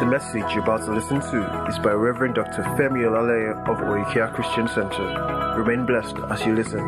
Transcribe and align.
The 0.00 0.10
message 0.10 0.54
you're 0.54 0.62
about 0.62 0.84
to 0.84 0.92
listen 0.92 1.20
to 1.20 1.66
is 1.68 1.78
by 1.78 1.92
Reverend 1.92 2.34
Dr. 2.34 2.62
Femi 2.76 3.04
Olaleye 3.08 3.68
of 3.68 3.78
Oikea 3.78 4.34
Christian 4.34 4.68
Center. 4.68 5.54
Remain 5.56 5.86
blessed 5.86 6.16
as 6.30 6.44
you 6.44 6.54
listen. 6.54 6.80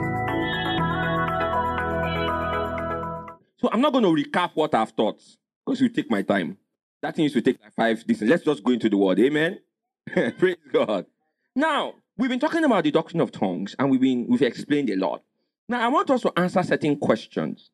So 3.58 3.70
I'm 3.72 3.80
not 3.80 3.92
going 3.92 4.04
to 4.04 4.10
recap 4.10 4.50
what 4.54 4.74
I've 4.74 4.94
taught 4.94 5.22
because 5.64 5.80
you 5.80 5.88
take 5.88 6.10
my 6.10 6.22
time. 6.22 6.58
That 7.00 7.16
thing 7.16 7.22
used 7.22 7.36
to 7.36 7.42
take 7.42 7.58
like 7.62 7.74
five 7.74 8.06
days. 8.06 8.20
Let's 8.22 8.44
just 8.44 8.62
go 8.62 8.72
into 8.72 8.90
the 8.90 8.96
word. 8.96 9.18
Amen. 9.20 9.60
Praise 10.38 10.56
God. 10.72 11.06
Now, 11.54 11.94
we've 12.18 12.28
been 12.28 12.40
talking 12.40 12.64
about 12.64 12.84
the 12.84 12.90
doctrine 12.90 13.20
of 13.20 13.32
tongues 13.32 13.74
and 13.78 13.90
we've 13.90 14.00
been 14.00 14.26
we've 14.28 14.42
explained 14.42 14.90
a 14.90 14.96
lot. 14.96 15.22
Now, 15.68 15.80
I 15.80 15.88
want 15.88 16.10
us 16.10 16.20
to 16.22 16.32
answer 16.36 16.62
certain 16.62 16.98
questions. 16.98 17.70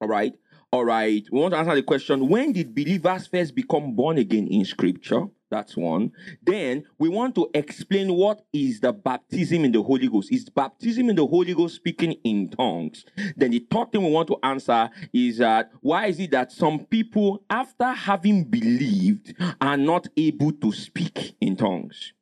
All 0.00 0.08
right. 0.08 0.32
All 0.70 0.84
right. 0.84 1.26
We 1.32 1.40
want 1.40 1.52
to 1.54 1.58
answer 1.58 1.74
the 1.74 1.82
question 1.82 2.28
when 2.28 2.52
did 2.52 2.74
believers 2.74 3.26
first 3.26 3.54
become 3.54 3.94
born 3.94 4.18
again 4.18 4.46
in 4.48 4.66
scripture? 4.66 5.24
That's 5.50 5.78
one. 5.78 6.12
Then 6.42 6.84
we 6.98 7.08
want 7.08 7.34
to 7.36 7.48
explain 7.54 8.12
what 8.12 8.44
is 8.52 8.80
the 8.80 8.92
baptism 8.92 9.64
in 9.64 9.72
the 9.72 9.82
Holy 9.82 10.06
Ghost. 10.06 10.30
Is 10.30 10.50
baptism 10.50 11.08
in 11.08 11.16
the 11.16 11.26
Holy 11.26 11.54
Ghost 11.54 11.76
speaking 11.76 12.16
in 12.22 12.50
tongues? 12.50 13.06
Then 13.34 13.52
the 13.52 13.66
third 13.70 13.92
thing 13.92 14.04
we 14.04 14.10
want 14.10 14.28
to 14.28 14.36
answer 14.42 14.90
is 15.10 15.38
that 15.38 15.70
why 15.80 16.08
is 16.08 16.20
it 16.20 16.32
that 16.32 16.52
some 16.52 16.80
people, 16.80 17.42
after 17.48 17.90
having 17.90 18.44
believed, 18.44 19.34
are 19.62 19.78
not 19.78 20.06
able 20.18 20.52
to 20.52 20.70
speak 20.70 21.34
in 21.40 21.56
tongues? 21.56 22.12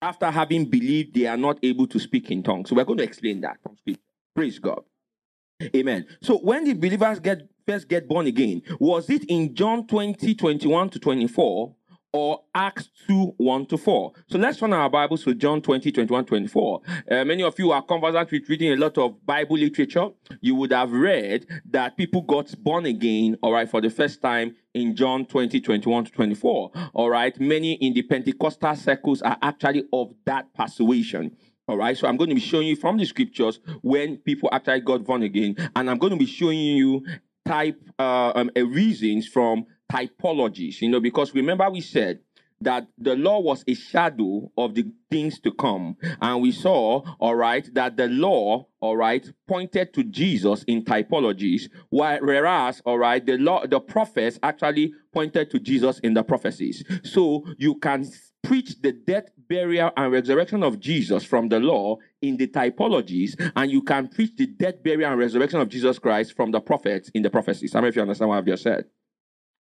After 0.00 0.30
having 0.30 0.66
believed, 0.66 1.14
they 1.16 1.26
are 1.26 1.36
not 1.36 1.58
able 1.64 1.88
to 1.88 1.98
speak 1.98 2.30
in 2.30 2.44
tongues. 2.44 2.70
So 2.70 2.76
we're 2.76 2.84
going 2.84 2.98
to 2.98 3.04
explain 3.04 3.40
that 3.40 3.60
from 3.60 3.76
scripture. 3.76 4.02
Praise 4.36 4.60
God. 4.60 4.84
Amen. 5.74 6.06
So 6.22 6.38
when 6.38 6.62
did 6.64 6.80
believers 6.80 7.18
get 7.18 7.48
first 7.68 7.88
get 7.88 8.08
born 8.08 8.26
again? 8.26 8.62
Was 8.80 9.10
it 9.10 9.24
in 9.24 9.54
John 9.54 9.86
20, 9.86 10.34
21 10.34 10.90
to 10.90 10.98
24? 10.98 11.74
Or 12.10 12.40
Acts 12.54 12.88
2 13.06 13.34
1 13.36 13.66
to 13.66 13.76
4. 13.76 14.12
So 14.28 14.38
let's 14.38 14.58
turn 14.58 14.72
our 14.72 14.88
Bibles 14.88 15.24
to 15.24 15.34
John 15.34 15.60
20, 15.60 15.92
21, 15.92 16.24
24. 16.24 16.80
Uh, 17.10 17.24
many 17.26 17.42
of 17.42 17.58
you 17.58 17.70
are 17.70 17.82
conversant 17.82 18.30
with 18.30 18.48
reading 18.48 18.72
a 18.72 18.76
lot 18.76 18.96
of 18.96 19.24
Bible 19.26 19.58
literature. 19.58 20.08
You 20.40 20.54
would 20.54 20.72
have 20.72 20.90
read 20.90 21.44
that 21.68 21.98
people 21.98 22.22
got 22.22 22.50
born 22.64 22.86
again, 22.86 23.36
all 23.42 23.52
right, 23.52 23.68
for 23.68 23.82
the 23.82 23.90
first 23.90 24.22
time 24.22 24.56
in 24.72 24.96
John 24.96 25.26
20, 25.26 25.60
21 25.60 26.06
to 26.06 26.10
24. 26.12 26.70
All 26.94 27.10
right. 27.10 27.38
Many 27.38 27.74
in 27.74 27.92
the 27.92 28.00
Pentecostal 28.00 28.74
circles 28.74 29.20
are 29.20 29.36
actually 29.42 29.84
of 29.92 30.14
that 30.24 30.54
persuasion. 30.54 31.36
All 31.68 31.76
right, 31.76 31.94
so 31.94 32.08
I'm 32.08 32.16
going 32.16 32.30
to 32.30 32.34
be 32.34 32.40
showing 32.40 32.66
you 32.66 32.76
from 32.76 32.96
the 32.96 33.04
scriptures 33.04 33.60
when 33.82 34.16
people 34.16 34.48
actually 34.50 34.80
got 34.80 35.04
born 35.04 35.22
again, 35.22 35.54
and 35.76 35.90
I'm 35.90 35.98
going 35.98 36.14
to 36.14 36.18
be 36.18 36.24
showing 36.24 36.58
you 36.58 37.04
type 37.48 37.80
uh, 37.98 38.32
um, 38.34 38.50
reasons 38.56 39.26
from 39.26 39.64
typologies. 39.90 40.80
You 40.80 40.90
know, 40.90 41.00
because 41.00 41.34
remember 41.34 41.68
we 41.70 41.80
said 41.80 42.20
that 42.60 42.88
the 42.98 43.14
law 43.14 43.38
was 43.38 43.64
a 43.68 43.74
shadow 43.74 44.50
of 44.58 44.74
the 44.74 44.84
things 45.10 45.38
to 45.40 45.52
come, 45.52 45.96
and 46.20 46.42
we 46.42 46.50
saw, 46.50 47.02
all 47.20 47.36
right, 47.36 47.72
that 47.72 47.96
the 47.96 48.08
law, 48.08 48.66
all 48.80 48.96
right, 48.96 49.24
pointed 49.46 49.94
to 49.94 50.02
Jesus 50.02 50.64
in 50.64 50.84
typologies, 50.84 51.70
whereas, 51.90 52.82
all 52.84 52.98
right, 52.98 53.24
the 53.24 53.38
law, 53.38 53.64
the 53.64 53.78
prophets 53.78 54.38
actually 54.42 54.92
pointed 55.12 55.50
to 55.50 55.60
Jesus 55.60 56.00
in 56.00 56.14
the 56.14 56.22
prophecies. 56.24 56.84
So 57.04 57.44
you 57.58 57.76
can 57.76 58.04
preach 58.42 58.80
the 58.82 58.92
death, 58.92 59.30
burial, 59.48 59.92
and 59.96 60.12
resurrection 60.12 60.62
of 60.62 60.80
Jesus 60.80 61.24
from 61.24 61.48
the 61.48 61.60
law 61.60 61.96
in 62.22 62.36
the 62.36 62.46
typologies, 62.46 63.34
and 63.54 63.70
you 63.70 63.82
can 63.82 64.08
preach 64.08 64.32
the 64.36 64.46
death, 64.46 64.82
burial, 64.82 65.10
and 65.10 65.18
resurrection 65.18 65.60
of 65.60 65.68
Jesus 65.68 65.98
Christ 65.98 66.34
from 66.34 66.50
the 66.50 66.60
prophets 66.60 67.10
in 67.14 67.22
the 67.22 67.30
prophecies. 67.30 67.74
I 67.74 67.78
don't 67.78 67.84
know 67.84 67.88
if 67.88 67.96
you 67.96 68.02
understand 68.02 68.28
what 68.28 68.38
I've 68.38 68.46
just 68.46 68.62
said. 68.62 68.84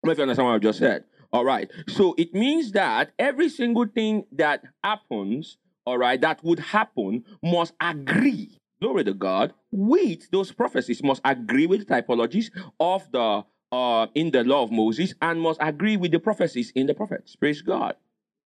I 0.03 0.07
don't 0.07 0.07
know 0.07 0.11
if 0.11 0.17
you 0.17 0.23
understand 0.23 0.47
what 0.47 0.55
I've 0.55 0.61
just 0.61 0.79
said. 0.79 1.03
All 1.31 1.45
right. 1.45 1.71
So 1.87 2.13
it 2.17 2.33
means 2.33 2.73
that 2.73 3.11
every 3.17 3.49
single 3.49 3.87
thing 3.87 4.25
that 4.33 4.63
happens, 4.83 5.57
all 5.85 5.97
right, 5.97 6.21
that 6.21 6.43
would 6.43 6.59
happen 6.59 7.23
must 7.41 7.73
agree, 7.81 8.59
glory 8.79 9.03
to 9.05 9.13
God, 9.13 9.53
with 9.71 10.29
those 10.29 10.51
prophecies, 10.51 11.01
must 11.01 11.21
agree 11.25 11.65
with 11.65 11.87
the 11.87 11.93
typologies 11.93 12.51
of 12.79 13.11
the 13.11 13.43
uh, 13.71 14.05
in 14.13 14.29
the 14.29 14.43
law 14.43 14.61
of 14.61 14.71
Moses 14.71 15.15
and 15.19 15.41
must 15.41 15.59
agree 15.59 15.97
with 15.97 16.11
the 16.11 16.19
prophecies 16.19 16.71
in 16.75 16.85
the 16.85 16.93
prophets. 16.93 17.35
Praise 17.35 17.63
God. 17.63 17.95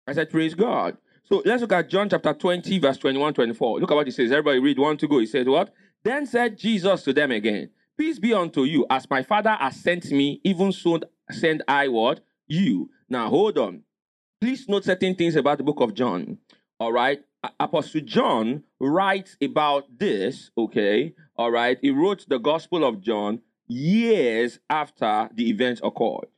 I 0.07 0.13
said, 0.13 0.31
Praise 0.31 0.55
God. 0.55 0.97
So 1.29 1.43
let's 1.45 1.61
look 1.61 1.73
at 1.73 1.89
John 1.89 2.09
chapter 2.09 2.33
20, 2.33 2.79
verse 2.79 2.99
21, 2.99 3.35
24. 3.35 3.81
Look 3.81 3.91
at 3.91 3.95
what 3.95 4.07
he 4.07 4.13
says. 4.13 4.31
Everybody 4.31 4.61
read 4.61 4.79
one 4.79 4.97
to 4.99 5.09
go. 5.09 5.19
He 5.19 5.27
said, 5.27 5.49
What? 5.49 5.75
Then 6.05 6.25
said 6.25 6.57
Jesus 6.57 7.03
to 7.03 7.13
them 7.13 7.33
again, 7.33 7.71
Peace 7.99 8.21
be 8.21 8.33
unto 8.33 8.63
you. 8.63 8.87
As 8.89 9.11
my 9.11 9.23
Father 9.25 9.57
has 9.59 9.75
sent 9.81 10.11
me, 10.13 10.41
even 10.45 10.71
so 10.71 11.01
send 11.31 11.65
I 11.67 11.89
what? 11.89 12.21
You. 12.47 12.91
Now 13.09 13.29
hold 13.29 13.59
on. 13.59 13.83
Please 14.41 14.69
note 14.69 14.85
certain 14.85 15.17
things 15.17 15.35
about 15.35 15.59
the 15.59 15.65
book 15.65 15.81
of 15.81 15.95
John. 15.95 16.39
All 16.79 16.93
right. 16.93 17.21
Apostle 17.59 18.03
John 18.03 18.65
writes 18.79 19.37
about 19.43 19.99
this, 19.99 20.51
okay? 20.57 21.15
All 21.37 21.51
right. 21.51 21.79
He 21.81 21.91
wrote 21.91 22.27
the 22.29 22.39
Gospel 22.39 22.85
of 22.85 23.01
John 23.01 23.41
years 23.67 24.61
after 24.69 25.29
the 25.35 25.49
events 25.49 25.81
occurred. 25.83 26.29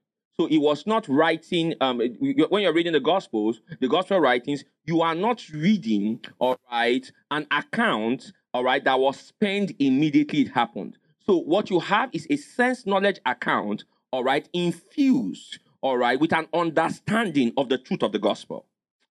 So 0.40 0.46
he 0.46 0.56
was 0.56 0.86
not 0.86 1.08
writing, 1.08 1.74
um, 1.80 1.98
when 1.98 2.62
you're 2.62 2.72
reading 2.72 2.92
the 2.92 3.00
Gospels, 3.00 3.60
the 3.80 3.88
Gospel 3.88 4.20
writings, 4.20 4.62
you 4.84 5.02
are 5.02 5.16
not 5.16 5.42
reading, 5.48 6.20
all 6.38 6.56
right, 6.70 7.10
an 7.32 7.44
account, 7.50 8.32
all 8.54 8.62
right, 8.62 8.84
that 8.84 9.00
was 9.00 9.18
spent 9.18 9.72
immediately 9.80 10.42
it 10.42 10.50
happened. 10.50 10.96
So 11.26 11.38
what 11.38 11.70
you 11.70 11.80
have 11.80 12.10
is 12.12 12.24
a 12.30 12.36
sense 12.36 12.86
knowledge 12.86 13.18
account, 13.26 13.82
all 14.12 14.22
right, 14.22 14.48
infused, 14.52 15.58
all 15.80 15.98
right, 15.98 16.20
with 16.20 16.32
an 16.32 16.46
understanding 16.54 17.52
of 17.56 17.68
the 17.68 17.76
truth 17.76 18.04
of 18.04 18.12
the 18.12 18.20
gospel. 18.20 18.64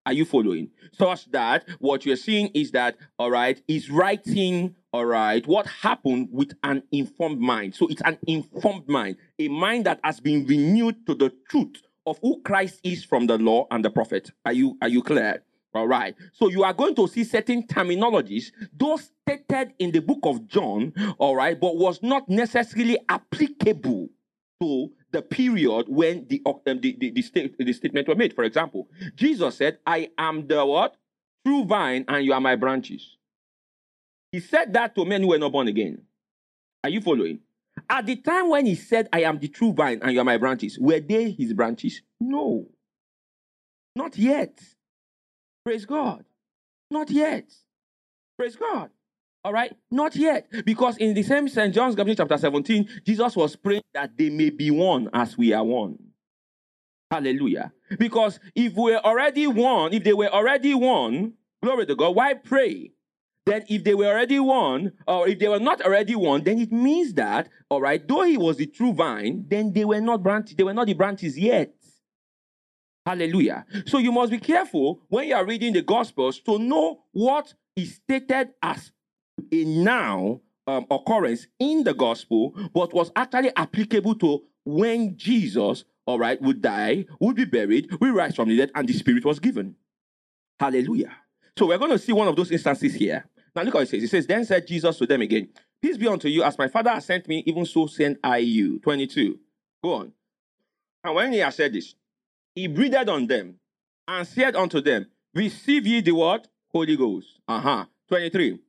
Are 0.06 0.14
you 0.14 0.24
following? 0.24 0.70
Such 0.92 1.30
that 1.32 1.68
what 1.78 2.06
you're 2.06 2.16
seeing 2.16 2.46
is 2.54 2.70
that, 2.70 2.96
all 3.18 3.30
right, 3.30 3.62
is 3.68 3.90
writing, 3.90 4.76
all 4.92 5.04
right, 5.04 5.46
what 5.46 5.66
happened 5.66 6.28
with 6.32 6.54
an 6.62 6.82
informed 6.92 7.40
mind. 7.40 7.74
So 7.74 7.88
it's 7.88 8.02
an 8.02 8.18
informed 8.26 8.88
mind, 8.88 9.16
a 9.38 9.48
mind 9.48 9.84
that 9.86 10.00
has 10.02 10.18
been 10.18 10.46
renewed 10.46 11.06
to 11.06 11.14
the 11.14 11.32
truth 11.48 11.82
of 12.06 12.18
who 12.22 12.40
Christ 12.42 12.80
is 12.82 13.04
from 13.04 13.26
the 13.26 13.36
law 13.36 13.66
and 13.70 13.84
the 13.84 13.90
prophet. 13.90 14.30
Are 14.46 14.52
you 14.52 14.78
are 14.80 14.88
you 14.88 15.02
clear? 15.02 15.42
All 15.74 15.86
right. 15.86 16.14
So 16.32 16.48
you 16.48 16.64
are 16.64 16.72
going 16.72 16.94
to 16.94 17.06
see 17.06 17.24
certain 17.24 17.66
terminologies, 17.66 18.52
those 18.72 19.10
stated 19.22 19.74
in 19.78 19.92
the 19.92 20.00
book 20.00 20.20
of 20.22 20.46
John, 20.48 20.94
all 21.18 21.36
right, 21.36 21.60
but 21.60 21.76
was 21.76 22.02
not 22.02 22.28
necessarily 22.28 22.98
applicable 23.10 24.08
to 24.60 24.90
the 25.10 25.22
period 25.22 25.86
when 25.88 26.26
the, 26.28 26.42
um, 26.46 26.60
the, 26.64 26.96
the, 26.98 27.10
the, 27.10 27.22
state, 27.22 27.56
the 27.58 27.72
statement 27.72 28.08
were 28.08 28.14
made. 28.14 28.34
For 28.34 28.44
example, 28.44 28.88
Jesus 29.14 29.56
said, 29.56 29.78
I 29.86 30.10
am 30.16 30.46
the 30.46 30.64
what? 30.64 30.96
True 31.46 31.64
vine, 31.64 32.06
and 32.08 32.24
you 32.24 32.32
are 32.32 32.40
my 32.40 32.56
branches. 32.56 33.17
He 34.32 34.40
said 34.40 34.72
that 34.74 34.94
to 34.94 35.04
men 35.04 35.22
who 35.22 35.28
were 35.28 35.38
not 35.38 35.52
born 35.52 35.68
again. 35.68 36.02
Are 36.84 36.90
you 36.90 37.00
following? 37.00 37.40
At 37.88 38.06
the 38.06 38.16
time 38.16 38.50
when 38.50 38.66
he 38.66 38.74
said, 38.74 39.08
I 39.12 39.22
am 39.22 39.38
the 39.38 39.48
true 39.48 39.72
vine, 39.72 40.00
and 40.02 40.12
you 40.12 40.20
are 40.20 40.24
my 40.24 40.36
branches, 40.36 40.78
were 40.78 41.00
they 41.00 41.30
his 41.30 41.52
branches? 41.52 42.02
No. 42.20 42.66
Not 43.96 44.18
yet. 44.18 44.60
Praise 45.64 45.86
God. 45.86 46.24
Not 46.90 47.10
yet. 47.10 47.52
Praise 48.36 48.56
God. 48.56 48.90
All 49.44 49.52
right, 49.52 49.74
not 49.90 50.16
yet. 50.16 50.48
Because 50.64 50.96
in 50.98 51.14
the 51.14 51.22
same 51.22 51.48
St. 51.48 51.74
John's 51.74 51.94
Gospel, 51.94 52.14
chapter 52.14 52.38
17, 52.38 53.02
Jesus 53.06 53.36
was 53.36 53.56
praying 53.56 53.82
that 53.94 54.16
they 54.16 54.30
may 54.30 54.50
be 54.50 54.70
one 54.70 55.08
as 55.12 55.38
we 55.38 55.52
are 55.52 55.64
one. 55.64 55.98
Hallelujah. 57.10 57.72
Because 57.98 58.38
if 58.54 58.74
we're 58.74 58.98
already 58.98 59.46
one, 59.46 59.94
if 59.94 60.04
they 60.04 60.12
were 60.12 60.28
already 60.28 60.74
one, 60.74 61.32
glory 61.62 61.86
to 61.86 61.94
God, 61.94 62.14
why 62.14 62.34
pray? 62.34 62.92
Then 63.48 63.64
if 63.68 63.82
they 63.82 63.94
were 63.94 64.06
already 64.06 64.38
one, 64.38 64.92
or 65.06 65.26
if 65.26 65.38
they 65.38 65.48
were 65.48 65.58
not 65.58 65.80
already 65.80 66.14
one, 66.14 66.44
then 66.44 66.58
it 66.58 66.70
means 66.70 67.14
that, 67.14 67.48
all 67.70 67.80
right, 67.80 68.06
though 68.06 68.22
he 68.22 68.36
was 68.36 68.58
the 68.58 68.66
true 68.66 68.92
vine, 68.92 69.46
then 69.48 69.72
they 69.72 69.86
were 69.86 70.02
not 70.02 70.22
branches, 70.22 70.54
they 70.54 70.64
were 70.64 70.74
not 70.74 70.86
the 70.86 70.92
branches 70.92 71.38
yet. 71.38 71.72
Hallelujah. 73.06 73.64
So 73.86 73.96
you 73.96 74.12
must 74.12 74.32
be 74.32 74.38
careful 74.38 75.00
when 75.08 75.28
you 75.28 75.34
are 75.34 75.46
reading 75.46 75.72
the 75.72 75.80
Gospels 75.80 76.40
to 76.40 76.58
know 76.58 77.04
what 77.12 77.54
is 77.74 77.94
stated 77.94 78.50
as 78.62 78.92
a 79.50 79.64
now 79.64 80.42
um, 80.66 80.84
occurrence 80.90 81.46
in 81.58 81.84
the 81.84 81.94
gospel, 81.94 82.52
but 82.74 82.92
was 82.92 83.10
actually 83.16 83.50
applicable 83.56 84.14
to 84.16 84.42
when 84.66 85.16
Jesus, 85.16 85.84
all 86.06 86.18
right, 86.18 86.40
would 86.42 86.60
die, 86.60 87.06
would 87.18 87.36
be 87.36 87.46
buried, 87.46 87.88
would 87.98 88.14
rise 88.14 88.34
from 88.34 88.50
the 88.50 88.58
dead, 88.58 88.72
and 88.74 88.86
the 88.86 88.92
Spirit 88.92 89.24
was 89.24 89.38
given. 89.38 89.74
Hallelujah. 90.60 91.16
So 91.56 91.66
we're 91.66 91.78
going 91.78 91.92
to 91.92 91.98
see 91.98 92.12
one 92.12 92.28
of 92.28 92.36
those 92.36 92.50
instances 92.50 92.94
here. 92.94 93.24
Now 93.58 93.64
look 93.64 93.74
how 93.74 93.80
it 93.80 93.88
says. 93.88 94.04
It 94.04 94.10
says, 94.10 94.24
Then 94.24 94.44
said 94.44 94.68
Jesus 94.68 94.96
to 94.98 95.06
them 95.06 95.20
again, 95.20 95.48
Peace 95.82 95.96
be 95.96 96.06
unto 96.06 96.28
you, 96.28 96.44
as 96.44 96.56
my 96.56 96.68
Father 96.68 96.90
has 96.90 97.04
sent 97.04 97.26
me, 97.26 97.42
even 97.44 97.66
so 97.66 97.88
send 97.88 98.16
I 98.22 98.36
you. 98.36 98.78
22. 98.78 99.36
Go 99.82 99.94
on. 99.94 100.12
And 101.02 101.14
when 101.16 101.32
he 101.32 101.38
had 101.38 101.52
said 101.52 101.72
this, 101.72 101.96
he 102.54 102.68
breathed 102.68 103.08
on 103.08 103.26
them 103.26 103.56
and 104.06 104.28
said 104.28 104.54
unto 104.54 104.80
them, 104.80 105.06
Receive 105.34 105.88
ye 105.88 106.00
the 106.00 106.12
word? 106.12 106.46
Holy 106.68 106.96
Ghost. 106.96 107.40
Uh 107.48 107.60
huh. 107.60 107.84
23. 108.06 108.60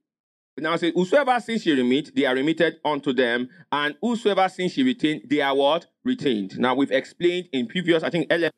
Now 0.57 0.73
it 0.73 0.79
says, 0.79 0.93
Whosoever 0.95 1.39
sins 1.39 1.61
she 1.61 1.71
remit, 1.73 2.15
they 2.15 2.25
are 2.25 2.33
remitted 2.33 2.79
unto 2.83 3.13
them, 3.13 3.47
and 3.71 3.95
whosoever 4.01 4.49
sins 4.49 4.73
she 4.73 4.81
retain, 4.81 5.21
they 5.29 5.41
are 5.41 5.55
what? 5.55 5.85
Retained. 6.03 6.57
Now 6.57 6.73
we've 6.73 6.91
explained 6.91 7.49
in 7.53 7.67
previous, 7.67 8.01
I 8.01 8.09
think 8.09 8.25
11, 8.31 8.51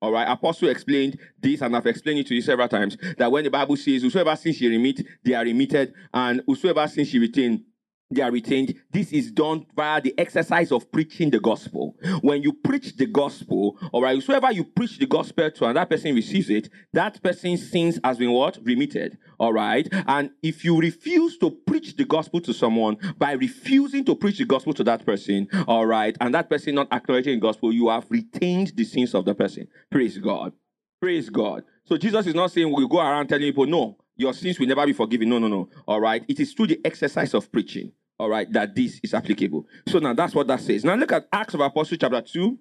all 0.00 0.12
right, 0.12 0.28
Apostle 0.28 0.68
explained 0.68 1.18
this, 1.40 1.60
and 1.60 1.74
I've 1.76 1.86
explained 1.86 2.20
it 2.20 2.26
to 2.28 2.34
you 2.34 2.42
several 2.42 2.68
times 2.68 2.96
that 3.16 3.30
when 3.30 3.44
the 3.44 3.50
Bible 3.50 3.76
says, 3.76 4.02
Whosoever 4.02 4.36
sins 4.36 4.56
she 4.56 4.68
remit, 4.68 5.04
they 5.24 5.34
are 5.34 5.44
remitted, 5.44 5.92
and 6.14 6.42
whosoever 6.46 6.86
sins 6.86 7.08
she 7.08 7.18
retain, 7.18 7.64
they 8.10 8.22
are 8.22 8.30
retained. 8.30 8.74
This 8.90 9.12
is 9.12 9.30
done 9.30 9.66
via 9.76 10.00
the 10.00 10.14
exercise 10.18 10.72
of 10.72 10.90
preaching 10.90 11.30
the 11.30 11.40
gospel. 11.40 11.94
When 12.22 12.42
you 12.42 12.52
preach 12.52 12.96
the 12.96 13.06
gospel, 13.06 13.76
all 13.92 14.02
right, 14.02 14.22
whoever 14.22 14.50
you 14.50 14.64
preach 14.64 14.98
the 14.98 15.06
gospel 15.06 15.50
to 15.50 15.66
and 15.66 15.76
that 15.76 15.90
person 15.90 16.14
receives 16.14 16.48
it, 16.48 16.70
that 16.92 17.22
person's 17.22 17.70
sins 17.70 18.00
has 18.02 18.18
been 18.18 18.32
what? 18.32 18.58
Remitted. 18.62 19.18
All 19.38 19.52
right. 19.52 19.86
And 20.06 20.30
if 20.42 20.64
you 20.64 20.78
refuse 20.80 21.36
to 21.38 21.50
preach 21.50 21.96
the 21.96 22.04
gospel 22.04 22.40
to 22.42 22.54
someone 22.54 22.96
by 23.18 23.32
refusing 23.32 24.04
to 24.06 24.14
preach 24.14 24.38
the 24.38 24.46
gospel 24.46 24.72
to 24.74 24.84
that 24.84 25.04
person, 25.04 25.48
all 25.66 25.86
right, 25.86 26.16
and 26.20 26.34
that 26.34 26.48
person 26.48 26.74
not 26.76 26.92
acknowledging 26.92 27.34
the 27.34 27.40
gospel, 27.40 27.72
you 27.72 27.88
have 27.88 28.06
retained 28.08 28.72
the 28.74 28.84
sins 28.84 29.14
of 29.14 29.24
the 29.24 29.34
person. 29.34 29.68
Praise 29.90 30.16
God. 30.18 30.52
Praise 31.00 31.28
God. 31.28 31.62
So 31.84 31.96
Jesus 31.96 32.26
is 32.26 32.34
not 32.34 32.50
saying 32.50 32.72
we'll 32.72 32.88
go 32.88 32.98
around 33.00 33.28
telling 33.28 33.44
people, 33.44 33.66
no, 33.66 33.98
your 34.18 34.34
sins 34.34 34.58
will 34.58 34.66
never 34.66 34.84
be 34.84 34.92
forgiven. 34.92 35.28
No, 35.30 35.38
no, 35.38 35.48
no. 35.48 35.70
All 35.86 36.00
right. 36.00 36.24
It 36.28 36.40
is 36.40 36.52
through 36.52 36.66
the 36.66 36.80
exercise 36.84 37.32
of 37.32 37.50
preaching, 37.50 37.92
all 38.18 38.28
right, 38.28 38.52
that 38.52 38.74
this 38.74 39.00
is 39.02 39.14
applicable. 39.14 39.64
So 39.86 40.00
now 40.00 40.12
that's 40.12 40.34
what 40.34 40.48
that 40.48 40.60
says. 40.60 40.84
Now 40.84 40.96
look 40.96 41.12
at 41.12 41.28
Acts 41.32 41.54
of 41.54 41.60
Apostles, 41.60 41.98
chapter 41.98 42.20
2, 42.20 42.58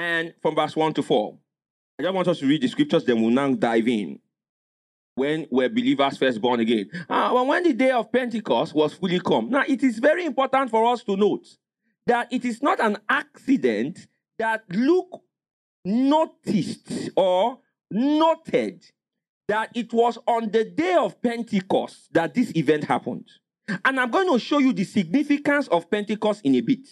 and 0.00 0.34
from 0.42 0.56
verse 0.56 0.74
1 0.76 0.92
to 0.94 1.02
4. 1.02 1.38
I 1.98 2.02
just 2.02 2.14
want 2.14 2.28
us 2.28 2.40
to 2.40 2.46
read 2.46 2.60
the 2.60 2.68
scriptures, 2.68 3.04
then 3.04 3.22
we'll 3.22 3.30
now 3.30 3.54
dive 3.54 3.86
in. 3.86 4.18
When 5.14 5.46
were 5.48 5.68
believers 5.68 6.18
first 6.18 6.40
born 6.40 6.58
again? 6.58 6.90
Uh, 7.08 7.30
well, 7.32 7.46
when 7.46 7.62
the 7.62 7.72
day 7.72 7.92
of 7.92 8.10
Pentecost 8.10 8.74
was 8.74 8.94
fully 8.94 9.20
come. 9.20 9.48
Now, 9.48 9.62
it 9.68 9.84
is 9.84 10.00
very 10.00 10.24
important 10.24 10.70
for 10.70 10.92
us 10.92 11.04
to 11.04 11.16
note 11.16 11.46
that 12.06 12.32
it 12.32 12.44
is 12.44 12.60
not 12.60 12.80
an 12.80 12.98
accident 13.08 14.08
that 14.38 14.64
Luke 14.70 15.22
noticed 15.84 17.10
or 17.16 17.60
noted 17.92 18.84
that 19.48 19.70
it 19.74 19.92
was 19.92 20.18
on 20.26 20.50
the 20.50 20.64
day 20.64 20.94
of 20.94 21.20
Pentecost 21.20 22.12
that 22.12 22.34
this 22.34 22.52
event 22.56 22.84
happened. 22.84 23.28
And 23.84 23.98
I'm 23.98 24.10
going 24.10 24.30
to 24.32 24.38
show 24.38 24.58
you 24.58 24.72
the 24.72 24.84
significance 24.84 25.68
of 25.68 25.90
Pentecost 25.90 26.42
in 26.44 26.54
a 26.54 26.60
bit. 26.60 26.86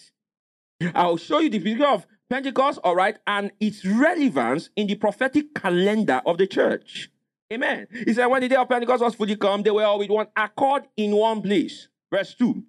I'll 0.95 1.17
show 1.17 1.39
you 1.39 1.49
the 1.49 1.59
significance 1.59 1.87
of 1.87 2.07
Pentecost, 2.29 2.79
all 2.83 2.95
right, 2.95 3.17
and 3.27 3.51
its 3.59 3.85
relevance 3.85 4.69
in 4.75 4.87
the 4.87 4.95
prophetic 4.95 5.53
calendar 5.53 6.21
of 6.25 6.37
the 6.37 6.47
church. 6.47 7.09
Amen. 7.51 7.87
He 7.91 8.13
said, 8.13 8.25
when 8.25 8.41
the 8.41 8.47
day 8.49 8.55
of 8.55 8.67
Pentecost 8.67 9.03
was 9.03 9.13
fully 9.13 9.35
come, 9.35 9.61
they 9.61 9.69
were 9.69 9.83
all 9.83 9.99
with 9.99 10.09
one 10.09 10.27
accord 10.35 10.83
in 10.97 11.15
one 11.15 11.41
place. 11.41 11.87
Verse 12.11 12.33
2. 12.35 12.63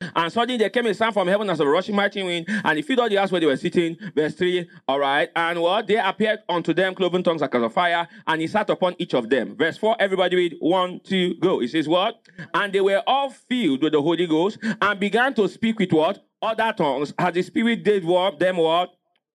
And 0.00 0.32
suddenly 0.32 0.58
there 0.58 0.70
came 0.70 0.86
a 0.86 0.94
sound 0.94 1.14
from 1.14 1.28
heaven 1.28 1.48
as 1.48 1.60
a 1.60 1.66
rushing 1.66 1.94
mighty 1.94 2.22
wind, 2.22 2.46
and 2.48 2.78
it 2.78 2.84
filled 2.84 3.00
all 3.00 3.08
the 3.08 3.16
house 3.16 3.30
where 3.32 3.40
they 3.40 3.46
were 3.46 3.56
sitting. 3.56 3.96
Verse 4.14 4.34
3, 4.34 4.68
all 4.88 4.98
right. 4.98 5.30
And 5.34 5.60
what? 5.60 5.86
There 5.86 6.06
appeared 6.06 6.40
unto 6.48 6.74
them 6.74 6.94
cloven 6.94 7.22
tongues 7.22 7.40
like 7.40 7.54
as 7.54 7.62
of 7.62 7.72
fire, 7.72 8.06
and 8.26 8.40
he 8.40 8.46
sat 8.46 8.68
upon 8.68 8.94
each 8.98 9.14
of 9.14 9.30
them. 9.30 9.56
Verse 9.56 9.78
4, 9.78 9.96
everybody 9.98 10.36
read, 10.36 10.56
one, 10.60 11.00
two, 11.00 11.34
go. 11.36 11.60
It 11.60 11.70
says 11.70 11.88
what? 11.88 12.20
And 12.52 12.72
they 12.72 12.80
were 12.80 13.02
all 13.06 13.30
filled 13.30 13.82
with 13.82 13.92
the 13.92 14.02
Holy 14.02 14.26
Ghost, 14.26 14.58
and 14.62 15.00
began 15.00 15.32
to 15.34 15.48
speak 15.48 15.78
with 15.78 15.92
what? 15.92 16.24
Other 16.42 16.74
tongues, 16.76 17.14
as 17.18 17.32
the 17.32 17.42
Spirit 17.42 17.82
did 17.82 18.04
what? 18.04 18.38
Them 18.38 18.58
what? 18.58 18.90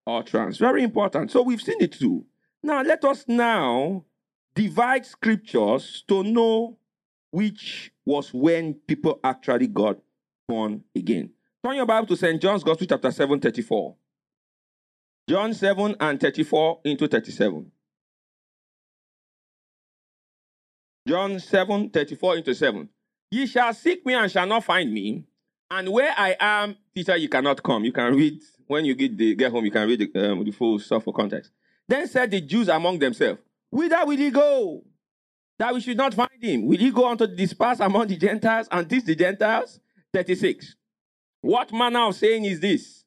Utterance. 0.05 0.57
Very 0.57 0.83
important. 0.83 1.31
So 1.31 1.41
we've 1.41 1.61
seen 1.61 1.77
it 1.79 1.93
too. 1.93 2.25
Now 2.63 2.83
let 2.83 3.03
us 3.03 3.25
now 3.27 4.05
divide 4.53 5.05
scriptures 5.05 6.03
to 6.07 6.23
know 6.23 6.77
which 7.31 7.91
was 8.05 8.31
when 8.33 8.73
people 8.73 9.19
actually 9.23 9.67
got 9.67 9.97
born 10.51 10.83
again. 10.93 11.29
Turn 11.63 11.77
your 11.77 11.85
Bible 11.85 12.07
to 12.07 12.17
St. 12.17 12.41
John's 12.41 12.63
Gospel, 12.63 12.85
chapter 12.85 13.09
7, 13.09 13.39
34. 13.39 13.95
John 15.29 15.53
7 15.53 15.95
and 15.97 16.19
34 16.19 16.81
into 16.83 17.07
37. 17.07 17.71
John 21.07 21.39
7, 21.39 21.89
34 21.89 22.37
into 22.37 22.53
7. 22.53 22.89
Ye 23.31 23.47
shall 23.47 23.73
seek 23.73 24.05
me 24.05 24.13
and 24.13 24.29
shall 24.29 24.45
not 24.45 24.65
find 24.65 24.91
me. 24.91 25.23
And 25.69 25.87
where 25.87 26.13
I 26.17 26.35
am, 26.37 26.75
teacher, 26.93 27.15
you 27.15 27.29
cannot 27.29 27.63
come. 27.63 27.85
You 27.85 27.93
can 27.93 28.13
read, 28.13 28.41
when 28.67 28.83
you 28.83 28.93
get, 28.93 29.17
the, 29.17 29.33
get 29.35 29.51
home, 29.51 29.63
you 29.63 29.71
can 29.71 29.87
read 29.87 29.99
the, 29.99 30.31
um, 30.31 30.43
the 30.43 30.51
full 30.51 30.79
stuff 30.79 31.05
for 31.05 31.13
context. 31.13 31.51
Then 31.87 32.07
said 32.09 32.29
the 32.29 32.41
Jews 32.41 32.67
among 32.67 32.99
themselves, 32.99 33.39
Whither 33.69 34.05
will 34.05 34.17
he 34.17 34.31
go? 34.31 34.83
That 35.59 35.73
we 35.73 35.79
should 35.79 35.95
not 35.95 36.13
find 36.13 36.41
him. 36.41 36.65
Will 36.65 36.77
he 36.77 36.91
go 36.91 37.05
on 37.05 37.17
to 37.19 37.27
disperse 37.27 37.79
among 37.79 38.07
the 38.07 38.17
Gentiles 38.17 38.67
and 38.69 38.89
teach 38.89 39.05
the 39.05 39.15
Gentiles? 39.15 39.79
36. 40.13 40.75
What 41.41 41.71
manner 41.71 42.01
of 42.01 42.15
saying 42.15 42.45
is 42.45 42.59
this? 42.59 43.03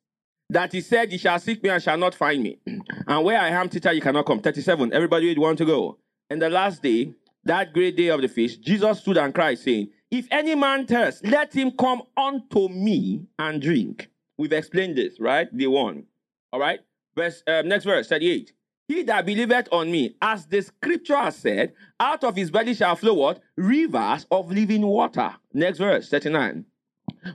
That 0.50 0.72
he 0.72 0.80
said, 0.80 1.12
Ye 1.12 1.18
shall 1.18 1.38
seek 1.38 1.62
me 1.62 1.70
and 1.70 1.82
shall 1.82 1.98
not 1.98 2.14
find 2.14 2.42
me. 2.42 2.58
And 3.06 3.24
where 3.24 3.38
I 3.38 3.48
am, 3.48 3.68
teacher, 3.68 3.92
you 3.92 4.00
cannot 4.00 4.26
come. 4.26 4.40
37. 4.40 4.92
Everybody 4.92 5.28
would 5.28 5.38
want 5.38 5.58
to 5.58 5.66
go. 5.66 5.98
And 6.30 6.40
the 6.40 6.48
last 6.48 6.82
day, 6.82 7.12
that 7.44 7.74
great 7.74 7.96
day 7.96 8.08
of 8.08 8.22
the 8.22 8.28
feast, 8.28 8.62
Jesus 8.62 9.00
stood 9.00 9.18
and 9.18 9.34
cried, 9.34 9.58
saying, 9.58 9.90
If 10.10 10.26
any 10.30 10.54
man 10.54 10.86
thirst, 10.86 11.26
let 11.26 11.52
him 11.52 11.72
come 11.72 12.02
unto 12.16 12.68
me 12.68 13.26
and 13.38 13.60
drink. 13.60 14.08
We've 14.38 14.52
explained 14.52 14.96
this, 14.96 15.20
right? 15.20 15.48
The 15.54 15.66
one. 15.66 16.04
All 16.52 16.60
right. 16.60 16.80
Verse, 17.14 17.42
um, 17.46 17.68
next 17.68 17.84
verse, 17.84 18.08
38. 18.08 18.52
He 18.88 19.02
that 19.04 19.24
believeth 19.24 19.68
on 19.72 19.90
me, 19.90 20.16
as 20.20 20.46
the 20.46 20.62
scripture 20.62 21.16
has 21.16 21.36
said, 21.36 21.72
out 22.00 22.24
of 22.24 22.36
his 22.36 22.50
belly 22.50 22.74
shall 22.74 22.96
flow 22.96 23.14
what? 23.14 23.40
Rivers 23.56 24.26
of 24.30 24.50
living 24.50 24.82
water. 24.82 25.34
Next 25.52 25.78
verse, 25.78 26.08
39. 26.08 26.64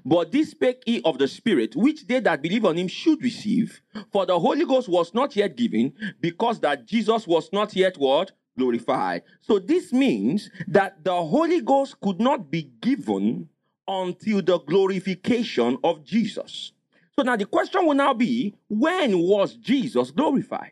But 0.06 0.32
this 0.32 0.52
spake 0.52 0.84
he 0.86 1.02
of 1.04 1.18
the 1.18 1.28
Spirit, 1.28 1.76
which 1.76 2.08
they 2.08 2.20
that 2.20 2.42
believe 2.42 2.66
on 2.66 2.78
him 2.78 2.88
should 2.88 3.22
receive. 3.24 3.82
For 4.12 4.26
the 4.26 4.40
Holy 4.40 4.66
Ghost 4.66 4.90
was 4.90 5.14
not 5.14 5.36
yet 5.36 5.56
given, 5.56 5.94
because 6.20 6.60
that 6.62 6.86
Jesus 6.86 7.28
was 7.28 7.50
not 7.52 7.76
yet 7.76 7.98
what? 7.98 8.32
Glorified. 8.58 9.24
So 9.42 9.60
this 9.60 9.94
means 9.94 10.50
that 10.68 11.04
the 11.04 11.24
Holy 11.24 11.62
Ghost 11.62 12.00
could 12.02 12.20
not 12.20 12.52
be 12.52 12.64
given 12.82 13.50
until 13.88 14.42
the 14.42 14.60
glorification 14.60 15.78
of 15.84 16.04
Jesus. 16.04 16.74
So 17.16 17.24
now 17.24 17.36
the 17.36 17.46
question 17.46 17.86
will 17.86 17.96
now 17.96 18.14
be 18.14 18.56
when 18.70 19.18
was 19.20 19.56
Jesus 19.56 20.12
glorified? 20.12 20.72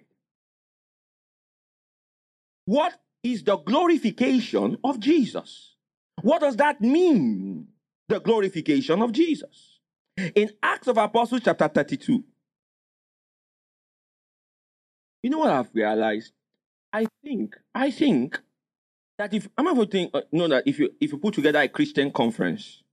What 2.65 2.99
is 3.23 3.43
the 3.43 3.57
glorification 3.57 4.77
of 4.83 4.99
Jesus? 4.99 5.75
What 6.21 6.41
does 6.41 6.57
that 6.57 6.81
mean? 6.81 7.67
The 8.09 8.19
glorification 8.19 9.01
of 9.01 9.11
Jesus. 9.11 9.79
In 10.35 10.51
Acts 10.63 10.87
of 10.87 10.97
Apostles, 10.97 11.41
chapter 11.43 11.67
32, 11.67 12.23
you 15.23 15.29
know 15.29 15.39
what 15.39 15.51
I've 15.51 15.69
realized? 15.73 16.31
I 16.93 17.05
think, 17.23 17.55
I 17.75 17.91
think 17.91 18.39
that 19.17 19.33
if 19.33 19.49
I'm 19.57 19.75
to 19.75 19.85
think, 19.85 20.11
uh, 20.13 20.21
know 20.31 20.47
that 20.47 20.63
if 20.65 20.79
you 20.79 20.89
if 20.99 21.11
you 21.11 21.17
put 21.17 21.33
together 21.33 21.59
a 21.59 21.67
Christian 21.67 22.11
conference, 22.11 22.83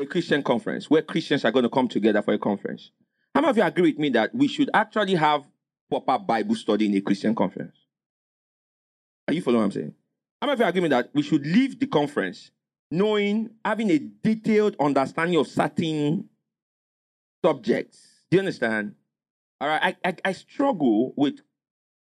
a 0.00 0.06
Christian 0.06 0.42
conference 0.42 0.88
where 0.88 1.02
Christians 1.02 1.44
are 1.44 1.52
going 1.52 1.64
to 1.64 1.68
come 1.68 1.88
together 1.88 2.22
for 2.22 2.32
a 2.32 2.38
conference, 2.38 2.90
how 3.34 3.40
many 3.40 3.50
of 3.50 3.56
you 3.56 3.62
agree 3.62 3.90
with 3.90 3.98
me 3.98 4.08
that 4.10 4.34
we 4.34 4.48
should 4.48 4.70
actually 4.72 5.14
have 5.14 5.44
proper 5.90 6.18
Bible 6.18 6.54
study 6.54 6.86
in 6.86 6.96
a 6.96 7.00
Christian 7.00 7.34
conference? 7.34 7.76
Are 9.28 9.34
you 9.34 9.42
following 9.42 9.60
what 9.60 9.64
I'm 9.66 9.72
saying? 9.72 9.94
How 10.40 10.46
many 10.46 10.54
of 10.54 10.60
you 10.60 10.66
agree 10.66 10.80
with 10.80 10.90
me 10.90 10.96
that 10.96 11.10
we 11.12 11.22
should 11.22 11.46
leave 11.46 11.78
the 11.78 11.86
conference 11.86 12.50
knowing, 12.90 13.50
having 13.64 13.90
a 13.90 13.98
detailed 13.98 14.76
understanding 14.80 15.38
of 15.38 15.46
certain 15.46 16.28
subjects? 17.44 18.22
Do 18.30 18.36
you 18.36 18.40
understand? 18.40 18.94
All 19.60 19.68
right, 19.68 19.96
I, 20.04 20.08
I, 20.08 20.16
I 20.24 20.32
struggle 20.32 21.14
with 21.16 21.40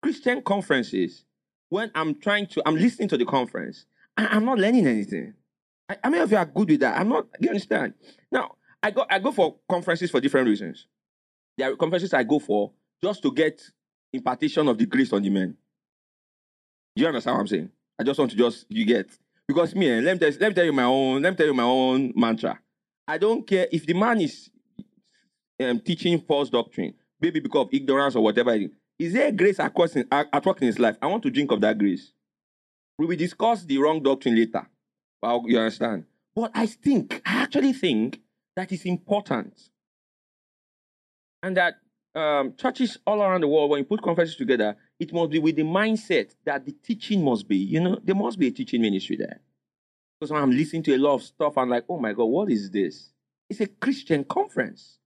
Christian 0.01 0.41
conferences 0.41 1.25
when 1.69 1.91
I'm 1.95 2.19
trying 2.19 2.47
to, 2.47 2.63
I'm 2.65 2.75
listening 2.75 3.09
to 3.09 3.17
the 3.17 3.25
conference, 3.25 3.85
I, 4.17 4.35
am 4.35 4.45
not 4.45 4.57
learning 4.57 4.87
anything. 4.87 5.33
I, 5.87 5.97
how 6.03 6.09
many 6.09 6.23
of 6.23 6.31
you 6.31 6.37
are 6.37 6.45
good 6.45 6.69
with 6.69 6.79
that? 6.81 6.99
I'm 6.99 7.09
not, 7.09 7.31
do 7.33 7.39
you 7.45 7.49
understand? 7.49 7.93
Now, 8.31 8.55
I 8.81 8.91
go, 8.91 9.05
I 9.09 9.19
go 9.19 9.31
for 9.31 9.57
conferences 9.69 10.09
for 10.09 10.19
different 10.19 10.47
reasons. 10.47 10.87
There 11.57 11.71
are 11.71 11.75
conferences 11.75 12.13
I 12.13 12.23
go 12.23 12.39
for 12.39 12.71
just 13.03 13.21
to 13.23 13.31
get 13.31 13.61
impartation 14.13 14.67
of 14.67 14.77
the 14.77 14.85
grace 14.85 15.13
on 15.13 15.21
the 15.21 15.29
men. 15.29 15.55
Do 16.95 17.01
you 17.01 17.07
understand 17.07 17.35
what 17.35 17.41
I'm 17.41 17.47
saying? 17.47 17.69
I 17.99 18.03
just 18.03 18.17
want 18.17 18.31
to 18.31 18.37
just 18.37 18.65
you 18.69 18.85
get 18.85 19.09
because 19.49 19.73
me, 19.73 19.89
eh, 19.89 19.99
let 19.99 20.13
me 20.13 20.19
tell, 20.19 20.39
let 20.39 20.49
me 20.49 20.53
tell 20.53 20.65
you 20.65 20.73
my 20.73 20.83
own, 20.83 21.23
let 21.23 21.31
me 21.31 21.35
tell 21.35 21.47
you 21.47 21.55
my 21.55 21.63
own 21.63 22.13
mantra. 22.15 22.59
I 23.07 23.17
don't 23.17 23.47
care 23.47 23.67
if 23.71 23.83
the 23.83 23.95
man 23.95 24.21
is 24.21 24.47
um, 25.59 25.79
teaching 25.79 26.21
false 26.21 26.51
doctrine, 26.51 26.93
maybe 27.19 27.39
because 27.39 27.65
of 27.65 27.69
ignorance 27.73 28.15
or 28.15 28.23
whatever. 28.23 28.55
Is 28.99 29.13
there 29.13 29.31
grace 29.31 29.59
at 29.59 29.75
work, 29.75 29.95
in, 29.95 30.05
at 30.11 30.45
work 30.45 30.61
in 30.61 30.67
his 30.67 30.77
life? 30.77 30.97
I 31.01 31.07
want 31.07 31.23
to 31.23 31.31
drink 31.31 31.51
of 31.51 31.61
that 31.61 31.79
grace. 31.79 32.11
We 32.99 33.07
will 33.07 33.15
discuss 33.15 33.63
the 33.63 33.79
wrong 33.79 34.03
doctrine 34.03 34.35
later. 34.35 34.67
Well, 35.19 35.43
you 35.47 35.57
understand? 35.57 36.05
But 36.35 36.51
I 36.53 36.67
think, 36.67 37.19
I 37.25 37.41
actually 37.41 37.73
think 37.73 38.19
that 38.55 38.71
is 38.71 38.85
important. 38.85 39.59
And 41.41 41.57
that 41.57 41.77
um, 42.13 42.53
churches 42.55 42.99
all 43.07 43.23
around 43.23 43.41
the 43.41 43.47
world, 43.47 43.71
when 43.71 43.79
you 43.79 43.85
put 43.85 44.03
conferences 44.03 44.35
together, 44.35 44.77
it 44.99 45.13
must 45.13 45.31
be 45.31 45.39
with 45.39 45.55
the 45.55 45.63
mindset 45.63 46.35
that 46.45 46.65
the 46.65 46.73
teaching 46.73 47.23
must 47.23 47.47
be, 47.47 47.55
you 47.55 47.79
know, 47.79 47.97
there 48.03 48.15
must 48.15 48.37
be 48.37 48.47
a 48.47 48.51
teaching 48.51 48.81
ministry 48.81 49.15
there. 49.15 49.39
Because 50.19 50.31
I'm 50.31 50.51
listening 50.51 50.83
to 50.83 50.95
a 50.95 50.97
lot 50.97 51.15
of 51.15 51.23
stuff, 51.23 51.57
I'm 51.57 51.69
like, 51.69 51.85
oh 51.87 51.97
my 51.97 52.11
God, 52.11 52.25
what 52.25 52.51
is 52.51 52.69
this? 52.69 53.11
It's 53.49 53.61
a 53.61 53.67
Christian 53.67 54.25
conference. 54.25 54.99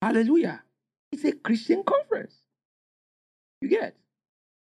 Hallelujah. 0.00 0.62
It's 1.10 1.24
a 1.24 1.32
Christian 1.32 1.82
conference. 1.82 2.36
You 3.60 3.68
get? 3.68 3.96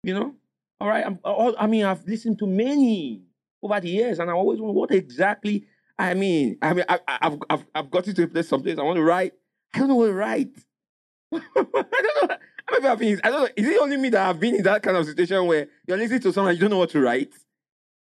You 0.04 0.16
know? 0.16 0.36
All 0.82 0.88
right. 0.88 1.06
I 1.24 1.68
mean, 1.68 1.86
I've 1.86 2.06
listened 2.08 2.40
to 2.40 2.48
many 2.48 3.22
over 3.62 3.80
the 3.80 3.90
years, 3.90 4.20
and 4.20 4.30
I 4.30 4.34
always 4.34 4.60
wonder 4.60 4.74
what 4.74 4.92
exactly. 4.92 5.66
I 5.98 6.14
mean, 6.14 6.58
I 6.62 6.74
mean, 6.74 6.86
I, 6.90 7.00
have 7.22 7.40
I've, 7.50 7.66
I've 7.74 7.92
got 7.92 8.04
to 8.06 8.24
a 8.24 8.28
place, 8.28 8.50
some 8.50 8.62
place 8.62 8.78
I 8.78 8.84
want 8.84 8.98
to 8.98 9.04
write. 9.04 9.34
I 9.74 9.80
don't 9.80 9.88
know 9.88 9.96
what 9.96 10.08
to 10.08 10.14
write. 10.14 10.52
I 11.34 11.40
don't 11.56 12.30
know. 12.30 12.38
Maybe 12.72 12.88
I've 12.88 13.00
been, 13.00 13.22
I 13.24 13.30
don't 13.30 13.42
know. 13.44 13.50
Is 13.56 13.68
it 13.68 13.82
only 13.82 13.98
me 13.98 14.10
that 14.10 14.28
I've 14.28 14.40
been 14.40 14.56
in 14.56 14.64
that 14.64 14.82
kind 14.82 14.98
of 14.98 15.06
situation 15.06 15.46
where 15.46 15.68
you're 15.88 15.98
listening 15.98 16.22
to 16.22 16.34
someone 16.34 16.56
you 16.56 16.62
don't 16.62 16.72
know 16.72 16.80
what 16.80 16.90
to 16.92 17.00
write? 17.00 17.34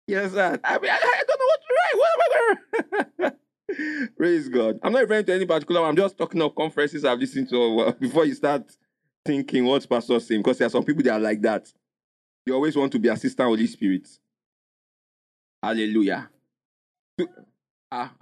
Yes, 0.07 0.33
sir. 0.33 0.59
I 0.64 0.78
mean, 0.78 0.90
I, 0.90 0.95
I 0.95 1.23
don't 1.26 1.38
know 1.38 1.47
what 1.47 1.61
to 1.61 1.75
write. 1.76 1.99
What 1.99 2.11
am 2.14 2.21
I 2.21 3.31
going 3.31 3.33
Praise 4.17 4.49
God. 4.49 4.78
I'm 4.83 4.93
not 4.93 5.02
referring 5.02 5.26
to 5.26 5.35
any 5.35 5.45
particular 5.47 5.83
one. 5.83 5.90
I'm 5.90 5.97
just 5.97 6.17
talking 6.17 6.40
of 6.40 6.55
conferences 6.55 7.05
I've 7.05 7.19
listened 7.19 7.50
to 7.50 7.95
before 8.00 8.25
you 8.25 8.35
start 8.35 8.71
thinking 9.25 9.67
what's 9.67 9.85
pastor 9.85 10.19
saying, 10.21 10.40
because 10.40 10.59
there 10.59 10.67
are 10.67 10.71
some 10.71 10.85
people 10.85 11.02
that 11.02 11.12
are 11.14 11.21
like 11.21 11.43
that. 11.43 11.71
You 12.47 12.55
always 12.55 12.76
want 12.76 12.93
to 12.93 12.99
be 12.99 13.09
assistant 13.09 13.47
Holy 13.47 13.67
Spirit. 13.67 14.09
Hallelujah. 15.62 16.31
Ah, 17.90 18.12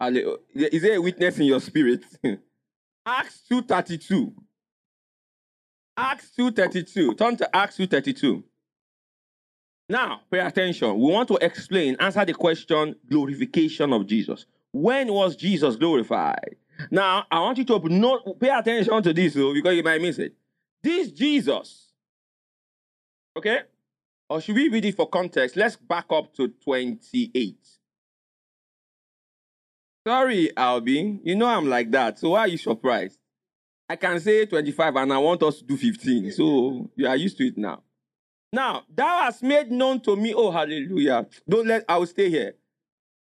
Is 0.54 0.82
there 0.82 0.96
a 0.96 1.00
witness 1.00 1.38
in 1.38 1.46
your 1.46 1.60
spirit? 1.60 2.02
Acts 3.06 3.42
2.32. 3.50 4.32
Acts 5.96 6.30
2.32. 6.38 7.16
Turn 7.16 7.36
to 7.36 7.56
Acts 7.56 7.78
2.32. 7.78 8.42
Now, 9.88 10.22
pay 10.30 10.40
attention. 10.40 10.98
We 10.98 11.12
want 11.12 11.28
to 11.28 11.38
explain, 11.40 11.96
answer 12.00 12.24
the 12.24 12.34
question, 12.34 12.96
glorification 13.08 13.92
of 13.92 14.06
Jesus. 14.06 14.46
When 14.72 15.12
was 15.12 15.36
Jesus 15.36 15.76
glorified? 15.76 16.56
Now, 16.90 17.24
I 17.30 17.40
want 17.40 17.58
you 17.58 17.64
to 17.64 17.78
note, 17.88 18.38
pay 18.40 18.50
attention 18.50 19.02
to 19.02 19.12
this 19.12 19.34
though, 19.34 19.54
because 19.54 19.74
you 19.74 19.82
might 19.82 20.02
miss 20.02 20.18
it. 20.18 20.34
This 20.82 21.10
Jesus, 21.10 21.92
okay? 23.36 23.60
Or 24.28 24.40
should 24.40 24.56
we 24.56 24.68
read 24.68 24.84
it 24.84 24.96
for 24.96 25.08
context? 25.08 25.56
Let's 25.56 25.76
back 25.76 26.06
up 26.10 26.34
to 26.34 26.48
28. 26.48 27.56
Sorry, 30.06 30.56
Albin. 30.56 31.20
You 31.24 31.36
know 31.36 31.46
I'm 31.46 31.68
like 31.68 31.90
that. 31.92 32.18
So 32.18 32.30
why 32.30 32.40
are 32.40 32.48
you 32.48 32.58
surprised? 32.58 33.18
I 33.88 33.96
can 33.96 34.18
say 34.20 34.46
25 34.46 34.96
and 34.96 35.12
I 35.12 35.18
want 35.18 35.42
us 35.42 35.58
to 35.58 35.64
do 35.64 35.76
15. 35.76 36.32
So 36.32 36.90
you 36.96 37.06
are 37.06 37.16
used 37.16 37.38
to 37.38 37.46
it 37.46 37.56
now. 37.56 37.82
Now, 38.52 38.84
thou 38.92 39.22
hast 39.22 39.42
made 39.42 39.70
known 39.70 40.00
to 40.00 40.16
me, 40.16 40.32
oh 40.34 40.50
hallelujah. 40.50 41.26
Don't 41.48 41.66
let 41.66 41.84
I 41.88 41.98
will 41.98 42.06
stay 42.06 42.30
here. 42.30 42.54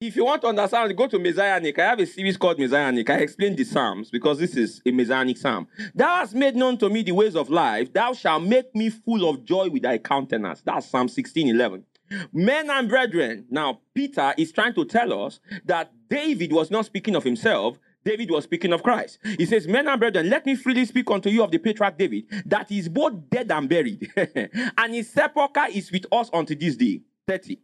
If 0.01 0.17
you 0.17 0.25
want 0.25 0.41
to 0.43 0.49
understand, 0.49 0.97
go 0.97 1.07
to 1.09 1.19
Messianic. 1.19 1.79
I 1.79 1.91
have 1.91 2.01
a 2.01 2.07
series 2.07 2.39
called 2.39 2.59
Messianic. 2.59 3.11
I 3.11 3.17
explain 3.17 3.55
the 3.55 3.65
Psalms 3.65 4.09
because 4.11 4.39
this 4.39 4.57
is 4.57 4.81
a 4.87 4.91
Messianic 4.91 5.37
Psalm. 5.37 5.69
Thou 5.95 6.17
hast 6.17 6.35
made 6.35 6.57
known 6.57 6.79
to 6.79 6.89
me 6.89 7.03
the 7.03 7.13
ways 7.13 7.37
of 7.37 7.51
life. 7.51 7.93
Thou 7.93 8.15
shalt 8.15 8.43
make 8.43 8.75
me 8.75 8.89
full 8.89 9.29
of 9.29 9.45
joy 9.45 9.69
with 9.69 9.83
thy 9.83 9.99
countenance. 9.99 10.63
That's 10.63 10.89
Psalm 10.89 11.09
16 11.09 11.49
11. 11.49 11.85
Men 12.33 12.71
and 12.71 12.89
brethren. 12.89 13.45
Now, 13.51 13.81
Peter 13.95 14.33
is 14.39 14.53
trying 14.53 14.73
to 14.75 14.87
tell 14.87 15.27
us 15.27 15.39
that 15.67 15.93
David 16.09 16.53
was 16.53 16.71
not 16.71 16.87
speaking 16.87 17.15
of 17.15 17.23
himself. 17.23 17.79
David 18.05 18.31
was 18.31 18.45
speaking 18.45 18.73
of 18.73 18.83
Christ. 18.83 19.19
He 19.37 19.45
says, 19.45 19.67
Men 19.67 19.89
and 19.89 20.01
brethren, 20.01 20.31
let 20.31 20.47
me 20.47 20.55
freely 20.55 20.85
speak 20.85 21.11
unto 21.11 21.29
you 21.29 21.43
of 21.43 21.51
the 21.51 21.59
patriarch 21.59 21.99
David, 21.99 22.25
that 22.47 22.61
that 22.61 22.71
is 22.71 22.89
both 22.89 23.29
dead 23.31 23.51
and 23.51 23.69
buried, 23.69 24.11
and 24.17 24.95
his 24.95 25.11
sepulchre 25.11 25.67
is 25.73 25.91
with 25.91 26.07
us 26.13 26.31
unto 26.33 26.55
this 26.55 26.77
day. 26.77 27.01
30. 27.27 27.59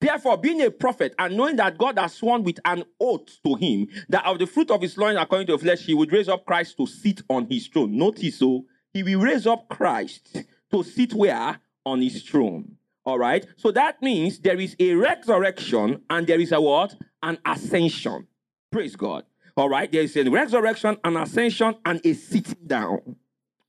Therefore, 0.00 0.38
being 0.38 0.62
a 0.62 0.70
prophet 0.70 1.14
and 1.18 1.36
knowing 1.36 1.56
that 1.56 1.76
God 1.76 1.98
has 1.98 2.14
sworn 2.14 2.42
with 2.42 2.58
an 2.64 2.84
oath 2.98 3.38
to 3.44 3.54
him 3.54 3.88
that 4.08 4.24
of 4.24 4.38
the 4.38 4.46
fruit 4.46 4.70
of 4.70 4.80
his 4.80 4.96
loins, 4.96 5.18
according 5.20 5.46
to 5.48 5.52
the 5.52 5.58
flesh, 5.58 5.80
he 5.80 5.92
would 5.92 6.10
raise 6.10 6.28
up 6.28 6.46
Christ 6.46 6.76
to 6.78 6.86
sit 6.86 7.20
on 7.28 7.46
his 7.50 7.66
throne. 7.66 7.98
Notice 7.98 8.38
so, 8.38 8.64
he 8.94 9.02
will 9.02 9.20
raise 9.20 9.46
up 9.46 9.68
Christ 9.68 10.38
to 10.70 10.82
sit 10.82 11.12
where? 11.12 11.60
On 11.84 12.00
his 12.00 12.22
throne. 12.22 12.76
All 13.04 13.18
right. 13.18 13.44
So 13.56 13.72
that 13.72 14.00
means 14.00 14.38
there 14.38 14.58
is 14.58 14.74
a 14.78 14.94
resurrection 14.94 16.02
and 16.08 16.26
there 16.26 16.40
is 16.40 16.52
a 16.52 16.60
what? 16.60 16.94
An 17.22 17.38
ascension. 17.44 18.26
Praise 18.70 18.96
God. 18.96 19.24
All 19.56 19.68
right. 19.68 19.90
There 19.90 20.02
is 20.02 20.16
a 20.16 20.30
resurrection, 20.30 20.96
an 21.04 21.16
ascension, 21.16 21.74
and 21.84 22.00
a 22.04 22.14
sitting 22.14 22.66
down. 22.66 23.16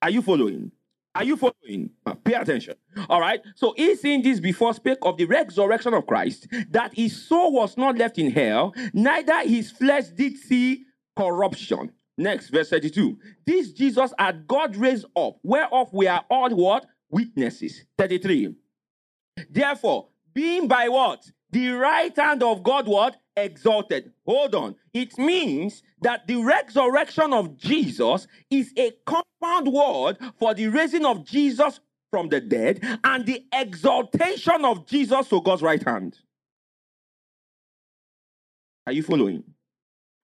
Are 0.02 0.10
you 0.10 0.22
following? 0.22 0.72
Are 1.14 1.24
you 1.24 1.36
following? 1.36 1.90
Pay 2.24 2.34
attention. 2.34 2.76
All 3.10 3.20
right. 3.20 3.42
So 3.56 3.74
he 3.76 3.96
saying 3.96 4.22
this 4.22 4.40
before 4.40 4.74
spake 4.74 5.00
of 5.02 5.18
the 5.18 5.26
resurrection 5.26 5.94
of 5.94 6.08
Christ, 6.08 6.48
that 6.70 6.94
his 6.94 7.28
soul 7.28 7.52
was 7.52 7.78
not 7.78 7.98
left 7.98 8.18
in 8.18 8.32
hell, 8.32 8.74
neither 8.94 9.40
his 9.42 9.72
flesh 9.72 10.08
did 10.10 10.38
see 10.38 10.86
corruption. 11.18 11.92
Next, 12.18 12.50
verse 12.50 12.70
32. 12.70 13.18
This 13.46 13.72
Jesus 13.74 14.14
had 14.18 14.48
God 14.48 14.76
raised 14.76 15.06
up, 15.16 15.38
whereof 15.44 15.90
we 15.92 16.08
are 16.08 16.24
all 16.30 16.50
what? 16.52 16.86
Witnesses. 17.10 17.84
33. 17.98 18.56
Therefore, 19.50 20.08
being 20.34 20.68
by 20.68 20.88
what? 20.88 21.30
The 21.52 21.70
right 21.70 22.16
hand 22.16 22.44
of 22.44 22.64
God 22.64 22.88
what? 22.88 23.18
Exalted. 23.36 24.12
Hold 24.26 24.56
on. 24.56 24.76
It 24.94 25.18
means 25.18 25.84
that 26.02 26.28
the 26.28 26.38
resurrection 26.38 27.34
of 27.34 27.58
Jesus 27.58 28.28
is 28.50 28.74
a 28.78 28.92
compound 29.06 29.72
word 29.72 30.18
for 30.40 30.54
the 30.54 30.68
raising 30.68 31.06
of 31.06 31.26
Jesus 31.26 31.80
from 32.10 32.30
the 32.30 32.42
dead 32.42 32.80
and 33.04 33.26
the 33.26 33.46
exaltation 33.54 34.66
of 34.66 34.86
Jesus 34.86 35.30
to 35.30 35.42
God's 35.42 35.62
right 35.62 35.84
hand. 35.84 36.20
Are 38.88 38.94
you 38.94 39.04
following? 39.04 39.44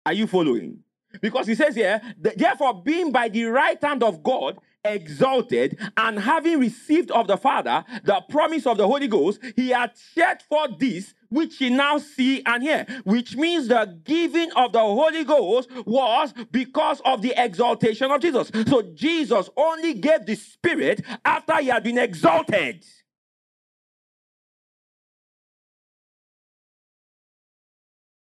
Are 0.05 0.13
you 0.13 0.27
following? 0.27 0.79
Because 1.21 1.47
he 1.47 1.55
says 1.55 1.75
here, 1.75 2.01
therefore, 2.17 2.81
being 2.83 3.11
by 3.11 3.29
the 3.29 3.45
right 3.45 3.81
hand 3.81 4.03
of 4.03 4.23
God 4.23 4.57
exalted, 4.87 5.79
and 5.97 6.19
having 6.19 6.59
received 6.59 7.11
of 7.11 7.27
the 7.27 7.37
Father 7.37 7.83
the 8.03 8.21
promise 8.29 8.65
of 8.65 8.77
the 8.77 8.87
Holy 8.87 9.07
Ghost, 9.07 9.39
he 9.55 9.69
had 9.69 9.91
shared 10.13 10.41
for 10.41 10.67
this 10.77 11.13
which 11.29 11.57
he 11.57 11.69
now 11.69 11.97
see 11.97 12.41
and 12.45 12.63
hear, 12.63 12.85
which 13.03 13.35
means 13.35 13.67
the 13.67 13.99
giving 14.03 14.51
of 14.53 14.71
the 14.71 14.79
Holy 14.79 15.23
Ghost 15.23 15.69
was 15.85 16.33
because 16.51 17.01
of 17.05 17.21
the 17.21 17.33
exaltation 17.35 18.11
of 18.11 18.21
Jesus. 18.21 18.49
So 18.67 18.81
Jesus 18.93 19.49
only 19.57 19.93
gave 19.95 20.25
the 20.25 20.35
Spirit 20.35 21.03
after 21.25 21.57
he 21.57 21.67
had 21.67 21.83
been 21.83 21.97
exalted. 21.97 22.85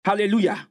Hallelujah. 0.05 0.67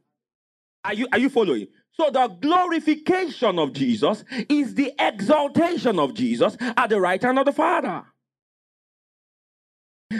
Are 0.84 0.94
you, 0.94 1.06
are 1.12 1.18
you 1.18 1.30
following? 1.30 1.68
So 1.94 2.10
the 2.10 2.28
glorification 2.28 3.58
of 3.58 3.72
Jesus 3.72 4.24
is 4.48 4.74
the 4.74 4.92
exaltation 4.98 5.98
of 5.98 6.14
Jesus 6.14 6.56
at 6.60 6.88
the 6.88 7.00
right 7.00 7.22
hand 7.22 7.38
of 7.38 7.44
the 7.44 7.52
Father. 7.52 8.04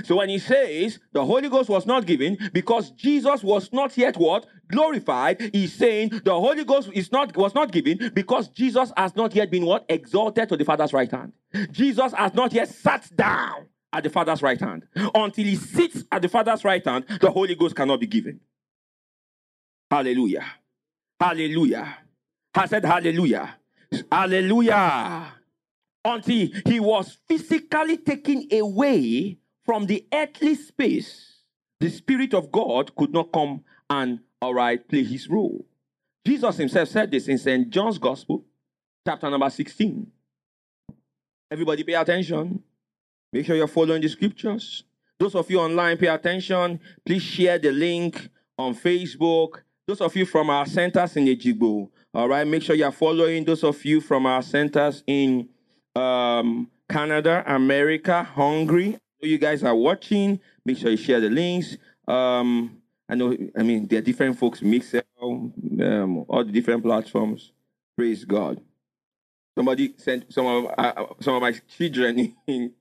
So 0.04 0.16
when 0.16 0.28
he 0.28 0.38
says 0.38 0.98
the 1.12 1.24
Holy 1.24 1.48
Ghost 1.48 1.68
was 1.68 1.86
not 1.86 2.06
given 2.06 2.38
because 2.52 2.90
Jesus 2.92 3.42
was 3.42 3.72
not 3.72 3.96
yet 3.96 4.16
what? 4.16 4.46
Glorified, 4.68 5.50
he's 5.52 5.74
saying 5.74 6.22
the 6.24 6.32
Holy 6.32 6.64
Ghost 6.64 6.90
is 6.94 7.12
not 7.12 7.36
was 7.36 7.54
not 7.54 7.72
given 7.72 8.10
because 8.14 8.48
Jesus 8.48 8.92
has 8.96 9.14
not 9.16 9.34
yet 9.34 9.50
been 9.50 9.66
what? 9.66 9.84
Exalted 9.88 10.48
to 10.48 10.56
the 10.56 10.64
Father's 10.64 10.92
right 10.92 11.10
hand. 11.10 11.32
Jesus 11.70 12.12
has 12.12 12.32
not 12.34 12.52
yet 12.52 12.68
sat 12.68 13.14
down 13.14 13.66
at 13.92 14.02
the 14.02 14.10
Father's 14.10 14.42
right 14.42 14.60
hand. 14.60 14.86
Until 15.14 15.44
he 15.44 15.56
sits 15.56 16.04
at 16.10 16.22
the 16.22 16.28
Father's 16.28 16.64
right 16.64 16.84
hand, 16.84 17.04
the 17.20 17.30
Holy 17.30 17.54
Ghost 17.54 17.76
cannot 17.76 18.00
be 18.00 18.06
given. 18.06 18.40
Hallelujah. 19.90 20.46
Hallelujah. 21.22 21.98
I 22.52 22.66
said 22.66 22.84
hallelujah. 22.84 23.54
Hallelujah. 24.10 25.32
Until 26.04 26.48
he 26.66 26.80
was 26.80 27.16
physically 27.28 27.98
taken 27.98 28.48
away 28.50 29.38
from 29.64 29.86
the 29.86 30.04
earthly 30.12 30.56
space, 30.56 31.44
the 31.78 31.90
Spirit 31.90 32.34
of 32.34 32.50
God 32.50 32.96
could 32.96 33.12
not 33.12 33.30
come 33.30 33.62
and, 33.88 34.18
all 34.40 34.52
right, 34.52 34.86
play 34.88 35.04
his 35.04 35.28
role. 35.28 35.64
Jesus 36.26 36.56
himself 36.56 36.88
said 36.88 37.12
this 37.12 37.28
in 37.28 37.38
St. 37.38 37.70
John's 37.70 37.98
Gospel, 37.98 38.44
chapter 39.06 39.30
number 39.30 39.48
16. 39.48 40.04
Everybody 41.52 41.84
pay 41.84 41.94
attention. 41.94 42.60
Make 43.32 43.46
sure 43.46 43.54
you're 43.54 43.68
following 43.68 44.02
the 44.02 44.08
scriptures. 44.08 44.82
Those 45.20 45.36
of 45.36 45.48
you 45.48 45.60
online, 45.60 45.98
pay 45.98 46.08
attention. 46.08 46.80
Please 47.06 47.22
share 47.22 47.60
the 47.60 47.70
link 47.70 48.28
on 48.58 48.74
Facebook 48.74 49.60
those 49.86 50.00
of 50.00 50.14
you 50.16 50.24
from 50.26 50.50
our 50.50 50.66
centers 50.66 51.16
in 51.16 51.26
Ejigbo, 51.26 51.88
all 52.14 52.28
right, 52.28 52.46
make 52.46 52.62
sure 52.62 52.76
you 52.76 52.84
are 52.84 52.92
following 52.92 53.44
those 53.44 53.64
of 53.64 53.84
you 53.84 54.00
from 54.00 54.26
our 54.26 54.42
centers 54.42 55.02
in 55.06 55.48
um, 55.96 56.70
Canada, 56.88 57.42
America, 57.46 58.22
Hungary. 58.22 58.98
You 59.20 59.38
guys 59.38 59.62
are 59.62 59.74
watching. 59.74 60.40
Make 60.64 60.78
sure 60.78 60.90
you 60.90 60.96
share 60.96 61.20
the 61.20 61.30
links. 61.30 61.76
Um, 62.06 62.82
I 63.08 63.14
know, 63.14 63.36
I 63.56 63.62
mean, 63.62 63.86
there 63.86 63.98
are 63.98 64.02
different 64.02 64.38
folks, 64.38 64.60
Mixlr, 64.60 65.02
um, 65.20 66.24
all 66.28 66.44
the 66.44 66.52
different 66.52 66.82
platforms. 66.82 67.52
Praise 67.96 68.24
God. 68.24 68.60
Somebody 69.56 69.94
sent 69.98 70.32
some 70.32 70.46
of 70.46 70.74
uh, 70.78 71.06
some 71.20 71.34
of 71.34 71.42
my 71.42 71.52
children 71.76 72.34
in, 72.46 72.72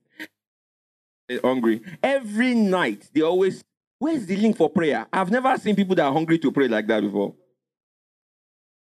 in 1.28 1.40
hungry. 1.42 1.82
Every 2.02 2.54
night 2.54 3.10
they 3.12 3.20
always 3.20 3.62
Where's 4.02 4.26
the 4.26 4.34
link 4.34 4.56
for 4.56 4.68
prayer? 4.68 5.06
I've 5.12 5.30
never 5.30 5.56
seen 5.58 5.76
people 5.76 5.94
that 5.94 6.02
are 6.02 6.12
hungry 6.12 6.36
to 6.40 6.50
pray 6.50 6.66
like 6.66 6.88
that 6.88 7.00
before. 7.02 7.36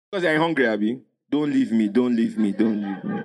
Because 0.09 0.23
they're 0.23 0.39
hungry, 0.39 0.65
Abby. 0.65 1.01
Don't 1.29 1.51
leave 1.51 1.73
me, 1.73 1.89
don't 1.89 2.15
leave 2.15 2.37
me, 2.37 2.53
don't 2.53 2.81
leave 2.81 3.03
me. 3.03 3.21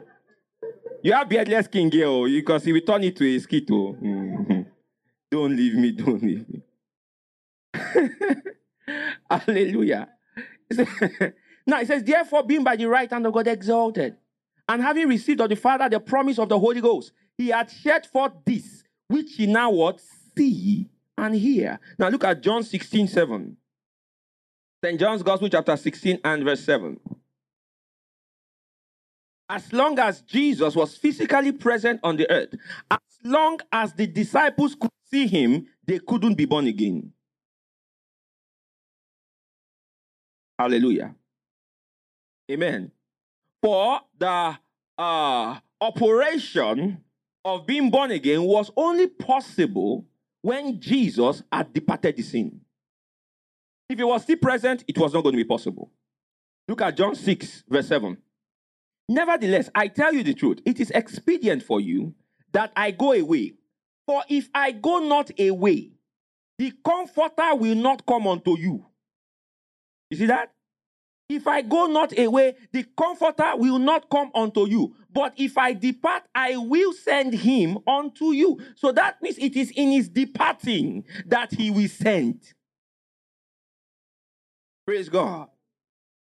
You 1.05 1.13
have 1.13 1.29
beardless 1.29 1.69
king 1.69 1.89
here, 1.89 2.09
oh, 2.09 2.25
because 2.25 2.65
he 2.65 2.73
will 2.73 2.81
turn 2.81 3.05
it 3.05 3.15
to 3.15 3.25
a 3.25 3.39
skito. 3.39 3.97
Mm-hmm. 4.03 4.63
Don't 5.31 5.57
leave 5.57 5.75
me, 5.77 5.93
don't 5.93 6.21
leave 6.21 6.47
me. 6.49 6.63
Hallelujah. 9.31 10.09
now 11.65 11.81
it 11.81 11.87
says, 11.87 12.03
therefore, 12.03 12.43
being 12.43 12.65
by 12.65 12.75
the 12.75 12.87
right 12.87 13.09
hand 13.09 13.25
of 13.25 13.33
God 13.33 13.47
exalted, 13.47 14.17
and 14.69 14.83
having 14.83 15.07
received 15.07 15.41
of 15.41 15.49
the 15.49 15.55
Father 15.55 15.89
the 15.89 16.01
promise 16.01 16.41
of 16.41 16.49
the 16.49 16.59
Holy 16.59 16.81
Ghost, 16.81 17.13
he 17.37 17.51
had 17.51 17.71
shed 17.71 18.05
forth 18.05 18.33
this, 18.45 18.83
which 19.07 19.35
he 19.37 19.47
now 19.47 19.71
what 19.71 20.01
see 20.37 20.91
and 21.19 21.35
hear. 21.35 21.79
Now 21.99 22.09
look 22.09 22.25
at 22.25 22.41
John 22.41 22.63
16, 22.63 23.09
7. 23.09 23.57
St. 24.85 25.01
John's 25.01 25.23
Gospel, 25.23 25.49
chapter 25.49 25.77
16 25.77 26.21
and 26.25 26.45
verse 26.45 26.65
7. 26.65 26.99
As 29.51 29.73
long 29.73 29.99
as 29.99 30.21
Jesus 30.23 30.77
was 30.77 30.97
physically 30.97 31.53
present 31.53 32.01
on 32.03 32.17
the 32.17 32.31
earth, 32.31 32.55
as 32.91 32.99
long 33.25 33.59
as 33.73 33.93
the 33.95 34.07
disciples 34.07 34.75
could 34.75 34.91
see 35.11 35.27
him, 35.27 35.67
they 35.87 35.99
couldn't 35.99 36.35
be 36.35 36.45
born 36.45 36.67
again. 36.67 37.13
Hallelujah. 40.59 41.15
Amen. 42.51 42.91
For 43.63 44.01
the 44.19 44.59
uh, 44.97 45.59
operation 45.81 47.03
of 47.45 47.67
being 47.67 47.91
born 47.91 48.11
again 48.11 48.43
was 48.43 48.71
only 48.77 49.07
possible 49.07 50.05
when 50.43 50.81
Jesus 50.81 51.43
had 51.51 51.73
departed 51.73 52.17
the 52.17 52.23
scene. 52.23 52.61
If 53.89 53.99
he 53.99 54.05
was 54.05 54.23
still 54.23 54.37
present, 54.37 54.85
it 54.87 54.99
was 54.99 55.15
not 55.15 55.23
going 55.23 55.33
to 55.33 55.43
be 55.43 55.49
possible. 55.49 55.91
Look 56.67 56.83
at 56.83 56.97
John 56.97 57.15
6, 57.15 57.65
verse 57.69 57.89
7. 57.89 58.17
Nevertheless, 59.09 59.71
I 59.75 59.89
tell 59.89 60.13
you 60.13 60.23
the 60.23 60.35
truth, 60.35 60.61
it 60.67 60.81
is 60.81 60.91
expedient 60.91 61.63
for 61.63 61.81
you 61.81 62.15
that 62.53 62.73
I 62.77 62.91
go 62.91 63.13
away. 63.13 63.55
For 64.07 64.23
if 64.29 64.51
I 64.55 64.73
go 64.73 64.99
not 64.99 65.31
away, 65.41 65.93
the 66.59 66.73
comforter 66.85 67.55
will 67.55 67.75
not 67.75 68.05
come 68.05 68.27
unto 68.27 68.59
you. 68.59 68.85
You 70.11 70.17
see 70.17 70.27
that? 70.27 70.53
If 71.29 71.47
I 71.47 71.61
go 71.61 71.87
not 71.87 72.19
away, 72.19 72.57
the 72.73 72.87
comforter 72.97 73.53
will 73.57 73.79
not 73.79 74.09
come 74.09 74.31
unto 74.35 74.67
you. 74.67 74.95
But 75.13 75.35
if 75.37 75.59
I 75.59 75.75
depart, 75.75 76.23
I 76.35 76.57
will 76.57 76.95
send 76.95 77.35
him 77.35 77.79
unto 77.87 78.33
you. 78.33 78.59
So 78.77 78.93
that 78.93 79.21
means 79.21 79.37
it 79.37 79.55
is 79.55 79.71
in 79.73 79.91
his 79.91 80.09
departing 80.09 81.05
that 81.27 81.53
he 81.53 81.71
will 81.71 81.89
send. 81.89 82.41
Praise 84.87 85.11
God. 85.11 85.49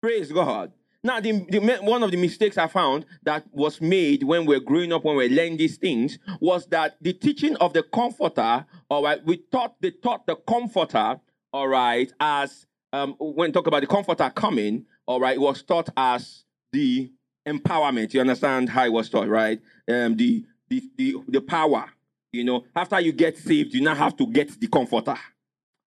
Praise 0.01 0.29
God. 0.29 0.73
Now, 1.03 1.21
the, 1.21 1.45
the, 1.49 1.77
one 1.83 2.03
of 2.03 2.11
the 2.11 2.17
mistakes 2.17 2.57
I 2.57 2.67
found 2.67 3.05
that 3.23 3.45
was 3.51 3.79
made 3.79 4.23
when 4.23 4.45
we 4.45 4.57
are 4.57 4.59
growing 4.59 4.91
up, 4.91 5.05
when 5.05 5.15
we 5.15 5.29
learning 5.29 5.55
these 5.55 5.77
things, 5.77 6.19
was 6.41 6.65
that 6.67 6.97
the 6.99 7.13
teaching 7.13 7.55
of 7.57 7.71
the 7.71 7.83
comforter, 7.83 8.65
all 8.89 9.03
right, 9.03 9.23
we 9.23 9.37
taught 9.37 9.75
they 9.79 9.91
taught 9.91 10.27
the 10.27 10.35
comforter, 10.35 11.21
all 11.53 11.67
right, 11.69 12.11
as 12.19 12.65
um, 12.93 13.15
when 13.19 13.53
talk 13.53 13.67
about 13.67 13.81
the 13.81 13.87
comforter 13.87 14.29
coming, 14.31 14.85
all 15.07 15.19
right, 15.19 15.35
it 15.35 15.41
was 15.41 15.63
taught 15.63 15.89
as 15.95 16.43
the 16.71 17.11
empowerment. 17.47 18.13
You 18.13 18.21
understand 18.21 18.69
how 18.69 18.85
it 18.85 18.91
was 18.91 19.09
taught, 19.09 19.27
right? 19.27 19.59
Um, 19.89 20.15
the, 20.17 20.45
the, 20.69 20.83
the, 20.97 21.15
the 21.27 21.41
power. 21.41 21.85
You 22.33 22.43
know, 22.43 22.65
after 22.75 22.99
you 22.99 23.13
get 23.13 23.37
saved, 23.37 23.73
you 23.73 23.81
now 23.81 23.95
have 23.95 24.15
to 24.17 24.27
get 24.27 24.59
the 24.59 24.67
comforter. 24.67 25.15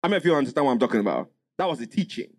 I 0.03 0.09
mean, 0.09 0.17
if 0.17 0.25
you 0.25 0.35
understand 0.35 0.67
what 0.67 0.73
I'm 0.73 0.79
talking 0.79 1.01
about, 1.01 1.31
that 1.59 1.69
was 1.69 1.79
the 1.79 1.87
teaching. 1.87 2.31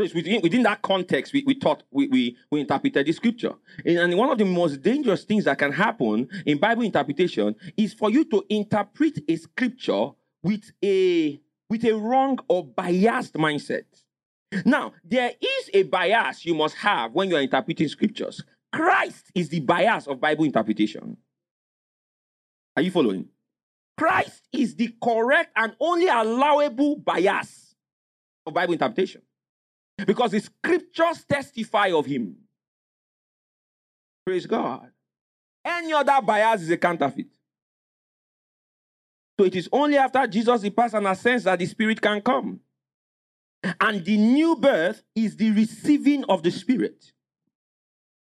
So 0.00 0.06
within, 0.14 0.40
within 0.40 0.62
that 0.62 0.80
context, 0.80 1.32
we, 1.32 1.42
we 1.44 1.54
taught, 1.56 1.82
we, 1.90 2.08
we, 2.08 2.36
we 2.50 2.60
interpreted 2.60 3.06
the 3.06 3.12
scripture. 3.12 3.54
And, 3.84 3.98
and 3.98 4.16
one 4.16 4.30
of 4.30 4.38
the 4.38 4.44
most 4.44 4.80
dangerous 4.80 5.24
things 5.24 5.44
that 5.44 5.58
can 5.58 5.72
happen 5.72 6.28
in 6.46 6.58
Bible 6.58 6.82
interpretation 6.82 7.54
is 7.76 7.92
for 7.92 8.10
you 8.10 8.24
to 8.26 8.44
interpret 8.48 9.18
a 9.28 9.36
scripture 9.36 10.10
with 10.42 10.72
a 10.82 11.40
with 11.68 11.84
a 11.84 11.92
wrong 11.92 12.38
or 12.48 12.64
biased 12.64 13.34
mindset. 13.34 13.84
Now, 14.64 14.92
there 15.04 15.32
is 15.40 15.70
a 15.72 15.82
bias 15.84 16.44
you 16.44 16.54
must 16.54 16.76
have 16.76 17.12
when 17.12 17.30
you 17.30 17.36
are 17.36 17.42
interpreting 17.42 17.88
scriptures. 17.88 18.42
Christ 18.72 19.30
is 19.34 19.48
the 19.48 19.60
bias 19.60 20.06
of 20.06 20.20
Bible 20.20 20.44
interpretation. 20.44 21.16
Are 22.76 22.82
you 22.82 22.90
following? 22.90 23.28
Christ 23.98 24.48
is 24.52 24.74
the 24.74 24.94
correct 25.02 25.52
and 25.56 25.74
only 25.78 26.08
allowable 26.08 26.96
bias 26.96 27.74
of 28.46 28.54
Bible 28.54 28.72
interpretation 28.72 29.22
because 30.06 30.30
the 30.32 30.40
scriptures 30.40 31.24
testify 31.28 31.90
of 31.92 32.06
him. 32.06 32.36
Praise 34.24 34.46
God. 34.46 34.90
Any 35.64 35.92
other 35.92 36.20
bias 36.22 36.62
is 36.62 36.70
a 36.70 36.76
counterfeit. 36.76 37.28
So 39.38 39.46
it 39.46 39.56
is 39.56 39.68
only 39.72 39.96
after 39.96 40.26
Jesus 40.26 40.60
departs 40.60 40.94
and 40.94 41.06
ascends 41.06 41.44
that 41.44 41.58
the 41.58 41.66
Spirit 41.66 42.00
can 42.00 42.20
come. 42.20 42.60
And 43.80 44.04
the 44.04 44.16
new 44.16 44.56
birth 44.56 45.02
is 45.14 45.36
the 45.36 45.52
receiving 45.52 46.24
of 46.24 46.42
the 46.42 46.50
Spirit. 46.50 47.12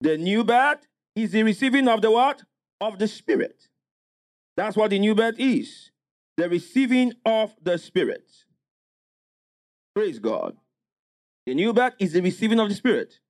The 0.01 0.19
new 0.19 0.43
birth 0.43 0.87
is 1.15 1.31
the 1.31 1.43
receiving 1.45 1.87
of 1.89 2.03
the 2.03 2.11
what? 2.11 2.43
Of 2.81 2.99
the 2.99 3.07
Spirit. 3.07 3.69
That's 4.57 4.77
what 4.77 4.91
the 4.91 4.99
new 4.99 5.15
birth 5.15 5.37
is. 5.39 5.91
The 6.37 6.49
receiving 6.49 7.13
of 7.25 7.55
the 7.63 7.79
Spirit. 7.79 8.29
Praise 9.95 10.19
God. 10.19 10.57
The 11.47 11.55
new 11.55 11.73
birth 11.73 11.95
is 11.99 12.13
the 12.13 12.21
receiving 12.21 12.59
of 12.59 12.69
the 12.69 12.75
Spirit. 12.75 13.21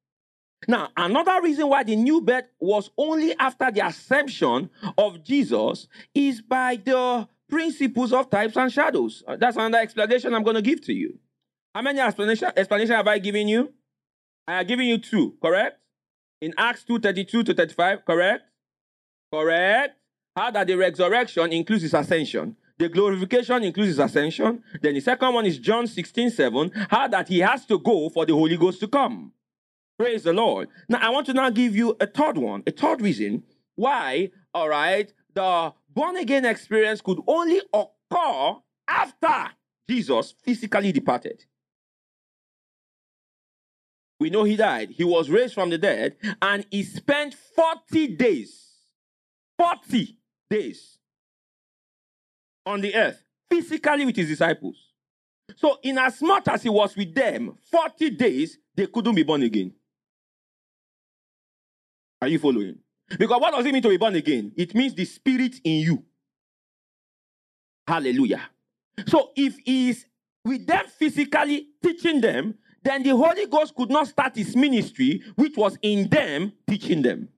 Now, 0.68 0.90
another 0.96 1.42
reason 1.42 1.68
why 1.68 1.82
the 1.82 1.96
new 1.96 2.20
birth 2.20 2.48
was 2.60 2.90
only 2.96 3.36
after 3.36 3.70
the 3.70 3.84
ascension 3.84 4.70
of 4.96 5.22
Jesus 5.24 5.88
is 6.14 6.40
by 6.40 6.76
the 6.76 7.28
principles 7.48 8.12
of 8.12 8.30
types 8.30 8.56
and 8.56 8.72
shadows. 8.72 9.24
That's 9.38 9.56
another 9.56 9.78
explanation 9.78 10.34
I'm 10.34 10.44
going 10.44 10.56
to 10.56 10.62
give 10.62 10.80
to 10.82 10.92
you. 10.92 11.18
How 11.74 11.80
many 11.80 12.00
explanation, 12.00 12.50
explanation 12.54 12.94
have 12.94 13.08
I 13.08 13.18
given 13.18 13.48
you? 13.48 13.72
I 14.46 14.58
have 14.58 14.66
given 14.66 14.86
you 14.86 14.98
two, 14.98 15.36
correct? 15.40 15.78
In 16.40 16.52
Acts 16.58 16.84
2 16.84 16.98
32 16.98 17.44
to 17.44 17.54
35, 17.54 18.04
correct? 18.04 18.42
Correct. 19.32 19.96
How 20.36 20.50
that 20.50 20.66
the 20.66 20.76
resurrection 20.76 21.52
includes 21.52 21.82
his 21.82 21.94
ascension. 21.94 22.56
The 22.78 22.88
glorification 22.88 23.62
includes 23.62 23.88
his 23.88 23.98
ascension. 23.98 24.62
Then 24.82 24.94
the 24.94 25.00
second 25.00 25.32
one 25.32 25.46
is 25.46 25.58
John 25.58 25.86
16 25.86 26.30
7. 26.30 26.70
How 26.90 27.08
that 27.08 27.28
he 27.28 27.38
has 27.38 27.64
to 27.66 27.78
go 27.78 28.08
for 28.10 28.26
the 28.26 28.34
Holy 28.34 28.56
Ghost 28.56 28.80
to 28.80 28.88
come. 28.88 29.32
Praise 29.98 30.24
the 30.24 30.32
Lord. 30.32 30.68
Now, 30.88 30.98
I 31.00 31.10
want 31.10 31.26
to 31.26 31.32
now 31.32 31.48
give 31.50 31.76
you 31.76 31.96
a 32.00 32.06
third 32.06 32.36
one, 32.36 32.62
a 32.66 32.72
third 32.72 33.00
reason 33.00 33.44
why, 33.76 34.30
all 34.52 34.68
right, 34.68 35.12
the 35.32 35.72
born 35.88 36.16
again 36.16 36.44
experience 36.44 37.00
could 37.00 37.20
only 37.26 37.60
occur 37.72 38.56
after 38.88 39.50
Jesus 39.88 40.34
physically 40.42 40.92
departed. 40.92 41.44
We 44.22 44.30
know 44.30 44.44
he 44.44 44.54
died. 44.54 44.90
He 44.90 45.02
was 45.02 45.28
raised 45.28 45.52
from 45.52 45.68
the 45.68 45.78
dead 45.78 46.14
and 46.40 46.64
he 46.70 46.84
spent 46.84 47.34
40 47.34 48.06
days, 48.14 48.70
40 49.58 50.16
days 50.48 50.98
on 52.64 52.80
the 52.82 52.94
earth, 52.94 53.20
physically 53.50 54.06
with 54.06 54.14
his 54.14 54.28
disciples. 54.28 54.76
So, 55.56 55.80
in 55.82 55.98
as 55.98 56.22
much 56.22 56.46
as 56.46 56.62
he 56.62 56.68
was 56.68 56.94
with 56.94 57.12
them 57.12 57.58
40 57.68 58.10
days, 58.10 58.58
they 58.76 58.86
couldn't 58.86 59.16
be 59.16 59.24
born 59.24 59.42
again. 59.42 59.72
Are 62.20 62.28
you 62.28 62.38
following? 62.38 62.78
Because 63.18 63.40
what 63.40 63.52
does 63.52 63.66
it 63.66 63.72
mean 63.72 63.82
to 63.82 63.88
be 63.88 63.96
born 63.96 64.14
again? 64.14 64.52
It 64.56 64.72
means 64.72 64.94
the 64.94 65.04
spirit 65.04 65.56
in 65.64 65.80
you. 65.80 66.04
Hallelujah. 67.88 68.42
So 69.08 69.32
if 69.34 69.58
he 69.64 69.90
is 69.90 70.06
with 70.44 70.64
them 70.64 70.84
physically 70.96 71.70
teaching 71.82 72.20
them, 72.20 72.54
then 72.82 73.02
the 73.02 73.16
Holy 73.16 73.46
Ghost 73.46 73.74
could 73.74 73.90
not 73.90 74.08
start 74.08 74.36
his 74.36 74.56
ministry, 74.56 75.22
which 75.36 75.56
was 75.56 75.78
in 75.82 76.08
them 76.08 76.52
teaching 76.68 77.02
them. 77.02 77.28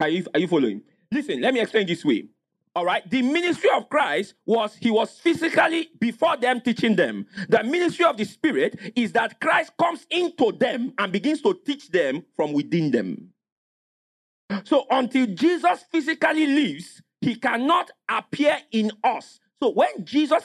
Are 0.00 0.08
you, 0.08 0.26
are 0.34 0.40
you 0.40 0.48
following? 0.48 0.82
Listen, 1.10 1.40
let 1.40 1.54
me 1.54 1.60
explain 1.60 1.86
this 1.86 2.04
way. 2.04 2.28
All 2.74 2.84
right, 2.84 3.08
the 3.08 3.22
ministry 3.22 3.70
of 3.74 3.88
Christ 3.88 4.34
was 4.44 4.76
he 4.76 4.90
was 4.90 5.18
physically 5.18 5.88
before 5.98 6.36
them 6.36 6.60
teaching 6.60 6.94
them. 6.94 7.26
The 7.48 7.64
ministry 7.64 8.04
of 8.04 8.18
the 8.18 8.24
Spirit 8.24 8.92
is 8.94 9.12
that 9.12 9.40
Christ 9.40 9.72
comes 9.78 10.06
into 10.10 10.52
them 10.52 10.92
and 10.98 11.10
begins 11.10 11.40
to 11.42 11.58
teach 11.64 11.88
them 11.88 12.22
from 12.36 12.52
within 12.52 12.90
them. 12.90 13.30
So 14.64 14.84
until 14.90 15.26
Jesus 15.26 15.84
physically 15.90 16.46
lives, 16.46 17.00
he 17.22 17.36
cannot 17.36 17.90
appear 18.10 18.58
in 18.70 18.92
us. 19.02 19.40
So 19.62 19.70
when 19.70 20.04
Jesus 20.04 20.44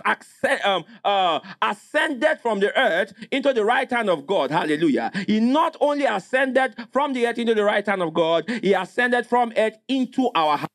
um, 0.63 0.86
uh, 1.04 1.41
ascended 1.62 2.39
from 2.41 2.62
the 2.62 2.78
earth 2.80 3.13
into 3.32 3.52
the 3.52 3.65
right 3.65 3.89
hand 3.89 4.10
of 4.10 4.26
God, 4.26 4.52
hallelujah, 4.52 5.12
he 5.28 5.39
not 5.41 5.76
only 5.82 6.06
ascended 6.06 6.76
from 6.91 7.13
the 7.13 7.28
earth 7.28 7.38
into 7.38 7.54
the 7.54 7.63
right 7.63 7.86
hand 7.86 8.02
of 8.02 8.13
God, 8.13 8.50
he 8.50 8.74
ascended 8.74 9.28
from 9.28 9.52
earth 9.58 9.78
into 9.89 10.30
our 10.34 10.58
heart. 10.58 10.71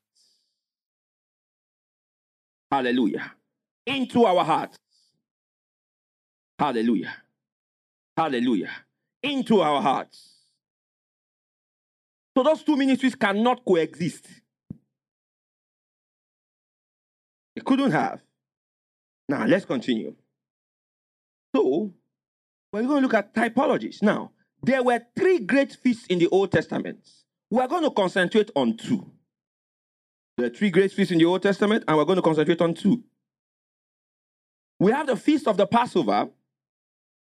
Hallelujah. 2.70 3.32
Into 3.86 4.24
our 4.26 4.44
hearts. 4.44 4.76
Hallelujah. 6.58 7.14
Hallelujah. 8.16 8.70
Into 9.22 9.60
our 9.60 9.80
hearts. 9.80 10.34
So 12.36 12.42
those 12.42 12.62
two 12.62 12.76
ministries 12.76 13.14
cannot 13.14 13.64
coexist. 13.64 14.26
They 17.56 17.62
couldn't 17.62 17.90
have. 17.90 18.20
Now, 19.28 19.46
let's 19.46 19.64
continue. 19.64 20.14
So, 21.54 21.92
we're 22.72 22.82
going 22.82 23.02
to 23.02 23.08
look 23.08 23.14
at 23.14 23.34
typologies. 23.34 24.02
Now, 24.02 24.30
there 24.62 24.82
were 24.82 25.00
three 25.16 25.38
great 25.40 25.72
feasts 25.72 26.06
in 26.06 26.18
the 26.18 26.28
Old 26.28 26.52
Testament. 26.52 27.08
We're 27.50 27.66
going 27.66 27.82
to 27.84 27.90
concentrate 27.90 28.50
on 28.54 28.76
two. 28.76 29.10
There 30.36 30.46
are 30.46 30.50
three 30.50 30.70
great 30.70 30.92
feasts 30.92 31.12
in 31.12 31.18
the 31.18 31.24
Old 31.24 31.42
Testament, 31.42 31.84
and 31.88 31.96
we're 31.96 32.04
going 32.04 32.16
to 32.16 32.22
concentrate 32.22 32.60
on 32.60 32.74
two. 32.74 33.02
We 34.78 34.92
have 34.92 35.06
the 35.06 35.16
feast 35.16 35.48
of 35.48 35.56
the 35.56 35.66
Passover, 35.66 36.28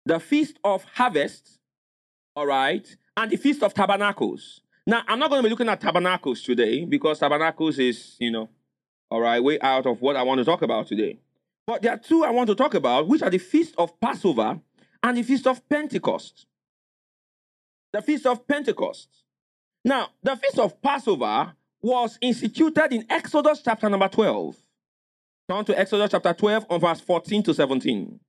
the 0.05 0.21
feast 0.21 0.59
of 0.62 0.85
harvest, 0.93 1.59
all 2.37 2.47
right, 2.47 2.87
and 3.17 3.31
the 3.31 3.37
feast 3.37 3.62
of 3.62 3.73
tabernacles. 3.73 4.61
Now, 4.87 5.03
I'm 5.09 5.19
not 5.19 5.31
going 5.31 5.43
to 5.43 5.47
be 5.47 5.51
looking 5.51 5.69
at 5.71 5.81
tabernacles 5.81 6.43
today 6.43 6.85
because 6.85 7.19
tabernacles 7.19 7.79
is, 7.79 8.17
you 8.19 8.31
know, 8.31 8.51
all 9.11 9.21
right, 9.21 9.42
way 9.42 9.59
out 9.61 9.87
of 9.87 10.01
what 10.01 10.16
I 10.16 10.23
want 10.23 10.38
to 10.38 10.44
talk 10.44 10.62
about 10.62 10.87
today. 10.87 11.18
But 11.66 11.83
there 11.83 11.92
are 11.92 11.99
two 11.99 12.25
I 12.25 12.31
want 12.31 12.49
to 12.49 12.55
talk 12.55 12.75
about, 12.75 13.09
which 13.09 13.23
are 13.23 13.31
the 13.31 13.38
feast 13.38 13.75
of 13.79 13.99
Passover 14.01 14.61
and 15.03 15.16
the 15.16 15.23
feast 15.23 15.47
of 15.47 15.66
Pentecost. 15.68 16.47
The 17.92 18.03
feast 18.03 18.27
of 18.27 18.47
Pentecost. 18.47 19.09
Now, 19.85 20.09
the 20.23 20.37
feast 20.37 20.59
of 20.59 20.81
Passover 20.83 21.53
was 21.81 22.18
instituted 22.21 22.92
in 22.92 23.07
Exodus 23.09 23.62
chapter 23.64 23.88
number 23.88 24.09
12. 24.09 24.57
Turn 25.49 25.64
to 25.64 25.79
Exodus 25.79 26.11
chapter 26.11 26.35
12 26.35 26.66
on 26.68 26.81
verse 26.81 27.01
14 27.01 27.42
to 27.44 27.55
17. 27.55 28.21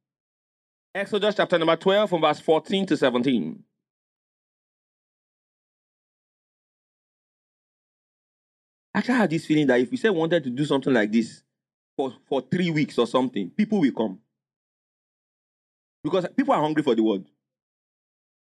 Exodus 0.96 1.36
chapter 1.36 1.58
number 1.58 1.76
12 1.76 2.10
from 2.10 2.22
verse 2.22 2.40
14 2.40 2.86
to 2.86 2.98
17. 2.98 3.64
Actually, 9.00 9.16
had 9.16 9.30
this 9.30 9.46
feeling 9.46 9.66
that 9.68 9.80
if 9.80 9.90
we 9.90 9.96
say 9.96 10.10
wanted 10.10 10.44
to 10.44 10.50
do 10.50 10.66
something 10.66 10.94
like 10.94 11.10
this 11.10 11.42
for, 11.96 12.14
for 12.28 12.42
three 12.42 12.70
weeks 12.70 12.98
or 12.98 13.08
something, 13.08 13.50
people 13.50 13.80
will 13.80 13.94
come. 13.94 14.20
Because 16.04 16.28
people 16.36 16.54
are 16.54 16.60
hungry 16.60 16.84
for 16.84 16.96
the 16.96 17.02
word. 17.02 17.24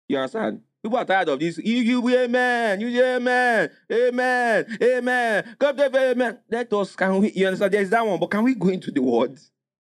You 0.09 0.17
understand? 0.17 0.61
People 0.81 0.97
are 0.97 1.05
tired 1.05 1.29
of 1.29 1.39
this. 1.39 1.59
You, 1.59 1.75
you, 1.75 2.09
amen. 2.09 2.81
You, 2.81 3.03
amen. 3.03 3.69
Amen. 3.91 4.77
Amen. 4.81 5.55
God, 5.59 5.79
amen. 5.79 6.39
Let 6.49 6.73
us, 6.73 6.95
can 6.95 7.19
we, 7.19 7.31
you 7.33 7.45
understand? 7.45 7.73
There's 7.73 7.91
that 7.91 8.03
one, 8.03 8.19
but 8.19 8.31
can 8.31 8.43
we 8.43 8.55
go 8.55 8.69
into 8.69 8.89
the 8.89 9.01
word? 9.03 9.37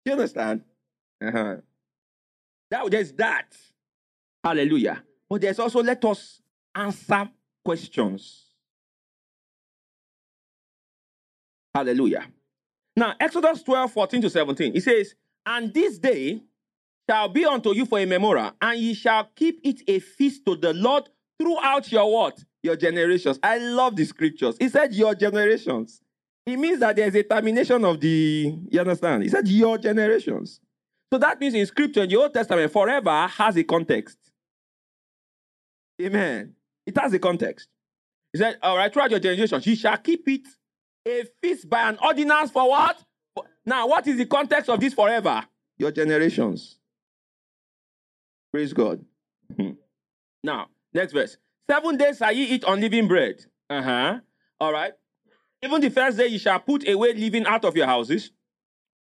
You 0.06 0.14
understand? 0.14 0.62
Uh-huh. 1.22 1.58
That, 2.72 2.90
there's 2.90 3.12
that. 3.14 3.54
Hallelujah. 4.42 5.04
But 5.30 5.42
there's 5.42 5.60
also, 5.60 5.84
let 5.84 6.06
us 6.06 6.42
answer 6.74 7.30
questions. 7.66 8.43
Hallelujah. 11.74 12.28
Now, 12.96 13.16
Exodus 13.20 13.64
12, 13.64 13.92
14 13.92 14.22
to 14.22 14.30
17, 14.30 14.76
it 14.76 14.84
says, 14.84 15.16
And 15.46 15.74
this 15.74 15.98
day 15.98 16.42
shall 17.10 17.30
be 17.30 17.46
unto 17.46 17.74
you 17.74 17.86
for 17.86 18.00
a 18.00 18.06
memorial, 18.06 18.52
and 18.62 18.80
ye 18.80 18.94
shall 18.94 19.30
keep 19.36 19.60
it 19.64 19.82
a 19.88 20.00
feast 20.00 20.46
to 20.46 20.56
the 20.56 20.74
Lord 20.74 21.10
throughout 21.40 21.92
your 21.92 22.12
what? 22.12 22.44
Your 22.62 22.76
generations. 22.76 23.40
I 23.42 23.58
love 23.58 23.96
the 23.96 24.06
scriptures. 24.06 24.56
He 24.60 24.70
said 24.70 24.94
your 24.94 25.16
generations. 25.16 26.02
It 26.46 26.58
means 26.58 26.80
that 26.80 26.96
there's 26.96 27.16
a 27.16 27.24
termination 27.24 27.84
of 27.86 28.00
the, 28.00 28.56
you 28.70 28.80
understand? 28.80 29.24
He 29.24 29.30
said 29.30 29.48
your 29.48 29.78
generations. 29.78 30.60
So 31.12 31.18
that 31.20 31.40
means 31.40 31.54
in 31.54 31.66
scripture, 31.66 32.04
in 32.04 32.10
the 32.10 32.16
Old 32.18 32.34
Testament, 32.34 32.72
forever 32.72 33.28
has 33.28 33.56
a 33.58 33.64
context. 33.64 34.18
Amen. 36.02 36.54
It 36.86 36.98
has 36.98 37.14
a 37.14 37.20
context. 37.20 37.70
He 38.32 38.40
said, 38.40 38.58
all 38.62 38.78
right, 38.78 38.92
throughout 38.92 39.12
your 39.12 39.20
generations, 39.20 39.66
ye 39.66 39.76
shall 39.76 39.98
keep 39.98 40.28
it 40.28 40.48
a 41.06 41.24
feast 41.42 41.70
by 41.70 41.90
an 41.90 41.98
ordinance 42.04 42.52
for 42.52 42.70
what? 42.70 43.04
Now, 43.66 43.88
what 43.88 44.06
is 44.08 44.18
the 44.18 44.26
context 44.26 44.70
of 44.70 44.80
this 44.80 44.94
forever? 44.94 45.44
Your 45.78 45.92
generations. 45.92 46.78
Praise 48.52 48.74
God. 48.74 49.04
Hmm. 49.56 49.72
now, 50.44 50.68
next 50.94 51.14
verse. 51.14 51.38
Seven 51.70 51.98
days 51.98 52.18
shall 52.18 52.32
ye 52.32 52.46
eat 52.46 52.64
unleavened 52.68 53.08
bread. 53.08 53.36
Uh 53.70 53.82
huh. 53.82 54.20
All 54.60 54.72
right. 54.74 54.94
Even 55.64 55.82
the 55.82 55.90
first 55.90 56.18
day 56.18 56.28
ye 56.28 56.38
shall 56.38 56.60
put 56.60 56.88
away 56.88 57.14
leaven 57.14 57.46
out 57.46 57.66
of 57.66 57.76
your 57.76 57.86
houses. 57.86 58.32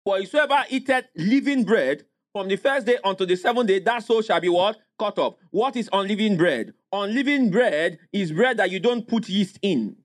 For 0.04 0.18
whosoever 0.18 0.64
eateth 0.68 1.06
living 1.16 1.64
bread 1.64 2.04
from 2.32 2.48
the 2.48 2.56
first 2.56 2.86
day 2.86 2.98
unto 3.04 3.24
the 3.26 3.36
seventh 3.36 3.68
day, 3.68 3.78
that 3.80 4.04
soul 4.04 4.22
shall 4.22 4.40
be 4.40 4.48
what? 4.48 4.76
Cut 4.98 5.18
off. 5.18 5.34
What 5.50 5.76
is 5.76 5.88
unleavened 5.92 6.38
bread? 6.38 6.74
Unleavened 6.92 7.52
bread 7.52 7.98
is 8.12 8.32
bread 8.32 8.56
that 8.58 8.70
you 8.70 8.80
don't 8.80 9.06
put 9.06 9.28
yeast 9.28 9.58
in. 9.62 9.96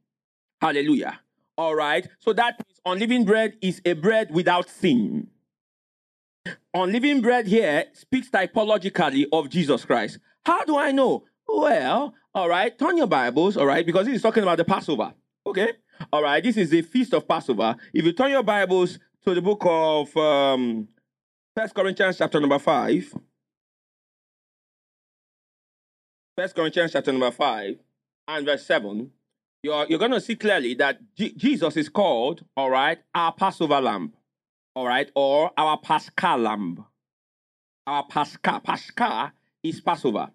Hallelujah. 0.61 1.19
All 1.57 1.75
right. 1.75 2.07
So 2.19 2.33
that 2.33 2.55
means 2.59 2.79
unleavened 2.85 3.25
bread 3.25 3.57
is 3.61 3.81
a 3.85 3.93
bread 3.93 4.31
without 4.31 4.69
sin. 4.69 5.27
Unleavened 6.73 7.23
bread 7.23 7.47
here 7.47 7.85
speaks 7.93 8.29
typologically 8.29 9.25
of 9.33 9.49
Jesus 9.49 9.83
Christ. 9.83 10.19
How 10.45 10.63
do 10.63 10.77
I 10.77 10.91
know? 10.91 11.25
Well, 11.47 12.13
all 12.33 12.49
right, 12.49 12.77
turn 12.77 12.97
your 12.97 13.07
Bibles, 13.07 13.57
all 13.57 13.65
right, 13.65 13.85
because 13.85 14.05
this 14.05 14.15
is 14.17 14.21
talking 14.21 14.43
about 14.43 14.57
the 14.57 14.65
Passover. 14.65 15.13
Okay? 15.45 15.73
All 16.13 16.21
right, 16.21 16.43
this 16.43 16.57
is 16.57 16.69
the 16.69 16.81
feast 16.83 17.13
of 17.13 17.27
Passover. 17.27 17.75
If 17.93 18.05
you 18.05 18.13
turn 18.13 18.31
your 18.31 18.43
Bibles 18.43 18.99
to 19.25 19.33
the 19.33 19.41
book 19.41 19.63
of 19.65 20.15
um 20.15 20.87
First 21.55 21.73
Corinthians 21.73 22.17
chapter 22.17 22.39
number 22.39 22.59
five. 22.59 23.11
First 26.37 26.55
Corinthians 26.55 26.91
chapter 26.91 27.11
number 27.11 27.31
five 27.31 27.79
and 28.27 28.45
verse 28.45 28.63
seven. 28.63 29.11
You're, 29.67 29.85
you're 29.89 29.99
going 29.99 30.11
to 30.11 30.21
see 30.21 30.35
clearly 30.35 30.73
that 30.75 30.99
G- 31.15 31.33
Jesus 31.35 31.75
is 31.77 31.89
called, 31.89 32.43
all 32.55 32.69
right, 32.69 32.99
our 33.13 33.33
Passover 33.33 33.81
lamb 33.81 34.13
all 34.77 34.85
right, 34.85 35.09
or 35.15 35.49
our 35.57 35.79
Paschal 35.79 36.37
lamb. 36.37 36.85
Our 37.87 38.05
Pascha, 38.05 38.61
Pascha 38.63 39.33
is 39.63 39.81
Passover. 39.81 40.29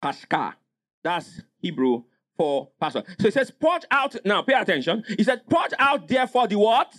Pascha, 0.00 0.56
that's 1.04 1.42
Hebrew 1.60 2.04
for 2.38 2.70
Passover. 2.80 3.06
So 3.20 3.28
it 3.28 3.34
says, 3.34 3.50
purge 3.50 3.82
out, 3.90 4.16
now 4.24 4.40
pay 4.40 4.54
attention. 4.54 5.04
He 5.18 5.22
said, 5.22 5.46
purge 5.50 5.72
out 5.78 6.08
therefore 6.08 6.48
the 6.48 6.56
what? 6.56 6.94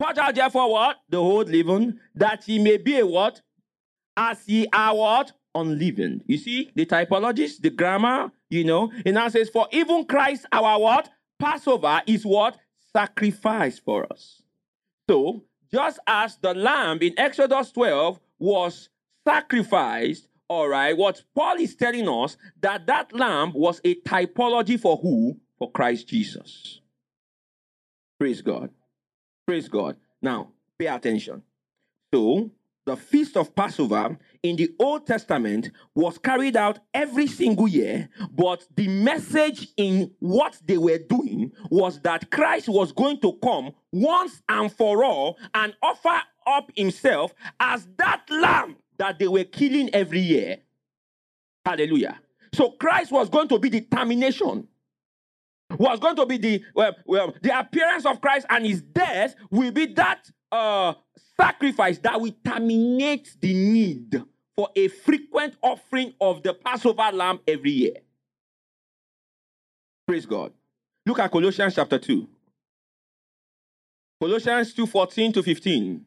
Purge 0.00 0.16
out 0.16 0.34
therefore 0.34 0.70
what? 0.72 0.96
The 1.10 1.18
whole 1.18 1.42
leaven, 1.42 2.00
that 2.14 2.48
ye 2.48 2.58
may 2.58 2.78
be 2.78 2.98
a 2.98 3.06
what? 3.06 3.42
As 4.16 4.48
ye 4.48 4.66
are 4.72 4.96
what? 4.96 5.32
Unleavened. 5.60 6.22
You 6.26 6.38
see, 6.38 6.70
the 6.74 6.86
typologies, 6.86 7.60
the 7.60 7.70
grammar, 7.70 8.30
you 8.50 8.64
know, 8.64 8.92
it 9.04 9.12
now 9.12 9.28
says, 9.28 9.48
for 9.48 9.66
even 9.72 10.04
Christ 10.04 10.46
our 10.52 10.78
what? 10.80 11.10
Passover 11.38 12.02
is 12.06 12.24
what? 12.24 12.58
Sacrifice 12.92 13.78
for 13.78 14.10
us. 14.12 14.42
So, 15.08 15.44
just 15.72 15.98
as 16.06 16.36
the 16.36 16.54
lamb 16.54 16.98
in 17.00 17.18
Exodus 17.18 17.72
12 17.72 18.20
was 18.38 18.88
sacrificed, 19.26 20.28
all 20.48 20.68
right, 20.68 20.96
what 20.96 21.22
Paul 21.34 21.56
is 21.56 21.76
telling 21.76 22.08
us 22.08 22.36
that 22.60 22.86
that 22.86 23.12
lamb 23.12 23.52
was 23.54 23.80
a 23.84 23.94
typology 23.96 24.80
for 24.80 24.96
who? 24.96 25.38
For 25.58 25.70
Christ 25.70 26.08
Jesus. 26.08 26.80
Praise 28.18 28.40
God. 28.42 28.70
Praise 29.46 29.68
God. 29.68 29.96
Now, 30.22 30.52
pay 30.78 30.86
attention. 30.86 31.42
So, 32.12 32.50
the 32.88 32.96
feast 32.96 33.36
of 33.36 33.54
Passover 33.54 34.18
in 34.42 34.56
the 34.56 34.70
Old 34.78 35.06
Testament 35.06 35.70
was 35.94 36.16
carried 36.18 36.56
out 36.56 36.78
every 36.94 37.26
single 37.26 37.68
year, 37.68 38.08
but 38.32 38.66
the 38.76 38.88
message 38.88 39.68
in 39.76 40.10
what 40.20 40.58
they 40.64 40.78
were 40.78 40.98
doing 40.98 41.52
was 41.70 42.00
that 42.00 42.30
Christ 42.30 42.68
was 42.68 42.92
going 42.92 43.20
to 43.20 43.34
come 43.42 43.72
once 43.92 44.42
and 44.48 44.72
for 44.72 45.04
all 45.04 45.36
and 45.54 45.74
offer 45.82 46.18
up 46.46 46.70
himself 46.74 47.34
as 47.60 47.86
that 47.98 48.22
lamb 48.30 48.76
that 48.96 49.18
they 49.18 49.28
were 49.28 49.44
killing 49.44 49.90
every 49.94 50.20
year. 50.20 50.58
Hallelujah. 51.66 52.18
So 52.54 52.70
Christ 52.70 53.12
was 53.12 53.28
going 53.28 53.48
to 53.48 53.58
be 53.58 53.68
the 53.68 53.82
termination 53.82 54.66
was 55.76 56.00
going 56.00 56.16
to 56.16 56.24
be 56.24 56.38
the 56.38 56.64
well, 56.74 56.96
well, 57.04 57.34
the 57.42 57.58
appearance 57.58 58.06
of 58.06 58.20
Christ 58.20 58.46
and 58.48 58.64
his 58.64 58.80
death 58.80 59.34
will 59.50 59.70
be 59.70 59.86
that 59.94 60.30
uh, 60.50 60.94
sacrifice 61.40 61.98
that 61.98 62.20
will 62.20 62.34
terminate 62.44 63.36
the 63.40 63.52
need 63.52 64.22
for 64.56 64.68
a 64.74 64.88
frequent 64.88 65.54
offering 65.62 66.12
of 66.20 66.42
the 66.42 66.52
Passover 66.52 67.10
lamb 67.12 67.40
every 67.46 67.70
year. 67.70 67.94
Praise 70.06 70.26
God. 70.26 70.52
Look 71.06 71.18
at 71.20 71.30
Colossians 71.30 71.74
chapter 71.74 71.98
2. 71.98 72.28
Colossians 74.20 74.74
2 74.74 74.86
14 74.86 75.32
to 75.32 75.42
15. 75.42 76.04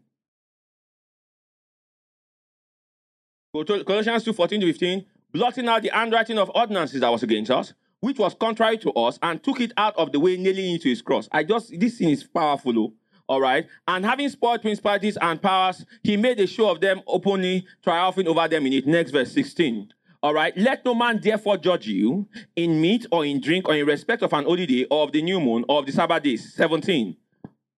Colossians 3.53 4.23
2 4.23 4.33
14 4.33 4.61
to 4.61 4.67
15. 4.67 5.05
Blotting 5.31 5.67
out 5.69 5.81
the 5.81 5.89
handwriting 5.89 6.37
of 6.37 6.51
ordinances 6.53 6.99
that 6.99 7.09
was 7.09 7.23
against 7.23 7.51
us, 7.51 7.73
which 8.01 8.19
was 8.19 8.33
contrary 8.33 8.77
to 8.79 8.91
us, 8.91 9.17
and 9.21 9.41
took 9.41 9.61
it 9.61 9.71
out 9.77 9.95
of 9.95 10.11
the 10.11 10.19
way, 10.19 10.35
nailing 10.35 10.75
it 10.75 10.81
to 10.81 10.89
his 10.89 11.01
cross. 11.01 11.29
I 11.31 11.45
just, 11.45 11.79
this 11.79 11.97
thing 11.99 12.09
is 12.09 12.23
powerful. 12.23 12.77
Oh. 12.77 12.93
All 13.31 13.39
right. 13.39 13.65
And 13.87 14.03
having 14.03 14.27
spoiled 14.27 14.61
principalities 14.61 15.17
and 15.21 15.41
powers, 15.41 15.85
he 16.03 16.17
made 16.17 16.37
a 16.41 16.45
show 16.45 16.69
of 16.69 16.81
them 16.81 17.01
openly, 17.07 17.65
triumphing 17.81 18.27
over 18.27 18.45
them 18.49 18.65
in 18.65 18.73
it. 18.73 18.85
Next 18.85 19.11
verse 19.11 19.31
16. 19.31 19.93
All 20.21 20.33
right. 20.33 20.51
Let 20.57 20.83
no 20.83 20.93
man 20.93 21.17
therefore 21.23 21.55
judge 21.55 21.87
you 21.87 22.27
in 22.57 22.81
meat 22.81 23.05
or 23.09 23.25
in 23.25 23.39
drink 23.39 23.69
or 23.69 23.75
in 23.75 23.85
respect 23.85 24.21
of 24.21 24.33
an 24.33 24.43
holy 24.43 24.65
day 24.65 24.85
or 24.91 25.05
of 25.05 25.13
the 25.13 25.21
new 25.21 25.39
moon 25.39 25.63
or 25.69 25.79
of 25.79 25.85
the 25.85 25.93
Sabbath 25.93 26.23
days. 26.23 26.53
17. 26.55 27.15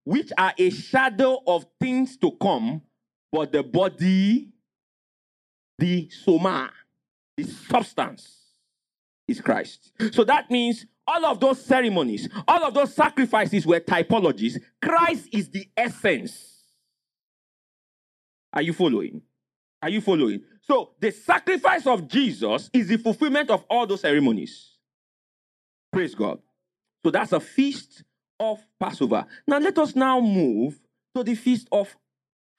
Which 0.02 0.32
are 0.36 0.52
a 0.58 0.70
shadow 0.70 1.40
of 1.46 1.66
things 1.80 2.16
to 2.16 2.32
come, 2.32 2.82
but 3.30 3.52
the 3.52 3.62
body, 3.62 4.48
the 5.78 6.10
soma, 6.10 6.72
the 7.36 7.44
substance 7.44 8.38
is 9.28 9.40
Christ. 9.40 9.92
So 10.10 10.24
that 10.24 10.50
means 10.50 10.84
all 11.06 11.24
of 11.26 11.40
those 11.40 11.64
ceremonies, 11.64 12.28
all 12.48 12.64
of 12.64 12.74
those 12.74 12.94
sacrifices 12.94 13.66
were 13.66 13.80
typologies. 13.80 14.60
Christ 14.80 15.28
is 15.32 15.50
the 15.50 15.68
essence. 15.76 16.62
Are 18.52 18.62
you 18.62 18.72
following? 18.72 19.22
Are 19.82 19.90
you 19.90 20.00
following? 20.00 20.42
So 20.62 20.92
the 21.00 21.10
sacrifice 21.10 21.86
of 21.86 22.08
Jesus 22.08 22.70
is 22.72 22.88
the 22.88 22.96
fulfillment 22.96 23.50
of 23.50 23.64
all 23.68 23.86
those 23.86 24.00
ceremonies. 24.00 24.76
Praise 25.92 26.14
God. 26.14 26.38
So 27.04 27.10
that's 27.10 27.32
a 27.32 27.40
feast 27.40 28.02
of 28.40 28.64
Passover. 28.80 29.26
Now 29.46 29.58
let 29.58 29.78
us 29.78 29.94
now 29.94 30.20
move 30.20 30.80
to 31.14 31.22
the 31.22 31.34
feast 31.34 31.68
of 31.70 31.94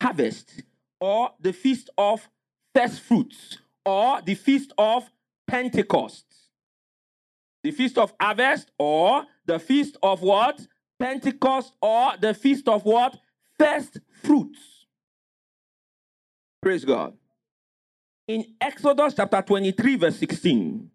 harvest 0.02 0.62
or 1.00 1.32
the 1.40 1.52
feast 1.52 1.90
of 1.98 2.30
first 2.76 3.02
fruits 3.02 3.58
or 3.86 4.22
the 4.22 4.36
feast 4.36 4.72
of 4.78 5.10
Pentecost 5.48 6.26
the 7.66 7.72
feast 7.72 7.98
of 7.98 8.14
harvest 8.20 8.70
or 8.78 9.24
the 9.48 9.58
feast 9.58 9.98
of 10.04 10.22
what? 10.22 10.62
Pentecost 11.00 11.74
or 11.82 12.12
the 12.22 12.32
feast 12.36 12.68
of 12.68 12.86
what? 12.86 13.18
First 13.58 13.98
fruits. 14.22 14.86
Praise 16.62 16.86
God. 16.86 17.18
In 18.28 18.46
Exodus 18.62 19.16
chapter 19.16 19.42
23, 19.42 19.96
verse 19.96 20.16
16. 20.18 20.92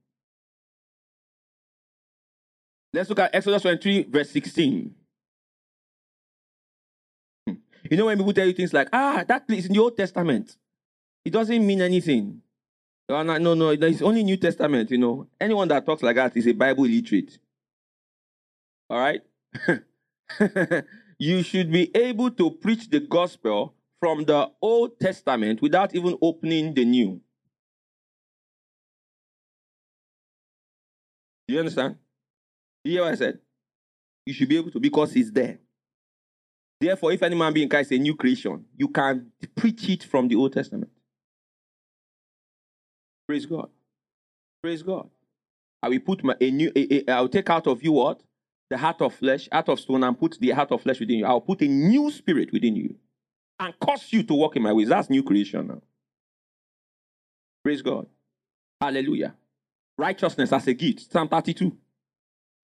Let's 2.92 3.08
look 3.08 3.18
at 3.18 3.34
Exodus 3.34 3.62
23, 3.62 4.04
verse 4.04 4.30
16. 4.30 4.94
Hmm. 7.48 7.54
You 7.90 7.96
know 7.96 8.06
when 8.06 8.16
people 8.16 8.32
tell 8.32 8.46
you 8.46 8.52
things 8.52 8.72
like, 8.72 8.88
ah, 8.92 9.24
that 9.26 9.44
is 9.48 9.66
in 9.66 9.72
the 9.72 9.80
Old 9.80 9.96
Testament. 9.96 10.56
It 11.24 11.32
doesn't 11.32 11.66
mean 11.66 11.82
anything. 11.82 12.42
No, 13.10 13.38
no, 13.38 13.54
no, 13.54 13.70
it's 13.70 14.02
only 14.02 14.22
New 14.22 14.36
Testament, 14.36 14.88
you 14.92 14.98
know. 14.98 15.26
Anyone 15.40 15.66
that 15.68 15.84
talks 15.84 16.00
like 16.02 16.14
that 16.14 16.36
is 16.36 16.46
a 16.46 16.52
Bible 16.52 16.84
illiterate. 16.84 17.38
All 18.88 18.98
right? 18.98 19.20
you 21.18 21.42
should 21.42 21.72
be 21.72 21.90
able 21.96 22.30
to 22.30 22.52
preach 22.52 22.88
the 22.88 23.00
gospel 23.00 23.74
from 23.98 24.24
the 24.24 24.48
Old 24.62 25.00
Testament 25.00 25.60
without 25.60 25.92
even 25.92 26.16
opening 26.22 26.72
the 26.72 26.84
New. 26.84 27.20
Do 31.48 31.54
you 31.54 31.58
understand? 31.58 31.96
you 32.84 32.92
hear 32.92 33.02
what 33.02 33.12
I 33.12 33.16
said? 33.16 33.40
You 34.24 34.32
should 34.32 34.48
be 34.48 34.56
able 34.56 34.70
to 34.70 34.78
because 34.78 35.16
it's 35.16 35.32
there. 35.32 35.58
Therefore, 36.80 37.10
if 37.10 37.22
any 37.24 37.34
man 37.34 37.52
be 37.52 37.64
in 37.64 37.68
Christ 37.68 37.90
a 37.90 37.98
new 37.98 38.14
creation, 38.14 38.64
you 38.76 38.86
can 38.86 39.32
preach 39.56 39.88
it 39.88 40.04
from 40.04 40.28
the 40.28 40.36
Old 40.36 40.52
Testament. 40.52 40.92
Praise 43.30 43.46
God. 43.46 43.68
Praise 44.60 44.82
God. 44.82 45.08
I 45.80 45.88
will 45.88 46.00
put 46.00 46.24
my 46.24 46.34
a 46.40 46.50
new. 46.50 46.72
A, 46.74 46.94
a, 47.08 47.12
I 47.12 47.20
will 47.20 47.28
take 47.28 47.48
out 47.48 47.68
of 47.68 47.80
you 47.80 47.92
what 47.92 48.20
the 48.68 48.76
heart 48.76 49.00
of 49.00 49.14
flesh, 49.14 49.48
heart 49.52 49.68
of 49.68 49.78
stone, 49.78 50.02
and 50.02 50.18
put 50.18 50.36
the 50.40 50.50
heart 50.50 50.72
of 50.72 50.82
flesh 50.82 50.98
within 50.98 51.20
you. 51.20 51.26
I 51.26 51.32
will 51.34 51.40
put 51.40 51.62
a 51.62 51.68
new 51.68 52.10
spirit 52.10 52.52
within 52.52 52.74
you, 52.74 52.96
and 53.60 53.72
cause 53.78 54.12
you 54.12 54.24
to 54.24 54.34
walk 54.34 54.56
in 54.56 54.62
my 54.62 54.72
ways. 54.72 54.88
That's 54.88 55.08
new 55.08 55.22
creation 55.22 55.68
now. 55.68 55.80
Praise 57.62 57.82
God. 57.82 58.08
Hallelujah. 58.80 59.36
Righteousness 59.96 60.52
as 60.52 60.66
a 60.66 60.74
gift. 60.74 61.12
Psalm 61.12 61.28
32. 61.28 61.70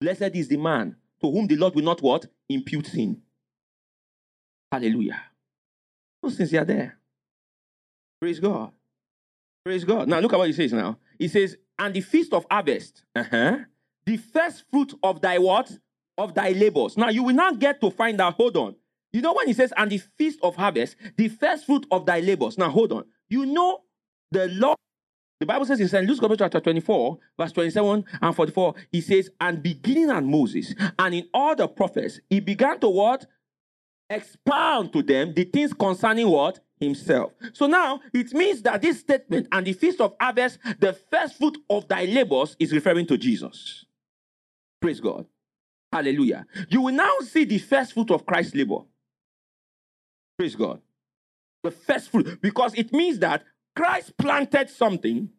Blessed 0.01 0.35
is 0.35 0.49
the 0.49 0.57
man 0.57 0.97
to 1.21 1.31
whom 1.31 1.47
the 1.47 1.55
Lord 1.55 1.75
will 1.75 1.83
not 1.83 2.01
what? 2.01 2.25
Impute 2.49 2.87
sin. 2.87 3.21
Hallelujah. 4.69 5.21
Those 6.21 6.35
things 6.35 6.53
are 6.55 6.65
there. 6.65 6.97
Praise 8.19 8.41
God. 8.41 8.73
Praise 9.67 9.83
God. 9.83 10.07
Now 10.07 10.19
look 10.21 10.31
at 10.31 10.39
what 10.39 10.47
he 10.47 10.53
says 10.53 10.71
now. 10.71 10.97
He 11.19 11.27
says, 11.27 11.57
and 11.77 11.93
the 11.93 11.99
feast 11.99 12.31
of 12.31 12.45
harvest, 12.49 13.03
uh-huh, 13.13 13.57
the 14.05 14.15
first 14.15 14.63
fruit 14.71 14.93
of 15.03 15.19
thy 15.19 15.39
what? 15.39 15.69
Of 16.17 16.33
thy 16.33 16.51
labors. 16.51 16.95
Now 16.95 17.09
you 17.09 17.21
will 17.21 17.35
not 17.35 17.59
get 17.59 17.81
to 17.81 17.91
find 17.91 18.21
out. 18.21 18.35
Hold 18.35 18.55
on. 18.55 18.77
You 19.11 19.21
know 19.21 19.33
when 19.33 19.45
he 19.45 19.51
says, 19.51 19.73
and 19.75 19.91
the 19.91 19.97
feast 19.97 20.39
of 20.41 20.55
harvest, 20.55 20.95
the 21.17 21.27
first 21.27 21.65
fruit 21.65 21.85
of 21.91 22.05
thy 22.05 22.21
labors. 22.21 22.57
Now 22.57 22.69
hold 22.69 22.93
on. 22.93 23.03
You 23.27 23.45
know 23.45 23.81
the 24.31 24.47
Lord. 24.47 24.77
The 25.41 25.45
Bible 25.45 25.65
says 25.65 25.81
in 25.81 25.89
St. 25.89 26.07
Luke 26.07 26.37
chapter 26.37 26.61
24, 26.61 27.17
verse 27.37 27.51
27 27.51 28.05
and 28.21 28.35
44, 28.37 28.73
he 28.89 29.01
says, 29.01 29.29
and 29.41 29.61
beginning 29.61 30.11
at 30.11 30.23
Moses, 30.23 30.73
and 30.97 31.13
in 31.13 31.27
all 31.33 31.57
the 31.57 31.67
prophets, 31.67 32.21
he 32.29 32.39
began 32.39 32.79
to 32.79 32.87
what? 32.87 33.25
Expound 34.09 34.93
to 34.93 35.03
them 35.03 35.33
the 35.33 35.43
things 35.43 35.73
concerning 35.73 36.29
what? 36.29 36.61
Himself. 36.79 37.33
So 37.53 37.67
now 37.67 38.01
it 38.13 38.33
means 38.33 38.61
that 38.63 38.81
this 38.81 38.99
statement 38.99 39.47
and 39.51 39.65
the 39.65 39.73
feast 39.73 40.01
of 40.01 40.15
harvest, 40.19 40.59
the 40.79 40.93
first 40.93 41.37
fruit 41.37 41.57
of 41.69 41.87
thy 41.87 42.05
labors, 42.05 42.55
is 42.59 42.71
referring 42.71 43.07
to 43.07 43.17
Jesus. 43.17 43.85
Praise 44.81 44.99
God. 44.99 45.25
Hallelujah. 45.91 46.45
You 46.69 46.81
will 46.81 46.93
now 46.93 47.13
see 47.21 47.45
the 47.45 47.57
first 47.57 47.93
fruit 47.93 48.11
of 48.11 48.25
Christ's 48.25 48.55
labor. 48.55 48.79
Praise 50.37 50.55
God. 50.55 50.81
The 51.63 51.71
first 51.71 52.11
fruit, 52.11 52.39
because 52.41 52.73
it 52.75 52.93
means 52.93 53.19
that 53.19 53.43
Christ 53.75 54.17
planted 54.17 54.69
something. 54.69 55.29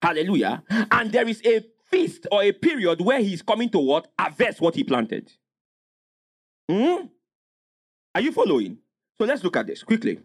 Hallelujah. 0.00 0.62
And 0.90 1.10
there 1.10 1.26
is 1.26 1.42
a 1.44 1.64
feast 1.90 2.26
or 2.30 2.42
a 2.42 2.52
period 2.52 3.00
where 3.00 3.20
he's 3.20 3.42
coming 3.42 3.68
to 3.70 3.78
what? 3.78 4.08
Harvest 4.18 4.60
what 4.60 4.74
he 4.74 4.84
planted. 4.84 5.32
Hmm? 6.70 7.06
Are 8.14 8.20
you 8.20 8.30
following? 8.30 8.78
So 9.18 9.24
let's 9.24 9.42
look 9.42 9.56
at 9.56 9.66
this 9.66 9.82
quickly. 9.82 10.20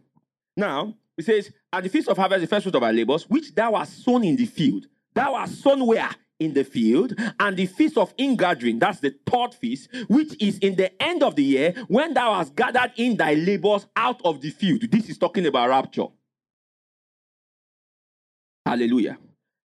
Now, 0.55 0.95
it 1.17 1.25
says, 1.25 1.51
At 1.71 1.83
the 1.83 1.89
feast 1.89 2.07
of 2.07 2.17
harvest, 2.17 2.41
the 2.41 2.47
first 2.47 2.63
fruit 2.63 2.75
of 2.75 2.83
our 2.83 2.93
labors, 2.93 3.29
which 3.29 3.53
thou 3.53 3.75
hast 3.75 4.03
sown 4.03 4.23
in 4.23 4.35
the 4.35 4.45
field. 4.45 4.87
Thou 5.13 5.35
hast 5.35 5.61
sown 5.61 5.85
where? 5.85 6.09
In 6.39 6.53
the 6.53 6.63
field. 6.63 7.13
And 7.39 7.55
the 7.55 7.65
feast 7.67 7.97
of 7.97 8.13
ingathering, 8.17 8.79
that's 8.79 8.99
the 8.99 9.15
third 9.25 9.53
feast, 9.53 9.89
which 10.07 10.41
is 10.41 10.57
in 10.59 10.75
the 10.75 11.01
end 11.01 11.23
of 11.23 11.35
the 11.35 11.43
year, 11.43 11.73
when 11.87 12.13
thou 12.13 12.33
hast 12.33 12.55
gathered 12.55 12.91
in 12.97 13.17
thy 13.17 13.35
labors 13.35 13.85
out 13.95 14.21
of 14.25 14.41
the 14.41 14.49
field. 14.49 14.81
This 14.91 15.09
is 15.09 15.17
talking 15.17 15.45
about 15.45 15.69
rapture. 15.69 16.07
Hallelujah. 18.65 19.17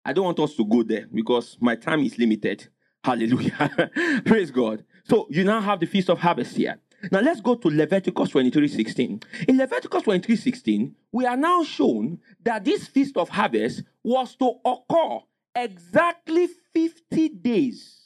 I 0.04 0.14
don't 0.14 0.26
want 0.26 0.40
us 0.40 0.56
to 0.56 0.66
go 0.66 0.84
there 0.84 1.08
because 1.14 1.58
my 1.60 1.76
time 1.76 2.02
is 2.02 2.18
limited. 2.18 2.68
Hallelujah. 3.04 3.92
Praise 4.26 4.52
God. 4.52 4.84
So 5.04 5.28
you 5.30 5.44
now 5.44 5.62
have 5.62 5.80
the 5.80 5.86
feast 5.86 6.10
of 6.10 6.20
harvest 6.20 6.56
here. 6.56 6.80
Now 7.12 7.20
let's 7.22 7.42
go 7.42 7.56
to 7.56 7.68
Leviticus 7.70 8.30
23 8.30 8.68
16. 8.68 9.22
In 9.48 9.58
Leviticus 9.58 10.04
23 10.04 10.36
16, 10.36 10.96
we 11.12 11.26
are 11.26 11.38
now 11.38 11.64
shown 11.64 12.20
that 12.44 12.64
this 12.64 12.88
feast 12.88 13.18
of 13.18 13.30
harvest 13.30 13.84
was 14.04 14.36
to 14.38 14.54
occur 14.66 15.20
exactly 15.56 16.48
50 16.74 17.30
days, 17.30 18.00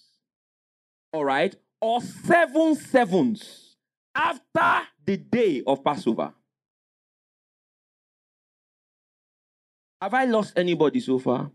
all 1.13 1.25
right, 1.25 1.55
or 1.81 2.01
seven 2.01 2.75
sevens 2.75 3.75
after 4.15 4.87
the 5.05 5.17
day 5.17 5.63
of 5.65 5.83
Passover. 5.83 6.33
Have 10.01 10.13
I 10.13 10.25
lost 10.25 10.53
anybody 10.57 10.99
so 10.99 11.19
far? 11.19 11.51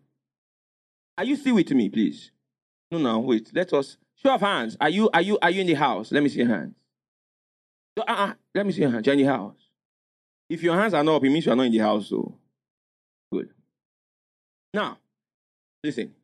Are 1.17 1.25
you 1.25 1.37
still 1.37 1.55
with 1.55 1.71
me, 1.71 1.89
please? 1.89 2.31
No, 2.91 2.99
no, 2.99 3.19
wait. 3.21 3.51
Let 3.55 3.73
us 3.73 3.97
show 4.17 4.35
of 4.35 4.41
hands. 4.41 4.77
Are 4.81 4.91
you 4.91 5.09
are 5.15 5.23
you 5.23 5.39
are 5.41 5.51
you 5.51 5.61
in 5.63 5.67
the 5.67 5.75
house? 5.75 6.13
Let 6.13 6.23
me 6.23 6.29
see 6.29 6.41
your 6.41 6.49
hands. 7.97 8.05
Uh-uh. 8.09 8.35
Let 8.55 8.67
me 8.67 8.73
see 8.73 8.81
your 8.83 9.01
the 9.01 9.25
house. 9.25 9.57
If 10.49 10.63
your 10.63 10.77
hands 10.77 10.95
are 10.95 11.05
not 11.05 11.17
up, 11.17 11.25
it 11.25 11.31
means 11.31 11.47
you're 11.47 11.57
not 11.57 11.67
in 11.67 11.73
the 11.73 11.79
house. 11.79 12.09
So 12.09 12.37
good. 13.33 13.51
Now, 14.73 14.99
listen. 15.83 16.15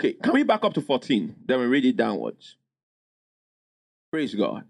Okay, 0.00 0.12
can 0.14 0.32
we 0.34 0.42
back 0.42 0.64
up 0.64 0.74
to 0.74 0.82
14? 0.82 1.34
Then 1.46 1.60
we 1.60 1.66
read 1.66 1.84
it 1.84 1.96
downwards. 1.96 2.56
Praise 4.12 4.34
God. 4.34 4.64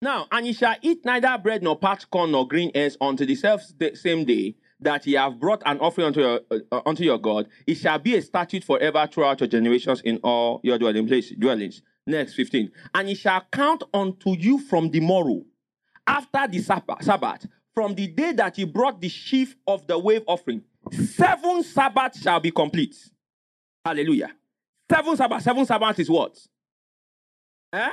Now, 0.00 0.26
and 0.32 0.44
ye 0.46 0.52
shall 0.52 0.74
eat 0.82 1.04
neither 1.04 1.38
bread 1.38 1.62
nor 1.62 1.78
parched 1.78 2.10
corn 2.10 2.32
nor 2.32 2.46
green 2.48 2.72
herbs 2.74 2.96
until 3.00 3.26
the 3.26 3.36
self 3.36 3.62
same 3.94 4.24
day 4.24 4.56
that 4.82 5.06
ye 5.06 5.14
have 5.14 5.38
brought 5.38 5.62
an 5.66 5.78
offering 5.78 6.08
unto 6.08 6.20
your, 6.20 6.40
uh, 6.50 6.80
unto 6.86 7.04
your 7.04 7.18
God, 7.18 7.48
it 7.66 7.76
shall 7.76 7.98
be 7.98 8.16
a 8.16 8.22
statute 8.22 8.64
forever 8.64 9.08
throughout 9.10 9.40
your 9.40 9.48
generations 9.48 10.00
in 10.02 10.18
all 10.18 10.60
your 10.62 10.78
dwelling 10.78 11.06
place, 11.06 11.30
dwellings. 11.38 11.82
Next, 12.06 12.34
15. 12.34 12.70
And 12.94 13.08
it 13.08 13.16
shall 13.16 13.42
count 13.52 13.84
unto 13.94 14.36
you 14.36 14.58
from 14.58 14.90
the 14.90 15.00
morrow, 15.00 15.44
after 16.06 16.48
the 16.48 16.58
Sabbath, 16.58 17.46
from 17.74 17.94
the 17.94 18.08
day 18.08 18.32
that 18.32 18.58
ye 18.58 18.64
brought 18.64 19.00
the 19.00 19.08
sheaf 19.08 19.56
of 19.66 19.86
the 19.86 19.98
wave 19.98 20.22
offering. 20.26 20.62
Seven 20.90 21.62
Sabbaths 21.62 22.20
shall 22.20 22.40
be 22.40 22.50
complete. 22.50 22.96
Hallelujah. 23.84 24.32
Seven 24.90 25.16
Sabbaths. 25.16 25.44
Seven 25.44 25.64
Sabbaths 25.64 25.98
is 26.00 26.10
what? 26.10 26.38
Eh? 27.72 27.90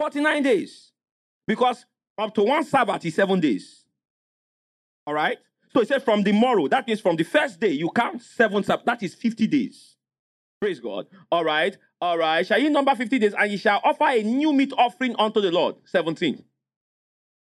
49 0.00 0.42
days. 0.42 0.92
Because 1.46 1.86
up 2.18 2.34
to 2.34 2.42
one 2.42 2.64
Sabbath 2.64 3.04
is 3.04 3.14
seven 3.14 3.40
days. 3.40 3.83
All 5.06 5.14
right? 5.14 5.38
So 5.72 5.80
he 5.80 5.86
said 5.86 6.02
from 6.04 6.22
the 6.22 6.32
morrow, 6.32 6.68
that 6.68 6.86
means 6.86 7.00
from 7.00 7.16
the 7.16 7.24
first 7.24 7.58
day, 7.60 7.70
you 7.70 7.90
count 7.90 8.22
seven 8.22 8.62
Sabbath. 8.62 8.84
That 8.86 9.02
is 9.02 9.14
50 9.14 9.46
days. 9.46 9.96
Praise 10.60 10.80
God. 10.80 11.06
All 11.30 11.44
right. 11.44 11.76
All 12.00 12.16
right. 12.16 12.46
Shall 12.46 12.58
you 12.60 12.70
number 12.70 12.94
50 12.94 13.18
days 13.18 13.34
and 13.36 13.50
you 13.50 13.58
shall 13.58 13.80
offer 13.82 14.04
a 14.04 14.22
new 14.22 14.52
meat 14.52 14.72
offering 14.78 15.14
unto 15.18 15.40
the 15.40 15.50
Lord? 15.50 15.76
17. 15.86 16.42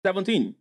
17. 0.04 0.54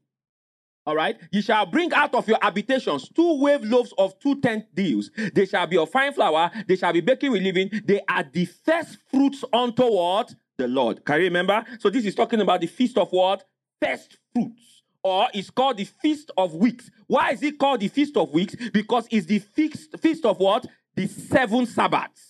All 0.86 0.96
right. 0.96 1.18
You 1.32 1.42
shall 1.42 1.66
bring 1.66 1.94
out 1.94 2.14
of 2.16 2.28
your 2.28 2.40
habitations 2.42 3.08
two 3.10 3.40
wave 3.42 3.64
loaves 3.64 3.94
of 3.98 4.20
two 4.20 4.42
tenth 4.42 4.66
deals. 4.74 5.12
They 5.34 5.46
shall 5.46 5.68
be 5.68 5.78
of 5.78 5.90
fine 5.90 6.14
flour. 6.14 6.52
They 6.68 6.76
shall 6.76 6.94
be 6.94 7.02
baking 7.02 7.32
with 7.32 7.42
leaven. 7.44 7.70
They 7.86 8.02
are 8.10 8.24
the 8.24 8.46
first 8.46 8.98
fruits 9.10 9.44
unto 9.54 9.84
what? 9.84 10.34
The 10.58 10.68
Lord. 10.68 11.06
Can 11.06 11.18
you 11.18 11.24
remember? 11.26 11.64
So 11.80 11.90
this 11.90 12.06
is 12.06 12.16
talking 12.16 12.42
about 12.42 12.62
the 12.62 12.68
feast 12.68 12.98
of 12.98 13.12
what? 13.12 13.44
First 13.82 14.18
fruits. 14.34 14.71
Or 15.04 15.28
it's 15.34 15.50
called 15.50 15.78
the 15.78 15.86
feast 15.86 16.32
of 16.38 16.54
weeks. 16.54 16.90
Why 17.08 17.32
is 17.32 17.42
it 17.42 17.58
called 17.58 17.80
the 17.80 17.88
feast 17.88 18.16
of 18.18 18.32
weeks? 18.32 18.56
Because 18.72 19.08
it's 19.10 19.26
the 19.26 19.40
feast, 19.40 19.98
feast 20.00 20.26
of 20.26 20.38
what? 20.40 20.66
The 20.96 21.08
seven 21.08 21.66
Sabbaths. 21.66 22.22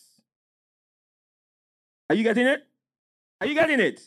Are 2.09 2.15
you 2.15 2.23
getting 2.23 2.47
it? 2.47 2.61
Are 3.39 3.47
you 3.47 3.53
getting 3.53 3.79
it? 3.79 4.01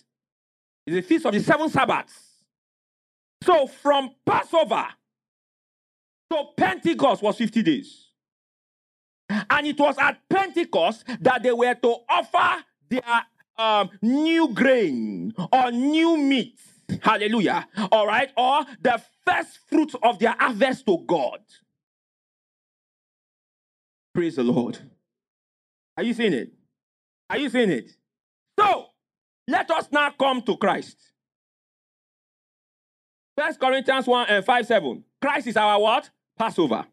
It's 0.86 0.96
the 0.96 1.02
feast 1.02 1.26
of 1.26 1.32
the 1.32 1.40
seven 1.40 1.68
Sabbaths. 1.68 2.12
So 3.42 3.66
from 3.66 4.10
Passover 4.24 4.86
to 6.30 6.44
Pentecost 6.56 7.22
was 7.22 7.36
50 7.36 7.62
days. 7.62 8.08
And 9.28 9.66
it 9.66 9.78
was 9.78 9.96
at 9.98 10.20
Pentecost 10.28 11.04
that 11.20 11.42
they 11.42 11.52
were 11.52 11.74
to 11.74 11.96
offer 12.08 12.64
their 12.88 13.02
um, 13.56 13.90
new 14.02 14.48
grain 14.48 15.32
or 15.52 15.70
new 15.70 16.16
meat. 16.16 16.58
Hallelujah. 17.02 17.66
All 17.92 18.06
right. 18.06 18.30
Or 18.36 18.64
the 18.80 19.02
first 19.26 19.58
fruits 19.68 19.94
of 20.02 20.18
their 20.18 20.34
harvest 20.38 20.86
to 20.86 20.98
God. 21.06 21.40
Praise 24.14 24.36
the 24.36 24.44
Lord. 24.44 24.78
Are 25.96 26.02
you 26.02 26.14
seeing 26.14 26.32
it? 26.32 26.52
Are 27.28 27.38
you 27.38 27.48
seeing 27.48 27.70
it? 27.70 27.90
So 28.58 28.86
let 29.48 29.70
us 29.70 29.88
now 29.90 30.10
come 30.10 30.42
to 30.42 30.56
Christ. 30.56 30.96
First 33.36 33.58
Corinthians 33.58 34.06
1 34.06 34.28
and 34.28 34.44
5 34.44 34.66
7. 34.66 35.04
Christ 35.20 35.46
is 35.48 35.56
our 35.56 35.80
what? 35.80 36.10
Passover. 36.38 36.86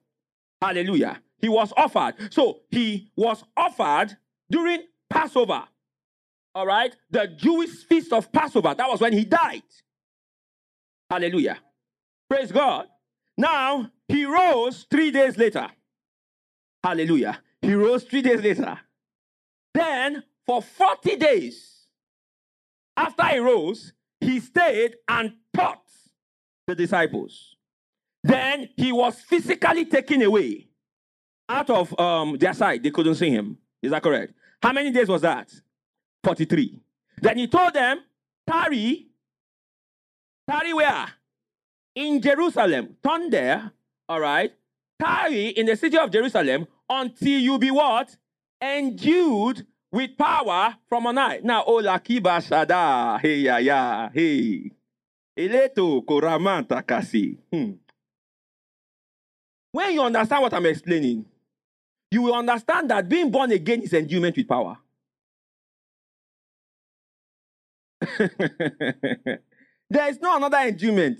Hallelujah. 0.61 1.21
He 1.39 1.49
was 1.49 1.73
offered. 1.75 2.15
So 2.31 2.61
he 2.69 3.11
was 3.15 3.43
offered 3.55 4.17
during 4.49 4.83
Passover. 5.09 5.63
All 6.53 6.65
right. 6.65 6.95
The 7.09 7.27
Jewish 7.27 7.85
feast 7.85 8.11
of 8.13 8.31
Passover. 8.31 8.73
That 8.75 8.89
was 8.89 8.99
when 8.99 9.13
he 9.13 9.25
died. 9.25 9.63
Hallelujah. 11.11 11.57
Praise 12.29 12.53
God. 12.53 12.87
Now 13.37 13.91
he 14.07 14.23
rose 14.23 14.85
three 14.89 15.11
days 15.11 15.37
later. 15.37 15.67
Hallelujah. 16.81 17.37
He 17.61 17.73
rose 17.73 18.05
three 18.05 18.21
days 18.21 18.41
later. 18.41 18.79
Then 19.73 20.23
for 20.45 20.61
40 20.61 21.17
days 21.17 21.87
after 22.95 23.25
he 23.25 23.39
rose, 23.39 23.91
he 24.21 24.39
stayed 24.39 24.95
and 25.09 25.33
taught 25.53 25.83
the 26.65 26.75
disciples. 26.75 27.57
Then 28.23 28.69
he 28.77 28.93
was 28.93 29.19
physically 29.19 29.83
taken 29.83 30.21
away 30.21 30.69
out 31.49 31.69
of 31.69 31.99
um, 31.99 32.37
their 32.37 32.53
sight. 32.53 32.83
They 32.83 32.91
couldn't 32.91 33.15
see 33.15 33.31
him. 33.31 33.57
Is 33.81 33.91
that 33.91 34.01
correct? 34.01 34.33
How 34.63 34.71
many 34.71 34.91
days 34.91 35.09
was 35.09 35.23
that? 35.23 35.51
43. 36.23 36.79
Then 37.21 37.37
he 37.37 37.47
told 37.47 37.73
them, 37.73 37.99
tarry, 38.49 39.10
tarry 40.49 40.73
where? 40.73 41.07
In 41.95 42.21
Jerusalem. 42.21 42.97
Turn 43.03 43.29
there, 43.29 43.71
all 44.07 44.19
right? 44.19 44.53
Tarry 44.99 45.49
in 45.49 45.65
the 45.65 45.75
city 45.75 45.97
of 45.97 46.11
Jerusalem 46.11 46.67
until 46.89 47.39
you 47.39 47.57
be 47.59 47.71
what? 47.71 48.15
Endued 48.61 49.65
with 49.91 50.17
power 50.17 50.75
from 50.87 51.07
on 51.07 51.17
high. 51.17 51.39
Now, 51.43 51.63
oh, 51.65 51.81
Lakiba 51.81 52.39
Shada, 52.39 53.19
hey, 53.19 53.37
ya, 53.39 53.57
yeah, 53.57 54.09
hey. 54.13 54.71
Eleto 55.37 56.03
Koramanta 56.05 56.85
Kasi. 56.85 57.37
Hmm. 57.51 57.71
When 59.71 59.93
you 59.93 60.01
understand 60.01 60.41
what 60.43 60.53
I'm 60.53 60.65
explaining, 60.65 61.25
you 62.11 62.21
will 62.23 62.35
understand 62.35 62.89
that 62.91 63.07
being 63.07 63.31
born 63.31 63.51
again 63.51 63.81
is 63.81 63.93
endowment 63.93 64.35
with 64.35 64.47
power. 64.47 64.77
there 69.91 70.07
is 70.09 70.21
no 70.21 70.37
another 70.37 70.57
endowment. 70.57 71.19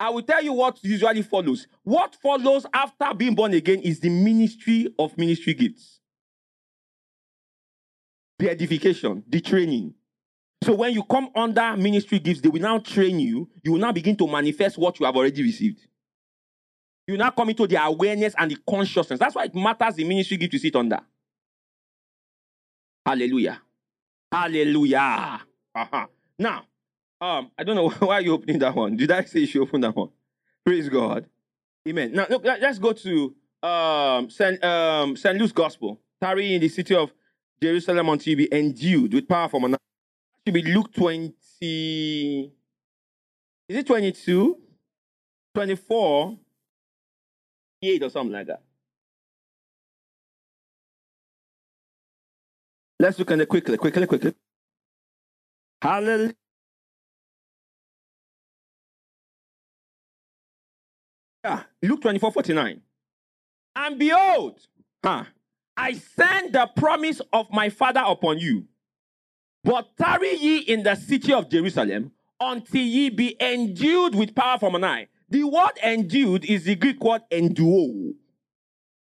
I 0.00 0.10
will 0.10 0.22
tell 0.22 0.42
you 0.42 0.52
what 0.52 0.82
usually 0.82 1.22
follows. 1.22 1.68
What 1.84 2.16
follows 2.20 2.66
after 2.74 3.14
being 3.14 3.36
born 3.36 3.54
again 3.54 3.80
is 3.80 4.00
the 4.00 4.08
ministry 4.08 4.92
of 4.98 5.16
ministry 5.16 5.54
gifts, 5.54 6.00
the 8.38 8.50
edification, 8.50 9.22
the 9.28 9.40
training. 9.40 9.94
So 10.64 10.74
when 10.74 10.92
you 10.92 11.04
come 11.04 11.30
under 11.36 11.76
ministry 11.76 12.18
gifts, 12.18 12.40
they 12.40 12.48
will 12.48 12.60
now 12.60 12.78
train 12.78 13.20
you. 13.20 13.48
You 13.62 13.72
will 13.72 13.78
now 13.78 13.92
begin 13.92 14.16
to 14.16 14.26
manifest 14.26 14.76
what 14.76 14.98
you 14.98 15.06
have 15.06 15.16
already 15.16 15.42
received. 15.42 15.86
You 17.06 17.16
now 17.16 17.30
come 17.30 17.50
into 17.50 17.66
the 17.68 17.82
awareness 17.82 18.34
and 18.36 18.50
the 18.50 18.58
consciousness. 18.68 19.20
That's 19.20 19.36
why 19.36 19.44
it 19.44 19.54
matters 19.54 19.94
the 19.94 20.04
ministry 20.04 20.36
gift 20.36 20.54
you 20.54 20.58
sit 20.58 20.74
under. 20.74 20.98
Hallelujah. 23.06 23.60
Hallelujah. 24.32 25.40
Uh-huh. 25.74 26.06
Now, 26.38 26.64
um, 27.20 27.50
I 27.58 27.64
don't 27.64 27.76
know 27.76 27.90
why 28.06 28.20
you 28.20 28.32
opening 28.32 28.58
that 28.60 28.74
one. 28.74 28.96
Did 28.96 29.10
I 29.10 29.24
say 29.24 29.40
you 29.40 29.46
should 29.46 29.62
open 29.62 29.80
that 29.82 29.94
one? 29.94 30.10
Praise 30.64 30.88
God. 30.88 31.26
Amen. 31.88 32.12
Now 32.12 32.26
look, 32.28 32.44
let's 32.44 32.78
go 32.78 32.92
to 32.92 33.34
um 33.62 34.30
Saint 34.30 34.62
um 34.64 35.16
Saint 35.16 35.38
Luke's 35.38 35.52
Gospel. 35.52 36.00
Tarry 36.20 36.54
in 36.54 36.60
the 36.60 36.68
city 36.68 36.94
of 36.94 37.12
Jerusalem 37.62 38.08
until 38.10 38.30
you 38.30 38.36
be 38.36 38.54
endued 38.54 39.14
with 39.14 39.28
power 39.28 39.48
from 39.48 39.64
on 39.64 39.76
should 40.46 40.54
be 40.54 40.62
Luke 40.62 40.92
20. 40.94 42.52
Is 43.68 43.76
it 43.76 43.86
22? 43.86 44.58
24? 45.54 46.38
8 47.82 48.02
or 48.02 48.10
something 48.10 48.32
like 48.32 48.46
that. 48.46 48.62
Let's 52.98 53.18
look 53.18 53.30
at 53.30 53.40
it 53.40 53.48
quickly, 53.48 53.76
quickly, 53.78 54.06
quickly. 54.06 54.34
Hallelujah. 55.80 56.34
Yeah, 61.44 61.62
Luke 61.82 62.02
24 62.02 62.32
49. 62.32 62.80
And 63.76 63.98
behold, 63.98 64.60
huh, 65.02 65.24
I 65.76 65.94
send 65.94 66.52
the 66.52 66.68
promise 66.76 67.20
of 67.32 67.46
my 67.50 67.70
Father 67.70 68.02
upon 68.04 68.38
you. 68.38 68.66
But 69.64 69.96
tarry 69.96 70.36
ye 70.36 70.58
in 70.58 70.82
the 70.82 70.94
city 70.94 71.32
of 71.32 71.50
Jerusalem 71.50 72.12
until 72.38 72.82
ye 72.82 73.10
be 73.10 73.36
endued 73.40 74.14
with 74.14 74.34
power 74.34 74.58
from 74.58 74.74
on 74.74 74.82
high. 74.82 75.08
The 75.28 75.44
word 75.44 75.78
endued 75.82 76.44
is 76.44 76.64
the 76.64 76.74
Greek 76.74 77.02
word 77.02 77.22
enduo. 77.30 78.14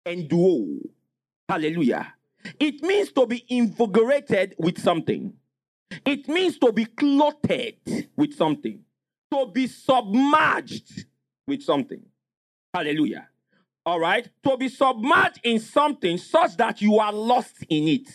Enduo. 0.07 0.81
Hallelujah. 1.49 2.15
It 2.61 2.83
means 2.83 3.13
to 3.13 3.27
be 3.27 3.45
invigorated 3.49 4.55
with 4.59 4.81
something. 4.81 5.33
It 6.05 6.29
means 6.29 6.59
to 6.59 6.73
be 6.73 6.85
clothed 6.85 8.09
with 8.17 8.35
something. 8.35 8.81
To 9.33 9.47
be 9.47 9.67
submerged 9.67 11.07
with 11.47 11.63
something. 11.63 12.03
Hallelujah. 12.75 13.29
All 13.87 13.99
right. 13.99 14.29
To 14.45 14.57
be 14.57 14.69
submerged 14.69 15.41
in 15.43 15.59
something 15.59 16.19
such 16.19 16.57
that 16.59 16.83
you 16.83 16.99
are 16.99 17.13
lost 17.13 17.65
in 17.69 17.89
it 17.89 18.09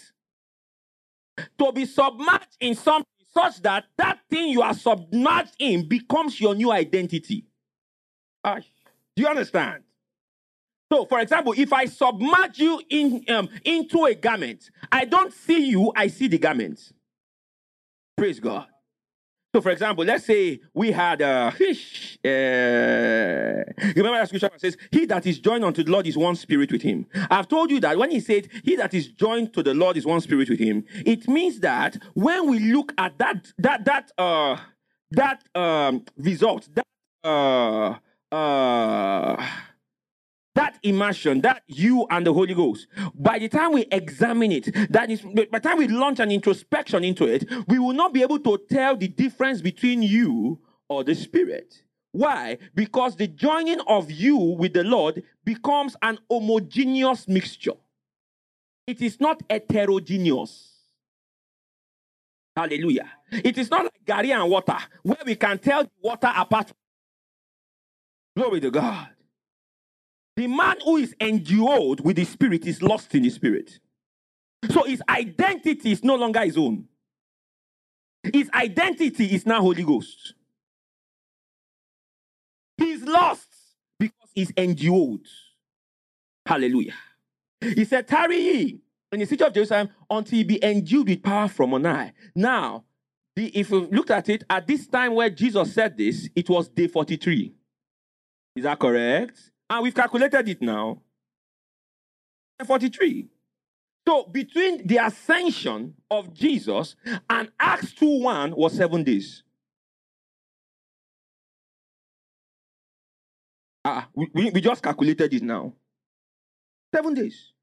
to 1.58 1.72
be 1.72 1.86
submerged 1.86 2.58
in 2.60 2.76
something 2.76 3.06
such 3.34 3.62
that 3.62 3.86
that 3.98 4.20
thing 4.30 4.50
you 4.50 4.62
are 4.62 4.74
submerged 4.74 5.56
in 5.60 5.88
becomes 5.88 6.40
your 6.40 6.56
new 6.56 6.72
identity. 6.72 7.46
Uh, 8.44 8.60
do 9.16 9.24
you 9.24 9.28
understand? 9.28 9.84
So, 10.92 11.06
for 11.06 11.20
example, 11.20 11.54
if 11.58 11.74
I 11.74 11.86
submerge 11.86 12.60
you 12.60 12.80
in, 12.90 13.26
um, 13.30 13.50
into 13.66 14.06
a 14.06 14.14
garment, 14.14 14.70
I 14.92 15.06
don't 15.06 15.34
see 15.34 15.70
you, 15.70 15.92
I 15.96 16.08
see 16.08 16.28
the 16.28 16.38
garment. 16.38 16.92
Praise 18.16 18.40
God. 18.40 18.68
So, 19.56 19.62
for 19.62 19.70
example, 19.70 20.04
let's 20.04 20.26
say 20.26 20.62
we 20.74 20.92
had 20.92 21.22
a 21.22 21.52
fish. 21.52 22.18
Uh, 22.26 22.28
remember 23.96 24.18
that 24.18 24.28
scripture 24.28 24.50
says, 24.58 24.76
He 24.90 25.06
that 25.06 25.28
is 25.28 25.38
joined 25.38 25.64
unto 25.64 25.84
the 25.84 25.92
Lord 25.92 26.08
is 26.08 26.18
one 26.18 26.36
spirit 26.36 26.72
with 26.72 26.82
him. 26.82 27.06
I've 27.30 27.48
told 27.48 27.70
you 27.70 27.80
that 27.82 27.96
when 27.96 28.10
he 28.10 28.20
said, 28.20 28.50
He 28.64 28.76
that 28.78 28.96
is 28.96 29.10
joined 29.10 29.54
to 29.54 29.62
the 29.62 29.76
Lord 29.76 29.96
is 29.96 30.08
one 30.08 30.22
spirit 30.22 30.50
with 30.50 30.58
him, 30.58 30.86
it 31.06 31.28
means 31.28 31.60
that 31.60 31.98
when 32.16 32.50
we 32.50 32.58
look 32.74 32.94
at 32.98 33.20
that, 33.20 33.54
that, 33.60 33.86
that, 33.86 34.12
uh, 34.18 34.58
that 35.12 35.44
um, 35.54 36.04
result, 36.18 36.68
that, 36.74 36.88
uh, 37.24 37.94
uh, 38.36 39.48
that 40.56 40.78
immersion, 40.84 41.42
that 41.42 41.64
you 41.68 42.06
and 42.10 42.26
the 42.26 42.34
Holy 42.34 42.54
Ghost, 42.54 42.88
by 43.16 43.40
the 43.40 43.50
time 43.50 43.74
we 43.74 43.86
examine 43.92 44.52
it, 44.52 44.92
that 44.92 45.10
is, 45.10 45.22
by 45.22 45.46
the 45.52 45.60
time 45.60 45.78
we 45.78 45.88
launch 45.88 46.20
an 46.20 46.32
introspection 46.32 47.04
into 47.04 47.26
it, 47.26 47.50
we 47.68 47.80
will 47.80 47.94
not 47.94 48.14
be 48.14 48.22
able 48.22 48.40
to 48.40 48.60
tell 48.70 48.96
the 48.96 49.08
difference 49.08 49.62
between 49.62 50.04
you 50.04 50.60
or 50.90 51.04
the 51.04 51.16
Spirit. 51.16 51.84
Why? 52.12 52.60
Because 52.76 53.16
the 53.16 53.28
joining 53.28 53.80
of 53.88 54.12
you 54.12 54.38
with 54.38 54.74
the 54.74 54.84
Lord 54.84 55.24
becomes 55.44 55.96
an 56.04 56.20
homogeneous 56.30 57.28
mixture. 57.28 57.74
It 58.86 59.02
is 59.02 59.20
not 59.20 59.42
heterogeneous. 59.50 60.70
Hallelujah. 62.56 63.10
It 63.32 63.58
is 63.58 63.72
not 63.72 63.86
like 63.86 64.06
garri 64.06 64.30
and 64.30 64.52
water, 64.52 64.78
where 65.02 65.18
we 65.26 65.36
can 65.36 65.58
tell 65.58 65.90
water 66.04 66.32
apart. 66.36 66.72
Glory 68.36 68.60
to 68.60 68.70
God. 68.70 69.13
The 70.36 70.48
man 70.48 70.78
who 70.84 70.98
is 70.98 71.16
endued 71.22 72.00
with 72.02 72.16
the 72.16 72.26
Spirit 72.26 72.66
is 72.66 72.82
lost 72.82 73.14
in 73.14 73.24
the 73.24 73.30
Spirit. 73.30 73.80
So 74.72 74.84
his 74.84 75.02
identity 75.08 75.92
is 75.92 76.04
no 76.04 76.16
longer 76.16 76.42
his 76.42 76.58
own. 76.58 76.86
His 78.32 78.50
identity 78.54 79.26
is 79.26 79.46
now 79.46 79.62
Holy 79.62 79.84
Ghost. 79.84 80.34
He's 82.78 83.04
lost 83.04 83.50
because 84.00 84.30
he's 84.34 84.52
endued. 84.58 85.28
Hallelujah. 86.46 86.96
He 87.62 87.86
said, 87.86 88.08
Tarry 88.08 88.38
ye 88.38 88.82
in 89.12 89.20
the 89.20 89.26
city 89.26 89.44
of 89.44 89.54
Jerusalem 89.54 89.90
until 90.10 90.38
he 90.38 90.44
be 90.44 90.64
endued 90.64 91.08
with 91.10 91.24
power 91.24 91.48
from 91.48 91.74
on 91.74 91.84
high. 91.84 92.14
Now, 92.36 92.86
the, 93.36 93.48
if 93.58 93.70
you 93.70 93.88
looked 93.92 94.12
at 94.12 94.30
it, 94.30 94.44
at 94.50 94.68
this 94.68 94.88
time 94.88 95.16
where 95.16 95.30
Jesus 95.30 95.74
said 95.74 95.98
this, 95.98 96.30
it 96.36 96.50
was 96.50 96.70
day 96.70 96.88
43. 96.88 97.54
Is 98.56 98.64
that 98.64 98.80
correct? 98.80 99.40
And 99.74 99.82
we've 99.82 99.96
calculated 99.96 100.48
it 100.48 100.62
now. 100.62 101.02
43. 102.64 103.28
So 104.08 104.26
between 104.26 104.86
the 104.86 104.98
ascension 104.98 105.96
of 106.12 106.32
Jesus 106.32 106.96
and 107.28 107.52
Acts 107.60 107.92
2 107.94 108.22
1 108.22 108.56
was 108.56 108.74
seven 108.74 109.04
days. 109.04 109.42
Ah, 113.84 114.08
we, 114.14 114.52
we 114.52 114.62
just 114.62 114.84
calculated 114.84 115.34
it 115.34 115.42
now. 115.42 115.74
Seven 116.94 117.16
days. 117.16 117.54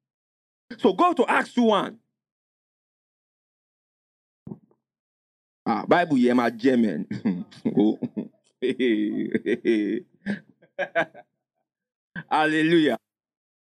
So 0.79 0.93
go 0.93 1.13
to 1.13 1.25
Acts 1.29 1.55
2 1.55 1.63
1. 1.63 1.97
Ah, 5.65 5.85
Bible, 5.87 6.19
yeah, 6.19 6.33
my 6.33 6.51
German. 6.51 7.07
Hallelujah. 12.31 12.97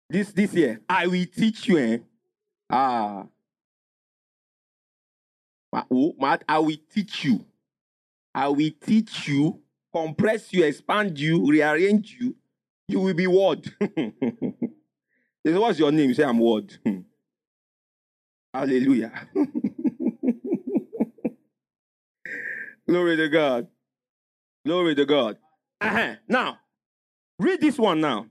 This 0.10 0.32
this 0.32 0.54
year, 0.54 0.82
I 0.88 1.08
will 1.08 1.26
teach 1.26 1.68
you. 1.68 1.78
Eh? 1.78 1.98
Ah. 2.70 3.26
I 5.74 6.60
will 6.60 6.78
teach 6.94 7.26
you. 7.26 7.46
I 8.34 8.48
will 8.48 8.72
teach 8.82 9.28
you, 9.28 9.60
compress 9.94 10.54
you, 10.54 10.64
expand 10.66 11.20
you, 11.20 11.46
rearrange 11.50 12.18
you. 12.20 12.36
You 12.88 13.00
will 13.00 13.14
be 13.14 13.28
word. 13.28 13.72
What's 15.44 15.80
your 15.80 15.92
name? 15.92 16.10
You 16.10 16.16
say 16.16 16.24
I'm 16.24 16.40
word. 16.40 16.78
Hallelujah. 18.54 19.12
Glory 22.88 23.18
to 23.18 23.30
God. 23.30 23.68
Glory 24.66 24.96
to 24.96 25.06
God. 25.06 25.38
Uh-huh. 25.82 26.16
Now, 26.28 26.60
read 27.40 27.62
this 27.62 27.78
one 27.78 28.02
now. 28.02 28.28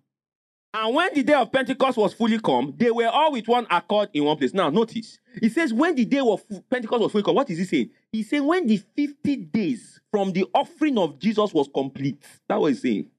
And 0.75 0.95
when 0.95 1.13
the 1.15 1.23
day 1.23 1.35
of 1.35 1.53
Pentecost 1.53 1.99
was 1.99 2.15
fully 2.15 2.39
come, 2.39 2.73
they 2.79 2.91
were 2.91 3.09
all 3.09 3.33
with 3.33 3.47
one 3.47 3.67
accord 3.71 4.09
in 4.15 4.25
one 4.25 4.39
place. 4.39 4.55
Now, 4.55 4.71
notice. 4.71 5.19
He 5.39 5.51
says, 5.51 5.73
when 5.73 5.95
the 5.95 6.07
day 6.07 6.21
of 6.21 6.43
Pentecost 6.71 7.03
was 7.03 7.13
fully 7.13 7.25
come, 7.25 7.35
what 7.35 7.51
is 7.51 7.59
he 7.59 7.65
saying? 7.65 7.91
He's 8.11 8.31
saying, 8.31 8.47
when 8.47 8.67
the 8.67 8.79
50 8.97 9.37
days 9.37 10.01
from 10.11 10.33
the 10.33 10.47
offering 10.55 10.99
of 10.99 11.19
Jesus 11.19 11.53
was 11.53 11.69
complete. 11.75 12.23
That 12.49 12.61
was 12.61 12.75
he's 12.75 12.83
saying. 12.83 13.11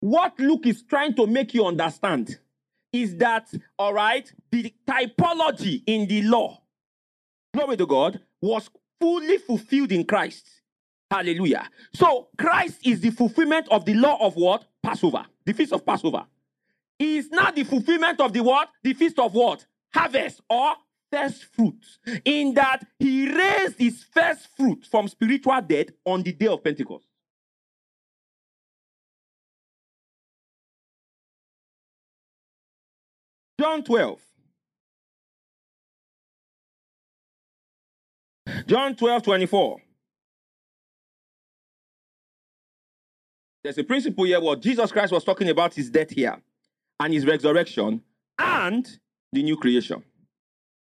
What 0.00 0.38
Luke 0.38 0.66
is 0.66 0.82
trying 0.82 1.14
to 1.14 1.26
make 1.26 1.54
you 1.54 1.64
understand 1.64 2.38
is 2.92 3.16
that, 3.16 3.50
all 3.78 3.94
right, 3.94 4.30
the 4.50 4.72
typology 4.86 5.82
in 5.86 6.06
the 6.06 6.22
law, 6.22 6.60
glory 7.54 7.76
to 7.78 7.86
God, 7.86 8.20
was 8.42 8.68
fully 9.00 9.38
fulfilled 9.38 9.92
in 9.92 10.04
Christ. 10.04 10.53
Hallelujah. 11.14 11.70
So 11.94 12.26
Christ 12.36 12.80
is 12.84 13.00
the 13.00 13.10
fulfillment 13.10 13.68
of 13.70 13.84
the 13.84 13.94
law 13.94 14.16
of 14.20 14.34
what? 14.34 14.64
Passover, 14.82 15.24
the 15.44 15.52
feast 15.52 15.72
of 15.72 15.86
Passover. 15.86 16.26
He 16.98 17.18
is 17.18 17.30
not 17.30 17.54
the 17.54 17.62
fulfillment 17.62 18.20
of 18.20 18.32
the 18.32 18.42
what? 18.42 18.68
The 18.82 18.94
feast 18.94 19.20
of 19.20 19.32
what? 19.32 19.64
Harvest 19.94 20.40
or 20.50 20.74
first 21.12 21.44
fruit. 21.44 21.78
In 22.24 22.54
that 22.54 22.84
he 22.98 23.32
raised 23.32 23.78
his 23.78 24.04
first 24.12 24.48
fruit 24.56 24.84
from 24.90 25.06
spiritual 25.06 25.60
death 25.60 25.86
on 26.04 26.24
the 26.24 26.32
day 26.32 26.48
of 26.48 26.64
Pentecost. 26.64 27.06
John 33.60 33.84
12. 33.84 34.20
John 38.66 38.96
12, 38.96 39.22
24. 39.22 39.80
There's 43.64 43.78
a 43.78 43.84
principle 43.84 44.24
here 44.24 44.40
what 44.40 44.60
Jesus 44.60 44.92
Christ 44.92 45.10
was 45.10 45.24
talking 45.24 45.48
about 45.48 45.72
his 45.72 45.88
death 45.88 46.10
here 46.10 46.36
and 47.00 47.14
his 47.14 47.24
resurrection 47.24 48.02
and 48.38 48.86
the 49.32 49.42
new 49.42 49.56
creation. 49.56 50.04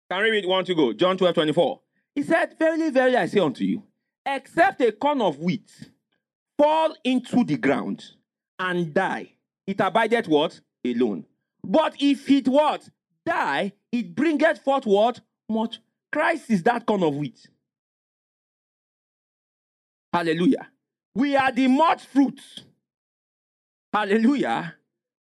Can 0.09 0.23
we 0.23 0.31
read 0.31 0.47
one 0.47 0.65
to 0.65 0.73
go? 0.73 0.91
John 0.91 1.15
12, 1.15 1.35
24. 1.35 1.79
He 2.15 2.23
said, 2.23 2.55
Verily, 2.57 2.89
verily, 2.89 3.17
I 3.17 3.27
say 3.27 3.39
unto 3.39 3.63
you, 3.63 3.83
except 4.25 4.81
a 4.81 4.91
corn 4.91 5.21
of 5.21 5.37
wheat 5.37 5.71
fall 6.57 6.95
into 7.03 7.43
the 7.43 7.57
ground 7.57 8.03
and 8.57 8.91
die, 8.91 9.33
it 9.67 9.79
abideth 9.79 10.27
what? 10.27 10.59
Alone. 10.83 11.23
But 11.63 11.95
if 11.99 12.27
it 12.31 12.47
what? 12.47 12.89
Die, 13.27 13.73
it 13.91 14.15
bringeth 14.15 14.63
forth 14.63 14.87
what? 14.87 15.19
Much. 15.47 15.79
Christ 16.11 16.49
is 16.49 16.63
that 16.63 16.87
corn 16.87 17.03
of 17.03 17.15
wheat. 17.15 17.47
Hallelujah. 20.11 20.69
We 21.15 21.37
are 21.37 21.51
the 21.51 21.67
much 21.67 22.05
fruit. 22.05 22.41
Hallelujah. 23.93 24.75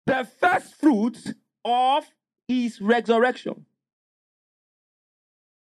The 0.06 0.26
first 0.40 0.74
fruits 0.80 1.32
of 1.64 2.06
his 2.48 2.80
resurrection. 2.80 3.66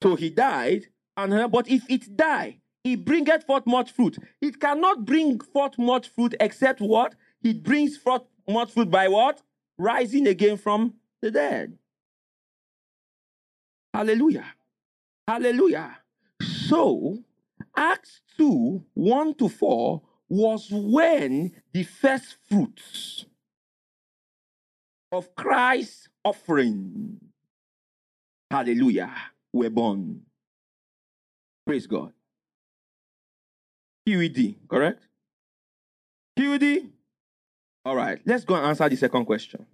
So 0.02 0.14
he 0.14 0.30
died, 0.30 0.88
and 1.16 1.32
uh, 1.34 1.48
but 1.48 1.68
if 1.68 1.82
it 1.88 2.14
die, 2.16 2.60
it 2.84 3.04
bringeth 3.04 3.44
forth 3.44 3.66
much 3.66 3.90
fruit. 3.90 4.18
It 4.40 4.60
cannot 4.60 5.04
bring 5.04 5.40
forth 5.40 5.78
much 5.78 6.08
fruit 6.08 6.34
except 6.38 6.80
what? 6.80 7.14
It 7.42 7.62
brings 7.62 7.96
forth 7.96 8.22
much 8.46 8.72
fruit 8.72 8.90
by 8.90 9.08
what? 9.08 9.42
Rising 9.78 10.28
again 10.28 10.58
from 10.58 10.94
the 11.22 11.30
dead. 11.30 11.78
Hallelujah. 13.94 14.46
Hallelujah. 15.26 15.98
So, 16.42 17.18
Acts 17.76 18.20
2 18.36 18.84
1 18.94 19.34
to 19.34 19.48
4 19.48 20.02
was 20.28 20.68
when 20.70 21.52
the 21.72 21.82
first 21.84 22.36
fruits 22.48 23.24
of 25.10 25.34
Christ's 25.34 26.08
offering, 26.24 27.18
hallelujah, 28.50 29.14
were 29.52 29.70
born. 29.70 30.22
Praise 31.66 31.86
God. 31.86 32.12
QED, 34.06 34.56
correct? 34.68 35.06
QED? 36.38 36.90
All 37.84 37.96
right, 37.96 38.20
let's 38.26 38.44
go 38.44 38.54
and 38.54 38.66
answer 38.66 38.88
the 38.88 38.96
second 38.96 39.24
question. 39.24 39.64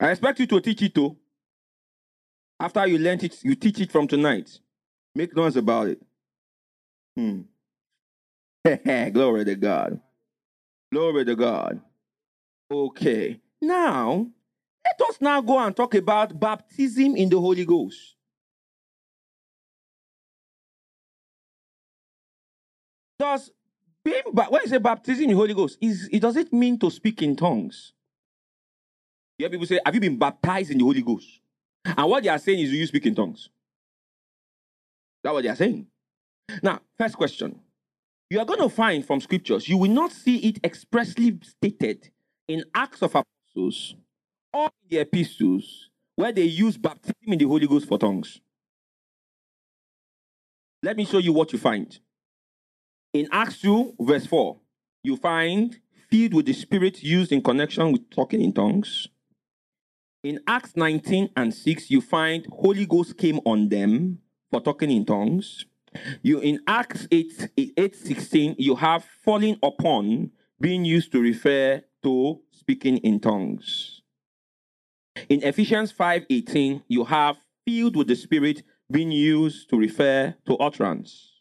I 0.00 0.10
expect 0.10 0.40
you 0.40 0.46
to 0.48 0.60
teach 0.60 0.82
it 0.82 0.94
too. 0.94 1.16
After 2.58 2.86
you 2.88 2.98
learn 2.98 3.20
it, 3.22 3.38
you 3.44 3.54
teach 3.54 3.80
it 3.80 3.92
from 3.92 4.08
tonight. 4.08 4.58
Make 5.14 5.36
noise 5.36 5.56
about 5.56 5.88
it. 5.88 6.02
Hmm. 7.16 7.42
Glory 9.12 9.44
to 9.44 9.54
God. 9.56 10.00
Glory 10.92 11.24
to 11.24 11.36
God. 11.36 11.80
Okay. 12.70 13.40
Now, 13.60 14.26
let 14.84 15.08
us 15.08 15.20
now 15.20 15.40
go 15.40 15.58
and 15.58 15.76
talk 15.76 15.94
about 15.94 16.38
baptism 16.38 17.16
in 17.16 17.28
the 17.28 17.38
Holy 17.38 17.64
Ghost. 17.64 18.16
Does 23.18 23.50
being 24.04 24.22
when 24.32 24.60
you 24.62 24.68
say 24.68 24.78
baptism 24.78 25.24
in 25.24 25.30
the 25.30 25.36
Holy 25.36 25.54
Ghost, 25.54 25.78
is 25.80 26.08
it 26.10 26.20
does 26.20 26.36
it 26.36 26.52
mean 26.52 26.78
to 26.80 26.90
speak 26.90 27.22
in 27.22 27.36
tongues? 27.36 27.92
You 29.38 29.48
people 29.48 29.66
say, 29.66 29.80
Have 29.84 29.94
you 29.94 30.00
been 30.00 30.18
baptized 30.18 30.70
in 30.70 30.78
the 30.78 30.84
Holy 30.84 31.02
Ghost? 31.02 31.40
And 31.84 32.08
what 32.10 32.22
they 32.22 32.28
are 32.28 32.38
saying 32.38 32.60
is, 32.60 32.70
Do 32.70 32.76
you 32.76 32.86
speak 32.86 33.06
in 33.06 33.14
tongues? 33.14 33.50
That's 35.22 35.32
what 35.32 35.42
they 35.42 35.48
are 35.48 35.56
saying. 35.56 35.86
Now, 36.62 36.80
first 36.98 37.16
question 37.16 37.60
you 38.32 38.40
are 38.40 38.46
going 38.46 38.60
to 38.60 38.70
find 38.70 39.04
from 39.04 39.20
scriptures, 39.20 39.68
you 39.68 39.76
will 39.76 39.90
not 39.90 40.10
see 40.10 40.38
it 40.38 40.58
expressly 40.64 41.38
stated 41.42 42.08
in 42.48 42.64
Acts 42.74 43.02
of 43.02 43.14
Apostles 43.14 43.94
or 44.54 44.70
in 44.82 44.88
the 44.88 44.98
epistles 45.00 45.90
where 46.16 46.32
they 46.32 46.44
use 46.44 46.78
baptism 46.78 47.14
in 47.26 47.38
the 47.38 47.44
Holy 47.44 47.66
Ghost 47.66 47.86
for 47.86 47.98
tongues. 47.98 48.40
Let 50.82 50.96
me 50.96 51.04
show 51.04 51.18
you 51.18 51.34
what 51.34 51.52
you 51.52 51.58
find. 51.58 51.98
In 53.12 53.28
Acts 53.30 53.60
2, 53.60 53.96
verse 54.00 54.24
4, 54.24 54.58
you 55.04 55.18
find 55.18 55.78
filled 56.10 56.32
with 56.32 56.46
the 56.46 56.54
Spirit 56.54 57.02
used 57.02 57.32
in 57.32 57.42
connection 57.42 57.92
with 57.92 58.08
talking 58.08 58.40
in 58.40 58.54
tongues. 58.54 59.08
In 60.24 60.40
Acts 60.46 60.74
19 60.74 61.28
and 61.36 61.52
6, 61.52 61.90
you 61.90 62.00
find 62.00 62.46
Holy 62.50 62.86
Ghost 62.86 63.18
came 63.18 63.40
on 63.44 63.68
them 63.68 64.20
for 64.52 64.60
talking 64.60 64.90
in 64.90 65.06
tongues. 65.06 65.64
You 66.22 66.38
in 66.38 66.60
Acts 66.66 67.08
8, 67.10 67.48
8 67.56 67.96
16, 67.96 68.56
you 68.58 68.76
have 68.76 69.04
falling 69.24 69.58
upon 69.62 70.30
being 70.60 70.84
used 70.84 71.10
to 71.12 71.20
refer 71.20 71.82
to 72.02 72.40
speaking 72.50 72.98
in 72.98 73.18
tongues. 73.18 74.02
In 75.28 75.42
Ephesians 75.42 75.90
5 75.90 76.26
18, 76.28 76.84
you 76.86 77.04
have 77.04 77.36
filled 77.66 77.96
with 77.96 78.08
the 78.08 78.14
Spirit 78.14 78.62
being 78.90 79.10
used 79.10 79.70
to 79.70 79.78
refer 79.78 80.34
to 80.46 80.56
utterance. 80.58 81.40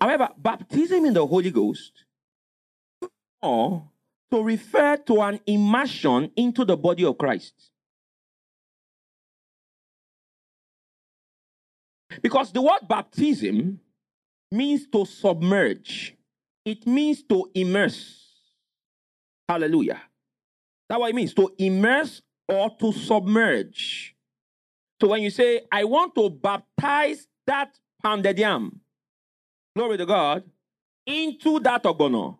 However, 0.00 0.28
baptism 0.38 1.04
in 1.04 1.14
the 1.14 1.26
Holy 1.26 1.50
Ghost 1.50 2.04
or 3.42 3.90
to 4.30 4.42
refer 4.42 4.96
to 4.96 5.22
an 5.22 5.40
immersion 5.46 6.30
into 6.36 6.64
the 6.64 6.76
body 6.76 7.04
of 7.04 7.18
Christ. 7.18 7.70
Because 12.22 12.52
the 12.52 12.62
word 12.62 12.88
baptism 12.88 13.80
means 14.50 14.86
to 14.88 15.04
submerge, 15.04 16.16
it 16.64 16.86
means 16.86 17.22
to 17.24 17.50
immerse. 17.54 18.24
Hallelujah. 19.48 20.00
That's 20.88 21.00
what 21.00 21.10
it 21.10 21.14
means 21.14 21.34
to 21.34 21.52
immerse 21.58 22.22
or 22.48 22.70
to 22.80 22.92
submerge. 22.92 24.14
So 25.00 25.08
when 25.08 25.22
you 25.22 25.30
say, 25.30 25.62
I 25.70 25.84
want 25.84 26.14
to 26.16 26.28
baptize 26.30 27.26
that 27.46 27.78
pounded 28.02 28.38
yam, 28.38 28.80
glory 29.76 29.96
to 29.98 30.06
God, 30.06 30.44
into 31.06 31.60
that 31.60 31.84
ogbono, 31.84 32.38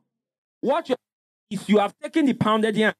what 0.61 0.89
you 0.89 0.97
is 1.51 1.69
you 1.69 1.79
have 1.79 1.95
taken 2.03 2.27
the 2.27 2.35
pounded 2.35 2.77
yam 2.77 2.93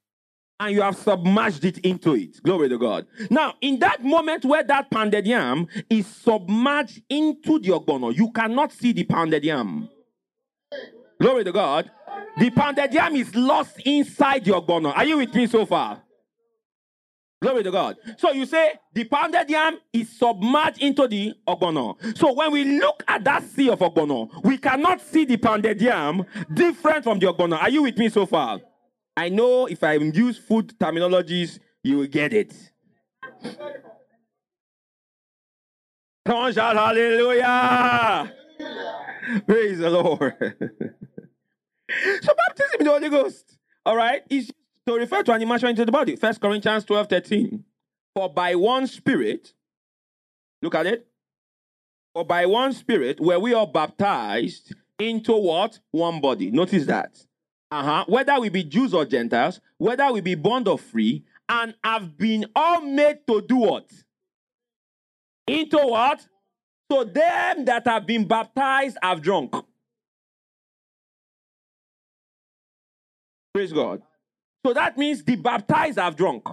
and 0.59 0.75
you 0.75 0.81
have 0.81 0.97
submerged 0.97 1.63
it 1.63 1.77
into 1.79 2.15
it. 2.15 2.41
Glory 2.43 2.69
to 2.69 2.77
God. 2.77 3.07
Now, 3.29 3.53
in 3.61 3.79
that 3.79 4.03
moment 4.03 4.43
where 4.43 4.63
that 4.63 4.91
pounded 4.91 5.25
yam 5.25 5.67
is 5.89 6.05
submerged 6.05 7.01
into 7.09 7.59
the 7.59 7.69
ogbono, 7.69 8.15
you 8.15 8.31
cannot 8.31 8.71
see 8.71 8.91
the 8.91 9.05
pounded 9.05 9.43
yam. 9.43 9.89
Glory 11.21 11.43
to 11.43 11.51
God. 11.51 11.89
The 12.37 12.49
pounded 12.49 12.93
yam 12.93 13.15
is 13.15 13.33
lost 13.35 13.79
inside 13.85 14.45
the 14.45 14.51
ogbono. 14.51 14.95
Are 14.95 15.05
you 15.05 15.17
with 15.17 15.33
me 15.33 15.47
so 15.47 15.65
far? 15.65 16.01
Glory 17.41 17.63
to 17.63 17.71
God. 17.71 17.95
So 18.17 18.31
you 18.33 18.45
say 18.45 18.73
the 18.93 19.05
pounded 19.05 19.49
yam 19.49 19.79
is 19.93 20.09
submerged 20.17 20.81
into 20.81 21.07
the 21.07 21.33
ogbono. 21.47 22.17
So 22.17 22.33
when 22.33 22.51
we 22.51 22.65
look 22.79 23.01
at 23.07 23.23
that 23.23 23.43
sea 23.43 23.69
of 23.69 23.79
ogbono, 23.79 24.43
we 24.43 24.57
cannot 24.57 24.99
see 24.99 25.23
the 25.23 25.37
pounded 25.37 25.81
yam 25.81 26.25
different 26.53 27.05
from 27.05 27.17
the 27.19 27.27
ogbono. 27.27 27.61
Are 27.61 27.69
you 27.69 27.83
with 27.83 27.97
me 27.97 28.09
so 28.09 28.25
far? 28.25 28.59
I 29.19 29.27
know 29.27 29.65
if 29.65 29.83
I 29.83 29.95
use 29.95 30.37
food 30.37 30.79
terminologies, 30.79 31.59
you 31.83 31.97
will 31.97 32.07
get 32.07 32.31
it. 32.31 32.53
Come 36.25 36.53
shout 36.53 36.77
hallelujah! 36.77 38.33
Praise 39.45 39.79
the 39.79 39.89
Lord. 39.89 40.21
so 42.21 42.33
baptism 42.33 42.79
in 42.79 42.85
the 42.85 42.91
Holy 42.91 43.09
Ghost, 43.09 43.57
all 43.85 43.97
right, 43.97 44.23
is 44.29 44.53
to 44.87 44.93
refer 44.93 45.21
to 45.23 45.33
an 45.33 45.41
immersion 45.41 45.67
into 45.67 45.83
the 45.83 45.91
body. 45.91 46.15
First 46.15 46.39
Corinthians 46.39 46.85
12, 46.85 47.09
13. 47.09 47.65
For 48.15 48.29
by 48.29 48.55
one 48.55 48.87
spirit, 48.87 49.53
look 50.61 50.75
at 50.75 50.87
it. 50.87 51.05
For 52.13 52.23
by 52.23 52.45
one 52.45 52.71
spirit 52.71 53.19
were 53.19 53.37
we 53.37 53.53
all 53.53 53.67
baptized 53.67 54.73
into 54.97 55.33
what? 55.33 55.79
One 55.91 56.21
body. 56.21 56.51
Notice 56.51 56.85
that. 56.85 57.25
Uh-huh. 57.71 58.05
Whether 58.07 58.39
we 58.39 58.49
be 58.49 58.63
Jews 58.63 58.93
or 58.93 59.05
Gentiles, 59.05 59.59
whether 59.77 60.11
we 60.11 60.21
be 60.21 60.35
bond 60.35 60.67
or 60.67 60.79
free, 60.79 61.23
and 61.47 61.75
have 61.83 62.17
been 62.17 62.45
all 62.55 62.81
made 62.81 63.25
to 63.27 63.41
do 63.41 63.57
what? 63.57 63.91
Into 65.47 65.77
what? 65.77 66.25
So 66.91 67.03
them 67.03 67.65
that 67.65 67.85
have 67.85 68.05
been 68.07 68.27
baptized 68.27 68.97
have 69.01 69.21
drunk. 69.21 69.53
Praise 73.53 73.73
God. 73.73 74.01
So 74.65 74.73
that 74.73 74.97
means 74.97 75.23
the 75.23 75.35
baptized 75.35 75.99
have 75.99 76.15
drunk. 76.15 76.47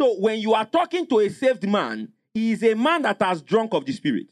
So 0.00 0.18
when 0.18 0.40
you 0.40 0.54
are 0.54 0.64
talking 0.64 1.06
to 1.08 1.20
a 1.20 1.28
saved 1.28 1.68
man, 1.68 2.08
he 2.32 2.52
is 2.52 2.62
a 2.62 2.74
man 2.74 3.02
that 3.02 3.20
has 3.20 3.42
drunk 3.42 3.74
of 3.74 3.84
the 3.84 3.92
Spirit. 3.92 4.28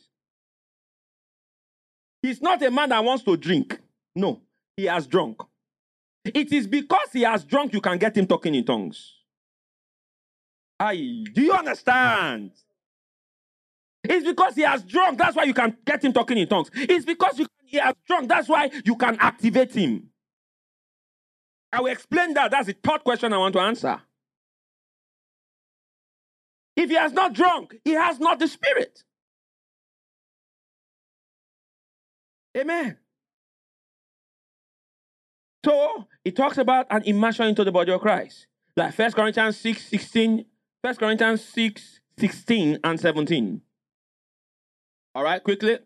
He's 2.22 2.40
not 2.40 2.62
a 2.62 2.70
man 2.70 2.88
that 2.88 3.04
wants 3.04 3.24
to 3.24 3.36
drink. 3.36 3.78
No, 4.14 4.40
he 4.78 4.84
has 4.84 5.08
drunk. 5.08 5.42
It 6.24 6.52
is 6.52 6.68
because 6.68 7.08
he 7.12 7.22
has 7.22 7.44
drunk 7.44 7.72
you 7.72 7.80
can 7.80 7.98
get 7.98 8.16
him 8.16 8.26
talking 8.26 8.54
in 8.54 8.64
tongues. 8.64 9.14
I 10.78 10.94
do 11.34 11.42
you 11.42 11.52
understand? 11.52 12.52
It's 14.04 14.24
because 14.24 14.54
he 14.54 14.62
has 14.62 14.84
drunk. 14.84 15.18
That's 15.18 15.36
why 15.36 15.44
you 15.44 15.54
can 15.54 15.76
get 15.84 16.04
him 16.04 16.12
talking 16.12 16.38
in 16.38 16.48
tongues. 16.48 16.70
It's 16.74 17.04
because 17.04 17.40
you, 17.40 17.46
he 17.64 17.78
has 17.78 17.94
drunk. 18.06 18.28
That's 18.28 18.48
why 18.48 18.70
you 18.84 18.94
can 18.96 19.16
activate 19.18 19.74
him. 19.74 20.10
I 21.72 21.80
will 21.80 21.92
explain 21.92 22.34
that. 22.34 22.52
That's 22.52 22.68
the 22.68 22.76
third 22.82 23.02
question 23.04 23.32
I 23.32 23.38
want 23.38 23.54
to 23.54 23.60
answer. 23.60 24.00
If 26.76 26.90
he 26.90 26.96
has 26.96 27.12
not 27.12 27.34
drunk, 27.34 27.76
he 27.84 27.92
has 27.92 28.20
not 28.20 28.38
the 28.38 28.46
spirit. 28.48 29.02
Amen. 32.56 32.96
So 35.64 36.06
it 36.24 36.36
talks 36.36 36.58
about 36.58 36.86
an 36.90 37.02
immersion 37.04 37.46
into 37.46 37.64
the 37.64 37.72
body 37.72 37.92
of 37.92 38.00
Christ. 38.00 38.46
Like 38.76 38.96
1 38.96 39.12
Corinthians 39.12 39.56
6, 39.58 39.86
16, 39.86 40.44
1 40.82 40.94
Corinthians 40.96 41.44
6, 41.44 42.00
16 42.18 42.78
and 42.84 43.00
17. 43.00 43.60
All 45.14 45.24
right, 45.24 45.42
quickly. 45.42 45.78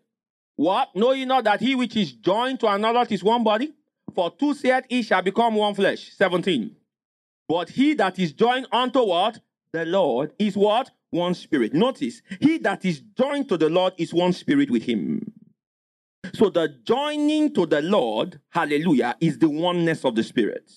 What? 0.55 0.95
Know 0.95 1.13
ye 1.13 1.25
not 1.25 1.43
that 1.45 1.59
he 1.59 1.73
which 1.73 1.95
is 1.95 2.13
joined 2.13 2.59
to 2.59 2.67
another 2.67 3.05
is 3.09 3.23
one 3.23 3.43
body? 3.43 3.73
For 4.13 4.29
two 4.29 4.53
said 4.53 4.85
he 4.89 5.01
shall 5.01 5.23
become 5.23 5.55
one 5.55 5.73
flesh. 5.73 6.11
17. 6.15 6.75
But 7.47 7.69
he 7.69 7.95
that 7.95 8.19
is 8.19 8.33
joined 8.33 8.67
unto 8.71 9.03
what? 9.03 9.39
The 9.71 9.85
Lord 9.85 10.33
is 10.37 10.55
what? 10.55 10.91
One 11.09 11.33
spirit. 11.33 11.73
Notice, 11.73 12.21
he 12.39 12.59
that 12.59 12.85
is 12.85 13.01
joined 13.17 13.49
to 13.49 13.57
the 13.57 13.69
Lord 13.69 13.93
is 13.97 14.13
one 14.13 14.33
spirit 14.33 14.69
with 14.69 14.83
him. 14.83 15.33
So 16.31 16.49
the 16.49 16.69
joining 16.83 17.53
to 17.53 17.65
the 17.65 17.81
Lord, 17.81 18.39
hallelujah, 18.49 19.15
is 19.19 19.37
the 19.37 19.49
oneness 19.49 20.05
of 20.05 20.15
the 20.15 20.23
spirit. 20.23 20.71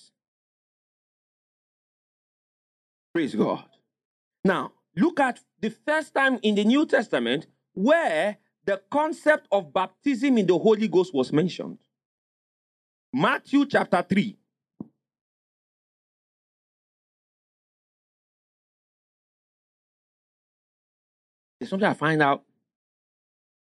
Praise 3.13 3.33
God. 3.33 3.65
Now, 4.43 4.73
look 4.95 5.19
at 5.19 5.39
the 5.59 5.69
first 5.69 6.13
time 6.13 6.39
in 6.43 6.55
the 6.55 6.65
New 6.65 6.85
Testament 6.85 7.47
where 7.73 8.37
the 8.65 8.81
concept 8.91 9.47
of 9.51 9.73
baptism 9.73 10.37
in 10.37 10.45
the 10.45 10.57
Holy 10.57 10.87
Ghost 10.87 11.13
was 11.13 11.31
mentioned. 11.31 11.79
Matthew 13.13 13.65
chapter 13.65 14.05
3. 14.07 14.37
There's 21.59 21.69
something 21.69 21.87
I 21.87 21.93
find 21.93 22.21
out 22.21 22.43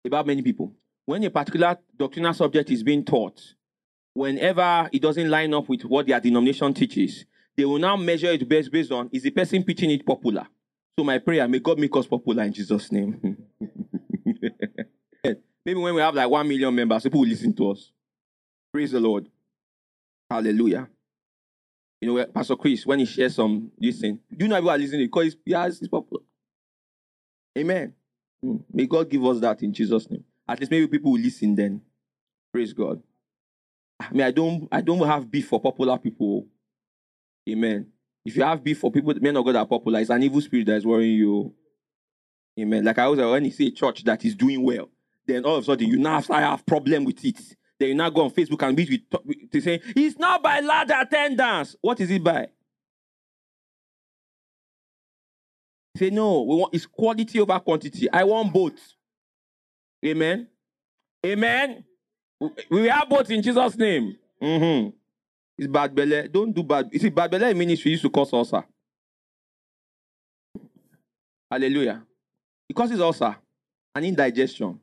about 0.06 0.28
many 0.28 0.42
people. 0.44 0.74
When 1.10 1.24
a 1.24 1.32
particular 1.32 1.76
doctrinal 1.98 2.36
subject 2.36 2.70
is 2.70 2.84
being 2.84 3.04
taught, 3.04 3.42
whenever 4.14 4.88
it 4.94 5.02
doesn't 5.02 5.28
line 5.28 5.52
up 5.56 5.68
with 5.68 5.82
what 5.86 6.06
their 6.06 6.20
denomination 6.20 6.72
teaches, 6.72 7.26
they 7.58 7.66
will 7.66 7.80
now 7.80 7.96
measure 7.96 8.28
it 8.28 8.48
based, 8.48 8.72
based 8.72 8.92
on 8.92 9.10
is 9.12 9.24
the 9.24 9.32
person 9.32 9.64
preaching 9.64 9.90
it 9.90 10.06
popular? 10.06 10.46
So 11.00 11.04
my 11.04 11.18
prayer, 11.18 11.48
may 11.48 11.58
God 11.58 11.80
make 11.80 11.96
us 11.96 12.06
popular 12.06 12.44
in 12.44 12.54
Jesus' 12.54 12.92
name. 12.92 13.38
Maybe 15.66 15.80
when 15.80 15.96
we 15.96 16.02
have 16.02 16.14
like 16.14 16.30
one 16.30 16.48
million 16.48 16.76
members, 16.76 17.02
people 17.02 17.22
will 17.22 17.28
listen 17.28 17.56
to 17.56 17.72
us. 17.72 17.92
Praise 18.72 18.92
the 18.92 19.00
Lord. 19.00 19.28
Hallelujah. 20.30 20.88
You 22.02 22.14
know, 22.14 22.26
Pastor 22.28 22.56
Chris, 22.56 22.86
when 22.86 23.00
he 23.00 23.06
shares 23.06 23.34
some 23.34 23.72
do 23.80 23.88
you 23.90 24.48
know 24.48 24.58
everyone 24.58 24.80
listening 24.80 25.08
because 25.08 25.36
yes, 25.44 25.80
it's 25.80 25.88
popular. 25.88 26.22
Amen. 27.58 27.96
Hmm. 28.44 28.58
May 28.72 28.86
God 28.86 29.10
give 29.10 29.26
us 29.26 29.40
that 29.40 29.64
in 29.64 29.74
Jesus' 29.74 30.08
name. 30.08 30.24
At 30.50 30.60
least 30.60 30.72
maybe 30.72 30.88
people 30.88 31.12
will 31.12 31.22
listen 31.22 31.54
then. 31.54 31.80
Praise 32.52 32.74
God. 32.74 33.04
I 34.00 34.12
mean, 34.12 34.24
I 34.24 34.32
don't 34.32 34.68
I 34.72 34.82
don't 34.82 35.06
have 35.06 35.30
beef 35.30 35.48
for 35.48 35.62
popular 35.62 35.96
people. 36.00 36.48
Amen. 37.48 37.86
If 38.26 38.36
you 38.36 38.44
have 38.44 38.64
beef 38.64 38.80
for 38.80 38.92
people, 38.92 39.14
men 39.22 39.38
of 39.38 39.46
God 39.46 39.56
are 39.58 39.66
popular, 39.68 40.00
it's 40.00 40.10
an 40.10 40.24
evil 40.24 40.42
spirit 40.42 40.66
that 40.66 40.78
is 40.78 40.86
worrying 40.88 41.18
you. 41.18 41.54
Amen. 42.60 42.84
Like 42.84 42.98
I 42.98 43.04
always 43.04 43.20
when 43.20 43.46
you 43.46 43.52
see 43.52 43.68
a 43.68 43.72
church 43.72 44.04
that 44.06 44.26
is 44.26 44.36
doing 44.36 44.64
well, 44.64 44.90
then 45.28 45.46
all 45.46 45.58
of 45.58 45.64
a 45.64 45.66
sudden 45.66 45.88
you 45.88 46.00
now 46.00 46.20
start 46.20 46.42
have 46.44 46.66
problem 46.66 47.06
with 47.06 47.24
it. 47.24 47.40
Then 47.80 47.90
you 47.90 47.96
now 47.96 48.10
go 48.10 48.24
on 48.24 48.32
Facebook 48.32 48.68
and 48.68 48.76
meet 48.76 48.90
with 48.90 49.52
to 49.52 49.62
say 49.62 49.80
it's 49.96 50.18
not 50.18 50.42
by 50.42 50.62
large 50.62 50.90
attendance. 50.90 51.76
What 51.80 52.00
is 52.00 52.10
it 52.10 52.24
by? 52.24 52.48
Say 55.96 56.10
no, 56.10 56.42
we 56.42 56.56
want 56.56 56.74
it's 56.74 56.88
quality 56.88 57.40
over 57.40 57.60
quantity. 57.60 58.10
I 58.12 58.24
want 58.24 58.52
both. 58.52 58.96
Amen. 60.06 60.48
Amen. 61.26 61.84
We 62.70 62.88
have 62.88 63.10
both 63.10 63.30
in 63.32 63.42
Jesus' 63.42 63.76
name. 63.76 64.16
Mm-hmm. 64.42 64.90
It's 65.58 65.68
bad 65.68 65.94
belly. 65.94 66.28
Don't 66.30 66.54
do 66.54 66.64
bad. 66.64 66.90
You 66.92 67.00
see, 67.00 67.10
bad 67.10 67.32
belly 67.32 67.54
ministry 67.54 67.92
used 67.92 68.04
to 68.04 68.10
cause 68.10 68.32
ulcer. 68.32 68.64
Hallelujah. 71.52 72.04
It 72.70 72.76
causes 72.76 73.02
ulcer 73.02 73.36
and 73.94 74.06
indigestion 74.06 74.80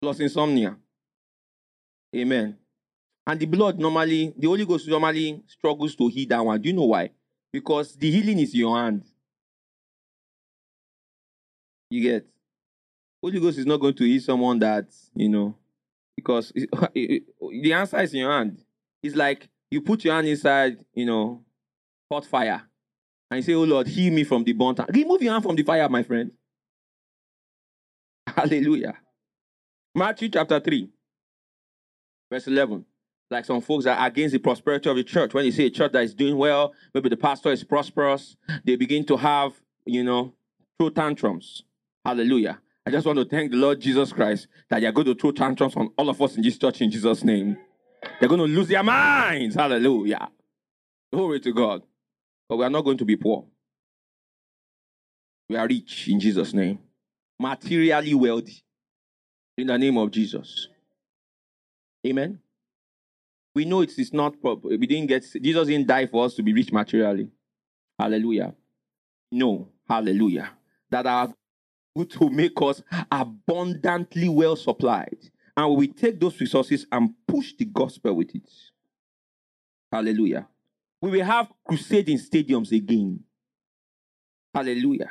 plus 0.00 0.18
insomnia. 0.18 0.76
Amen. 2.16 2.56
And 3.24 3.38
the 3.38 3.46
blood 3.46 3.78
normally, 3.78 4.34
the 4.36 4.48
Holy 4.48 4.66
Ghost 4.66 4.88
normally 4.88 5.44
struggles 5.46 5.94
to 5.94 6.08
heal 6.08 6.28
that 6.28 6.44
one. 6.44 6.60
Do 6.60 6.68
you 6.68 6.74
know 6.74 6.86
why? 6.86 7.10
Because 7.52 7.94
the 7.94 8.10
healing 8.10 8.40
is 8.40 8.52
in 8.52 8.60
your 8.60 8.76
hand. 8.76 9.04
You 11.88 12.02
get. 12.02 12.26
Holy 13.22 13.38
Ghost 13.38 13.58
is 13.58 13.66
not 13.66 13.78
going 13.78 13.94
to 13.94 14.04
heal 14.04 14.20
someone 14.20 14.58
that, 14.58 14.86
you 15.14 15.28
know, 15.28 15.54
because 16.16 16.52
the 16.94 17.72
answer 17.72 18.00
is 18.00 18.12
in 18.12 18.20
your 18.20 18.32
hand. 18.32 18.58
It's 19.02 19.14
like 19.14 19.48
you 19.70 19.80
put 19.80 20.04
your 20.04 20.14
hand 20.14 20.26
inside, 20.26 20.78
you 20.92 21.06
know, 21.06 21.44
hot 22.10 22.24
fire, 22.26 22.62
and 23.30 23.38
you 23.38 23.42
say, 23.42 23.54
Oh 23.54 23.62
Lord, 23.62 23.86
heal 23.86 24.12
me 24.12 24.24
from 24.24 24.44
the 24.44 24.52
burnt 24.52 24.78
hand. 24.78 24.90
Remove 24.92 25.22
your 25.22 25.32
hand 25.32 25.44
from 25.44 25.54
the 25.54 25.62
fire, 25.62 25.88
my 25.88 26.02
friend. 26.02 26.32
Hallelujah. 28.26 28.94
Matthew 29.94 30.28
chapter 30.28 30.58
3, 30.58 30.88
verse 32.30 32.46
11. 32.46 32.84
Like 33.30 33.44
some 33.44 33.60
folks 33.60 33.86
are 33.86 34.06
against 34.06 34.32
the 34.32 34.38
prosperity 34.38 34.90
of 34.90 34.96
the 34.96 35.04
church. 35.04 35.32
When 35.32 35.44
you 35.44 35.52
see 35.52 35.66
a 35.66 35.70
church 35.70 35.92
that 35.92 36.02
is 36.02 36.14
doing 36.14 36.36
well, 36.36 36.74
maybe 36.92 37.08
the 37.08 37.16
pastor 37.16 37.50
is 37.50 37.64
prosperous, 37.64 38.36
they 38.64 38.76
begin 38.76 39.04
to 39.06 39.16
have, 39.16 39.54
you 39.86 40.02
know, 40.04 40.34
true 40.78 40.90
tantrums. 40.90 41.62
Hallelujah. 42.04 42.58
I 42.84 42.90
just 42.90 43.06
want 43.06 43.18
to 43.18 43.24
thank 43.24 43.52
the 43.52 43.56
Lord 43.56 43.80
Jesus 43.80 44.12
Christ 44.12 44.48
that 44.68 44.82
you're 44.82 44.92
going 44.92 45.06
to 45.06 45.14
throw 45.14 45.30
tantrums 45.30 45.76
on 45.76 45.90
all 45.96 46.08
of 46.08 46.20
us 46.20 46.36
in 46.36 46.42
this 46.42 46.58
church 46.58 46.80
in 46.80 46.90
Jesus' 46.90 47.22
name. 47.22 47.56
They're 48.18 48.28
going 48.28 48.40
to 48.40 48.46
lose 48.46 48.68
their 48.68 48.82
minds. 48.82 49.54
Hallelujah. 49.54 50.28
Glory 51.12 51.38
to 51.40 51.52
God. 51.52 51.82
But 52.48 52.56
we 52.56 52.64
are 52.64 52.70
not 52.70 52.84
going 52.84 52.98
to 52.98 53.04
be 53.04 53.16
poor. 53.16 53.44
We 55.48 55.56
are 55.56 55.66
rich 55.68 56.08
in 56.08 56.18
Jesus' 56.18 56.52
name. 56.52 56.80
Materially 57.38 58.14
wealthy 58.14 58.62
in 59.56 59.68
the 59.68 59.78
name 59.78 59.96
of 59.98 60.10
Jesus. 60.10 60.68
Amen. 62.06 62.40
We 63.54 63.64
know 63.64 63.82
it 63.82 63.96
is 63.98 64.12
not 64.12 64.40
proper. 64.40 64.68
We 64.68 64.86
didn't 64.86 65.06
get 65.06 65.24
Jesus 65.40 65.68
didn't 65.68 65.86
die 65.86 66.06
for 66.06 66.24
us 66.24 66.34
to 66.34 66.42
be 66.42 66.52
rich 66.52 66.72
materially. 66.72 67.28
Hallelujah. 67.98 68.54
No, 69.30 69.68
hallelujah. 69.88 70.50
That 70.90 71.06
good 71.06 71.34
to 72.08 72.30
make 72.30 72.60
us 72.62 72.82
abundantly 73.10 74.28
well 74.28 74.56
supplied. 74.56 75.18
And 75.56 75.76
we 75.76 75.88
take 75.88 76.18
those 76.18 76.40
resources 76.40 76.86
and 76.90 77.14
push 77.26 77.52
the 77.58 77.66
gospel 77.66 78.14
with 78.14 78.34
it. 78.34 78.50
Hallelujah. 79.90 80.48
We 81.02 81.10
will 81.10 81.24
have 81.24 81.52
crusade 81.66 82.08
in 82.08 82.18
stadiums 82.18 82.72
again. 82.72 83.20
Hallelujah. 84.54 85.10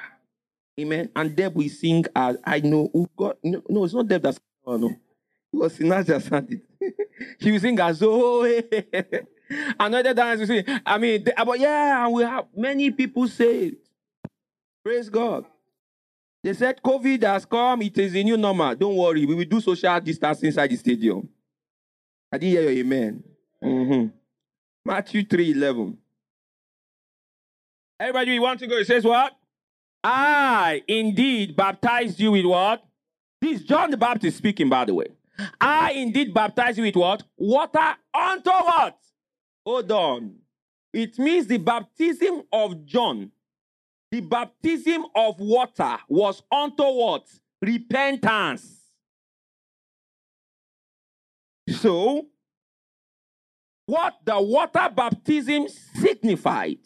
Amen. 0.80 1.10
And 1.16 1.36
Deb 1.36 1.56
we 1.56 1.70
sing 1.70 2.06
as 2.16 2.38
I 2.44 2.62
know 2.62 2.90
who 2.92 3.08
God. 3.16 3.36
No, 3.44 3.62
no, 3.70 3.86
it's 3.86 3.94
not 3.94 4.08
Deb 4.08 4.24
that's 4.24 4.40
oh, 4.66 4.78
no. 4.78 4.88
It 4.90 5.58
was 5.58 5.78
Sinaja 5.78 6.22
sang 6.22 6.48
it. 6.80 6.96
she 7.42 7.52
will 7.52 7.60
sing 7.60 7.80
as 7.80 8.02
oh 8.02 8.44
another 9.80 10.14
dance 10.14 10.40
we 10.40 10.46
sing. 10.48 10.66
I 10.86 10.98
mean, 10.98 11.26
but 11.46 11.60
yeah, 11.60 12.06
and 12.06 12.14
we 12.14 12.24
have 12.24 12.46
many 12.56 12.90
people 12.90 13.28
say. 13.28 13.74
Praise 14.84 15.10
God. 15.10 15.46
They 16.44 16.54
said 16.54 16.82
COVID 16.82 17.22
has 17.24 17.46
come, 17.46 17.84
it 17.84 17.98
is 17.98 18.16
a 18.16 18.24
new 18.24 18.38
normal. 18.38 18.76
Don't 18.76 18.96
worry, 18.96 19.26
we 19.26 19.36
will 19.36 19.46
do 19.46 19.62
social 19.62 20.00
distance 20.00 20.42
inside 20.42 20.72
the 20.72 20.76
stadium. 20.76 21.30
I 22.32 22.38
didn't 22.38 22.52
hear 22.52 22.72
your 22.72 22.80
amen. 22.80 23.24
Mm-hmm. 23.64 24.08
Matthew 24.86 25.24
3 25.24 25.52
11. 25.52 25.98
Everybody, 28.00 28.32
we 28.32 28.40
want 28.40 28.60
to 28.60 28.68
go. 28.68 28.78
It 28.78 28.88
says 28.88 29.04
what? 29.04 29.34
I 30.04 30.82
indeed 30.88 31.56
baptized 31.56 32.20
you 32.20 32.32
with 32.32 32.46
what? 32.46 32.84
This 33.40 33.62
John 33.62 33.92
the 33.92 33.98
Baptist 33.98 34.38
speaking, 34.38 34.70
by 34.70 34.86
the 34.86 34.96
way. 34.96 35.08
I 35.60 35.92
indeed 35.92 36.34
baptize 36.34 36.78
you 36.78 36.84
with 36.84 36.96
what? 36.96 37.24
Water 37.38 37.96
unto 38.14 38.50
what? 38.50 38.98
Hold 39.66 39.92
on. 39.92 40.36
It 40.94 41.18
means 41.20 41.48
the 41.48 41.58
baptism 41.58 42.44
of 42.52 42.86
John, 42.86 43.32
the 44.12 44.20
baptism 44.20 45.06
of 45.16 45.40
water 45.40 45.98
was 46.10 46.44
unto 46.52 46.84
what? 46.84 47.28
Repentance. 47.62 48.80
So, 51.70 52.28
what 53.86 54.16
the 54.26 54.40
water 54.42 54.90
baptism 54.94 55.68
signified, 55.68 56.80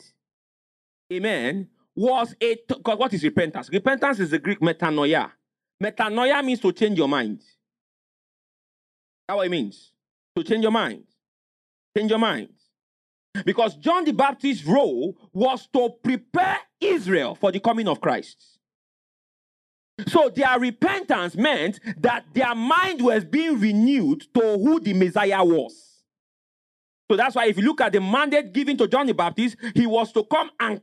amen, 1.12 1.70
was 1.96 2.36
a 2.42 2.58
because 2.68 2.98
what 2.98 3.14
is 3.14 3.24
repentance? 3.24 3.70
Repentance 3.72 4.20
is 4.20 4.32
the 4.32 4.40
Greek 4.40 4.60
metanoia. 4.60 5.32
Metanoia 5.82 6.44
means 6.44 6.60
to 6.60 6.72
change 6.72 6.98
your 6.98 7.08
mind. 7.08 7.42
That's 9.28 9.38
what 9.38 9.48
it 9.48 9.50
means. 9.50 9.94
To 10.36 10.44
change 10.44 10.62
your 10.62 10.72
mind. 10.72 11.06
Change 11.98 12.12
your 12.12 12.20
mind. 12.20 12.50
Because 13.46 13.76
John 13.76 14.06
the 14.06 14.14
Baptist's 14.14 14.66
role 14.66 15.18
was 15.34 15.68
to 15.74 15.90
prepare 16.04 16.60
Israel 16.80 17.36
for 17.36 17.52
the 17.52 17.60
coming 17.60 17.88
of 17.88 18.02
Christ. 18.02 18.56
So 20.08 20.30
their 20.30 20.60
repentance 20.60 21.36
meant 21.36 21.80
that 21.98 22.26
their 22.34 22.54
mind 22.54 23.02
was 23.02 23.24
being 23.24 23.60
renewed 23.60 24.26
to 24.34 24.42
who 24.58 24.80
the 24.80 24.94
Messiah 24.94 25.44
was. 25.44 26.04
So 27.10 27.16
that's 27.16 27.36
why 27.36 27.46
if 27.46 27.58
you 27.58 27.64
look 27.64 27.82
at 27.82 27.94
the 27.94 28.02
mandate 28.02 28.52
given 28.52 28.78
to 28.78 28.88
John 28.88 29.06
the 29.06 29.14
Baptist, 29.14 29.56
he 29.74 29.86
was 29.86 30.12
to 30.14 30.24
come 30.24 30.50
and 30.60 30.82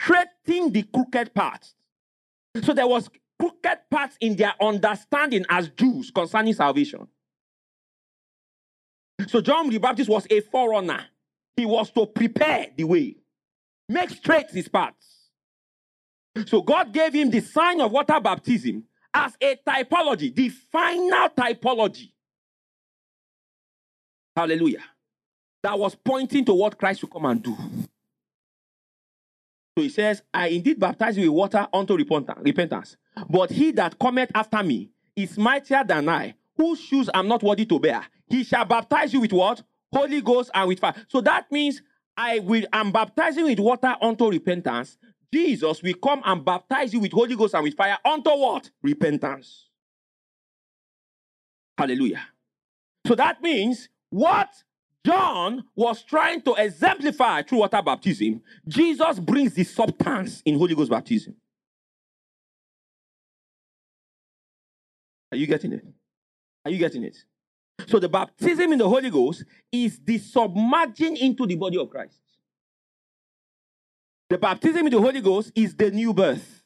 straighten 0.00 0.72
the 0.72 0.84
crooked 0.84 1.34
paths. 1.34 1.74
So 2.62 2.72
there 2.72 2.86
was 2.86 3.10
crooked 3.38 3.78
paths 3.90 4.16
in 4.20 4.36
their 4.36 4.54
understanding 4.62 5.44
as 5.48 5.68
Jews 5.70 6.10
concerning 6.10 6.54
salvation. 6.54 7.06
So 9.26 9.40
John 9.40 9.68
the 9.68 9.78
Baptist 9.78 10.08
was 10.08 10.26
a 10.30 10.40
forerunner. 10.40 11.04
He 11.56 11.66
was 11.66 11.90
to 11.90 12.06
prepare 12.06 12.68
the 12.76 12.84
way, 12.84 13.16
make 13.88 14.10
straight 14.10 14.50
his 14.50 14.68
paths. 14.68 15.17
So 16.46 16.62
God 16.62 16.92
gave 16.92 17.14
him 17.14 17.30
the 17.30 17.40
sign 17.40 17.80
of 17.80 17.92
water 17.92 18.20
baptism 18.20 18.84
as 19.12 19.36
a 19.40 19.56
typology, 19.66 20.34
the 20.34 20.48
final 20.48 21.28
typology. 21.30 22.10
Hallelujah. 24.36 24.84
That 25.62 25.78
was 25.78 25.94
pointing 25.94 26.44
to 26.44 26.54
what 26.54 26.78
Christ 26.78 27.02
will 27.02 27.08
come 27.08 27.24
and 27.24 27.42
do. 27.42 27.56
So 29.76 29.82
he 29.82 29.88
says, 29.88 30.22
I 30.32 30.48
indeed 30.48 30.78
baptize 30.78 31.16
you 31.16 31.30
with 31.30 31.38
water 31.38 31.68
unto 31.72 31.96
repentance. 31.96 32.96
But 33.28 33.50
he 33.50 33.72
that 33.72 33.98
cometh 33.98 34.30
after 34.34 34.62
me 34.62 34.90
is 35.16 35.36
mightier 35.38 35.82
than 35.84 36.08
I, 36.08 36.34
whose 36.56 36.80
shoes 36.80 37.08
I'm 37.12 37.28
not 37.28 37.42
worthy 37.42 37.64
to 37.66 37.78
bear. 37.78 38.04
He 38.28 38.44
shall 38.44 38.64
baptize 38.64 39.12
you 39.12 39.20
with 39.20 39.32
what? 39.32 39.62
Holy 39.92 40.20
Ghost 40.20 40.50
and 40.54 40.68
with 40.68 40.80
fire. 40.80 40.94
So 41.08 41.20
that 41.22 41.50
means 41.50 41.82
I 42.16 42.40
will 42.40 42.64
I'm 42.72 42.90
baptizing 42.92 43.44
with 43.44 43.58
water 43.60 43.94
unto 44.00 44.28
repentance. 44.28 44.98
Jesus 45.32 45.82
will 45.82 45.94
come 45.94 46.22
and 46.24 46.44
baptize 46.44 46.92
you 46.92 47.00
with 47.00 47.12
Holy 47.12 47.36
Ghost 47.36 47.54
and 47.54 47.64
with 47.64 47.74
fire 47.74 47.98
unto 48.04 48.30
what? 48.30 48.70
Repentance. 48.82 49.68
Hallelujah. 51.76 52.22
So 53.06 53.14
that 53.14 53.42
means 53.42 53.88
what 54.10 54.48
John 55.04 55.64
was 55.76 56.02
trying 56.02 56.42
to 56.42 56.54
exemplify 56.54 57.42
through 57.42 57.58
water 57.58 57.80
baptism, 57.82 58.42
Jesus 58.66 59.18
brings 59.18 59.54
the 59.54 59.64
substance 59.64 60.42
in 60.44 60.58
Holy 60.58 60.74
Ghost 60.74 60.90
baptism. 60.90 61.34
Are 65.30 65.36
you 65.36 65.46
getting 65.46 65.72
it? 65.72 65.84
Are 66.64 66.70
you 66.70 66.78
getting 66.78 67.04
it? 67.04 67.16
So 67.86 67.98
the 67.98 68.08
baptism 68.08 68.72
in 68.72 68.78
the 68.78 68.88
Holy 68.88 69.10
Ghost 69.10 69.44
is 69.70 69.98
the 70.04 70.18
submerging 70.18 71.16
into 71.16 71.46
the 71.46 71.54
body 71.54 71.78
of 71.78 71.88
Christ. 71.88 72.18
The 74.30 74.36
baptism 74.36 74.86
in 74.86 74.92
the 74.92 75.00
Holy 75.00 75.20
Ghost 75.20 75.52
is 75.54 75.74
the 75.74 75.90
new 75.90 76.12
birth. 76.12 76.62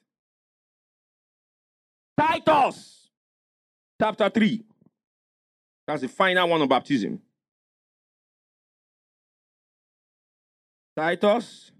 Titus 2.18 3.10
chapter 4.00 4.28
3. 4.28 4.64
That's 5.86 6.02
the 6.02 6.08
final 6.08 6.48
one 6.48 6.62
of 6.62 6.68
baptism. 6.68 7.20
Titus. 10.96 11.70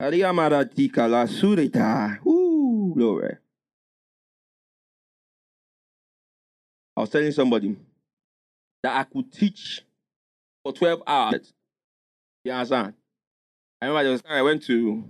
Ariamaratika 0.00 1.06
la 1.08 1.26
surita. 1.26 2.18
Ooh, 2.26 2.94
glory. 2.96 3.36
I 6.96 7.00
was 7.00 7.10
telling 7.10 7.32
somebody 7.32 7.76
that 8.82 8.96
I 8.96 9.04
could 9.04 9.30
teach 9.30 9.82
for 10.62 10.72
12 10.72 11.02
hours. 11.06 11.52
You 12.44 12.52
understand? 12.52 12.94
I 13.80 13.86
remember 13.86 14.02
there 14.02 14.12
was 14.12 14.22
time 14.22 14.32
I 14.32 14.42
went 14.42 14.62
to, 14.64 15.04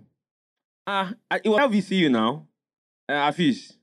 ah, 0.87 1.13
uh, 1.31 1.39
it 1.43 1.49
was 1.49 1.59
LVCU 1.61 2.11
now, 2.11 2.47
uh, 3.09 3.31
Afis. 3.31 3.71
It 3.71 3.77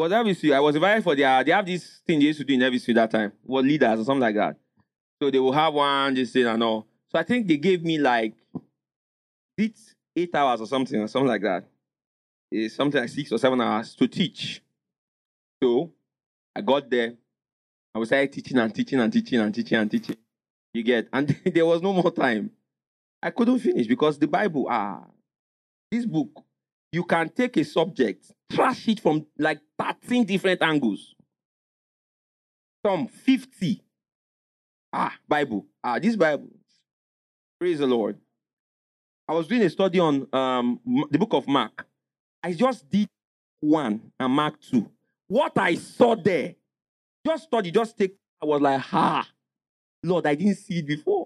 was 0.00 0.10
LVCU. 0.10 0.54
I 0.54 0.60
was 0.60 0.74
invited 0.74 1.04
for 1.04 1.14
their, 1.14 1.44
they 1.44 1.52
have 1.52 1.66
this 1.66 2.00
thing 2.06 2.18
they 2.18 2.26
used 2.26 2.38
to 2.38 2.44
do 2.44 2.54
in 2.54 2.60
LVCU 2.60 2.94
that 2.94 3.10
time, 3.10 3.32
was 3.44 3.64
leaders 3.64 4.00
or 4.00 4.04
something 4.04 4.20
like 4.20 4.36
that. 4.36 4.56
So 5.22 5.30
they 5.30 5.38
will 5.38 5.52
have 5.52 5.74
one, 5.74 6.14
this 6.14 6.32
thing 6.32 6.46
and 6.46 6.62
all. 6.62 6.86
So 7.08 7.18
I 7.18 7.24
think 7.24 7.46
they 7.46 7.58
gave 7.58 7.84
me 7.84 7.98
like, 7.98 8.34
eight, 9.58 9.78
eight 10.16 10.34
hours 10.34 10.60
or 10.60 10.66
something, 10.66 10.98
or 11.00 11.08
something 11.08 11.28
like 11.28 11.42
that. 11.42 11.64
It's 12.50 12.74
something 12.74 13.00
like 13.00 13.10
six 13.10 13.30
or 13.32 13.38
seven 13.38 13.60
hours 13.60 13.94
to 13.96 14.08
teach. 14.08 14.62
So 15.62 15.92
I 16.56 16.60
got 16.60 16.88
there. 16.90 17.14
I 17.94 17.98
was 17.98 18.10
like 18.10 18.32
teaching 18.32 18.58
and 18.58 18.74
teaching 18.74 18.98
and 19.00 19.12
teaching 19.12 19.40
and 19.40 19.54
teaching 19.54 19.78
and 19.78 19.90
teaching. 19.90 20.16
You 20.72 20.82
get, 20.82 21.08
and 21.12 21.28
there 21.44 21.66
was 21.66 21.82
no 21.82 21.92
more 21.92 22.10
time. 22.10 22.50
I 23.22 23.30
couldn't 23.30 23.60
finish 23.60 23.86
because 23.86 24.18
the 24.18 24.26
Bible, 24.26 24.66
ah, 24.68 25.04
this 25.90 26.04
book, 26.04 26.44
you 26.90 27.04
can 27.04 27.28
take 27.28 27.56
a 27.56 27.64
subject, 27.64 28.32
trash 28.50 28.88
it 28.88 29.00
from 29.00 29.26
like 29.38 29.60
13 29.78 30.24
different 30.24 30.60
angles. 30.60 31.14
Some 32.84 33.06
50. 33.06 33.80
Ah, 34.92 35.14
Bible. 35.28 35.66
Ah, 35.84 35.98
this 35.98 36.16
Bible. 36.16 36.48
Praise 37.60 37.78
the 37.78 37.86
Lord. 37.86 38.18
I 39.28 39.34
was 39.34 39.46
doing 39.46 39.62
a 39.62 39.70
study 39.70 40.00
on 40.00 40.26
um, 40.32 40.80
the 41.10 41.18
book 41.18 41.32
of 41.32 41.46
Mark. 41.46 41.86
I 42.42 42.52
just 42.52 42.90
did 42.90 43.08
one 43.60 44.12
and 44.18 44.32
Mark 44.32 44.60
two. 44.60 44.90
What 45.28 45.56
I 45.56 45.76
saw 45.76 46.16
there, 46.16 46.56
just 47.24 47.44
study, 47.44 47.70
just 47.70 47.96
take. 47.96 48.16
I 48.42 48.46
was 48.46 48.60
like, 48.60 48.80
ha, 48.80 49.26
Lord, 50.02 50.26
I 50.26 50.34
didn't 50.34 50.56
see 50.56 50.80
it 50.80 50.86
before. 50.86 51.21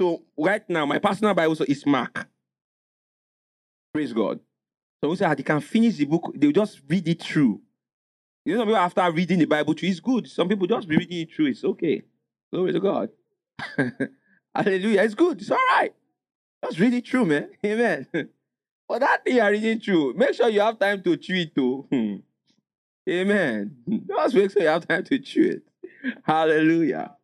So 0.00 0.22
right 0.36 0.68
now, 0.68 0.86
my 0.86 0.98
personal 0.98 1.34
Bible 1.34 1.56
is 1.68 1.86
Mark. 1.86 2.26
Praise 3.92 4.12
God. 4.12 4.40
So 5.02 5.10
we 5.10 5.16
say 5.16 5.24
ah, 5.26 5.34
they 5.34 5.42
can 5.42 5.60
finish 5.60 5.96
the 5.96 6.06
book, 6.06 6.32
they'll 6.34 6.50
just 6.50 6.80
read 6.88 7.06
it 7.06 7.22
through. 7.22 7.60
You 8.44 8.54
know, 8.54 8.60
some 8.60 8.68
people 8.68 8.80
after 8.80 9.12
reading 9.12 9.38
the 9.38 9.44
Bible 9.44 9.72
through, 9.74 9.88
it's 9.88 10.00
good. 10.00 10.26
Some 10.26 10.48
people 10.48 10.66
just 10.66 10.88
be 10.88 10.96
reading 10.96 11.20
it 11.20 11.32
through, 11.32 11.46
it's 11.46 11.64
okay. 11.64 12.02
Glory 12.52 12.72
to 12.72 12.80
God. 12.80 13.10
Hallelujah. 14.54 15.02
It's 15.02 15.14
good. 15.14 15.40
It's 15.40 15.50
all 15.50 15.56
right. 15.56 15.92
That's 16.62 16.78
really 16.78 17.02
true, 17.02 17.24
man. 17.24 17.50
Amen. 17.64 18.06
but 18.88 19.00
that 19.00 19.24
thing 19.24 19.40
are 19.40 19.50
reading 19.50 19.80
through, 19.80 20.14
Make 20.14 20.34
sure 20.34 20.48
you 20.48 20.60
have 20.60 20.78
time 20.78 21.02
to 21.02 21.16
chew 21.16 21.34
it 21.36 21.54
too. 21.54 22.22
Amen. 23.08 23.76
Just 24.08 24.34
make 24.34 24.50
sure 24.50 24.62
you 24.62 24.68
have 24.68 24.88
time 24.88 25.04
to 25.04 25.18
chew 25.18 25.60
it. 25.60 26.14
Hallelujah. 26.24 27.14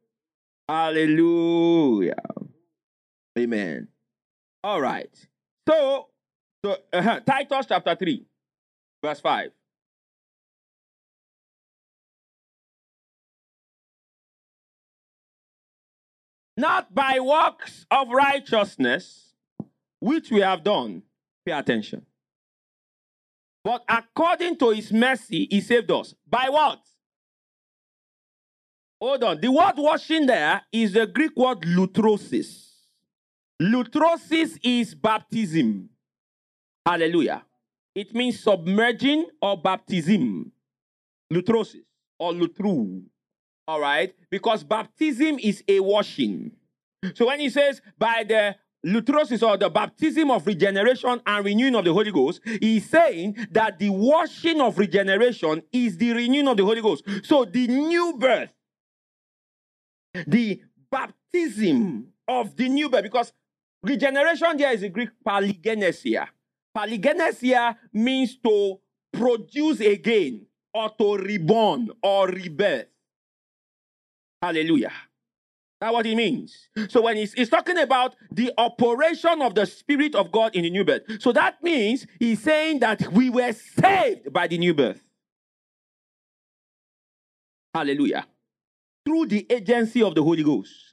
Hallelujah. 0.68 2.14
Amen. 3.40 3.88
All 4.62 4.80
right. 4.80 5.10
So, 5.66 6.08
so 6.62 6.76
uh, 6.92 7.20
Titus 7.20 7.66
chapter 7.66 7.96
3, 7.96 8.26
verse 9.02 9.20
5. 9.20 9.50
Not 16.58 16.94
by 16.94 17.18
works 17.20 17.86
of 17.90 18.08
righteousness, 18.10 19.32
which 20.00 20.30
we 20.30 20.40
have 20.40 20.62
done. 20.62 21.02
Pay 21.46 21.52
attention. 21.52 22.04
But 23.64 23.82
according 23.88 24.58
to 24.58 24.70
his 24.70 24.92
mercy, 24.92 25.48
he 25.50 25.62
saved 25.62 25.90
us. 25.90 26.14
By 26.28 26.48
what? 26.50 26.80
Hold 29.00 29.24
on. 29.24 29.40
The 29.40 29.50
word 29.50 29.74
washing 29.78 30.26
there 30.26 30.60
is 30.70 30.92
the 30.92 31.06
Greek 31.06 31.34
word 31.34 31.62
lutrosis. 31.62 32.69
Lutrosis 33.60 34.58
is 34.62 34.94
baptism. 34.94 35.90
Hallelujah. 36.86 37.44
It 37.94 38.14
means 38.14 38.40
submerging 38.40 39.26
or 39.42 39.60
baptism. 39.60 40.50
Lutrosis 41.32 41.82
or 42.18 42.32
lutru. 42.32 43.02
All 43.68 43.80
right? 43.80 44.14
Because 44.30 44.64
baptism 44.64 45.38
is 45.38 45.62
a 45.68 45.80
washing. 45.80 46.52
So 47.14 47.26
when 47.26 47.40
he 47.40 47.50
says 47.50 47.82
by 47.98 48.24
the 48.26 48.56
lutrosis 48.86 49.46
or 49.46 49.56
the 49.58 49.68
baptism 49.68 50.30
of 50.30 50.46
regeneration 50.46 51.20
and 51.26 51.44
renewing 51.44 51.74
of 51.74 51.84
the 51.84 51.92
Holy 51.92 52.10
Ghost, 52.10 52.40
he's 52.60 52.88
saying 52.88 53.46
that 53.50 53.78
the 53.78 53.90
washing 53.90 54.60
of 54.60 54.78
regeneration 54.78 55.62
is 55.72 55.98
the 55.98 56.12
renewing 56.12 56.48
of 56.48 56.56
the 56.56 56.64
Holy 56.64 56.80
Ghost. 56.80 57.04
So 57.22 57.44
the 57.44 57.66
new 57.66 58.14
birth 58.18 58.50
the 60.26 60.60
baptism 60.90 62.08
of 62.26 62.56
the 62.56 62.68
new 62.68 62.88
birth, 62.88 63.02
because 63.02 63.32
regeneration 63.82 64.56
there 64.56 64.72
is 64.72 64.82
a 64.82 64.88
Greek 64.88 65.10
palingenesia. 65.26 66.28
Palingenesia 66.76 67.76
means 67.92 68.36
to 68.38 68.78
produce 69.12 69.80
again 69.80 70.46
or 70.72 70.90
to 70.98 71.16
reborn 71.16 71.90
or 72.02 72.28
rebirth. 72.28 72.86
Hallelujah. 74.40 74.92
That's 75.80 75.92
what 75.92 76.06
it 76.06 76.14
means. 76.14 76.68
So 76.88 77.02
when 77.02 77.16
he's, 77.16 77.32
he's, 77.32 77.48
talking 77.48 77.78
about 77.78 78.14
the 78.30 78.52
operation 78.58 79.40
of 79.40 79.54
the 79.54 79.64
Spirit 79.64 80.14
of 80.14 80.30
God 80.30 80.54
in 80.54 80.62
the 80.62 80.70
new 80.70 80.84
birth, 80.84 81.02
so 81.20 81.32
that 81.32 81.62
means 81.62 82.06
he's 82.18 82.42
saying 82.42 82.80
that 82.80 83.10
we 83.12 83.30
were 83.30 83.52
saved 83.52 84.32
by 84.32 84.46
the 84.46 84.58
new 84.58 84.74
birth. 84.74 85.02
Hallelujah 87.74 88.26
through 89.04 89.26
the 89.26 89.46
agency 89.50 90.02
of 90.02 90.14
the 90.14 90.22
Holy 90.22 90.42
Ghost. 90.42 90.89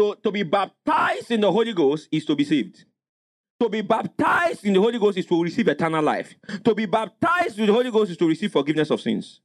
So 0.00 0.14
to 0.14 0.32
be 0.32 0.44
baptized 0.44 1.30
in 1.30 1.42
the 1.42 1.52
Holy 1.52 1.74
Ghost 1.74 2.08
is 2.10 2.24
to 2.24 2.34
be 2.34 2.42
saved. 2.42 2.86
To 3.60 3.68
be 3.68 3.82
baptized 3.82 4.64
in 4.64 4.72
the 4.72 4.80
Holy 4.80 4.98
Ghost 4.98 5.18
is 5.18 5.26
to 5.26 5.42
receive 5.42 5.68
eternal 5.68 6.02
life. 6.02 6.34
To 6.64 6.74
be 6.74 6.86
baptized 6.86 7.58
with 7.58 7.66
the 7.66 7.74
Holy 7.74 7.90
Ghost 7.90 8.12
is 8.12 8.16
to 8.16 8.26
receive 8.26 8.50
forgiveness 8.50 8.88
of 8.88 8.98
sins. 9.02 9.42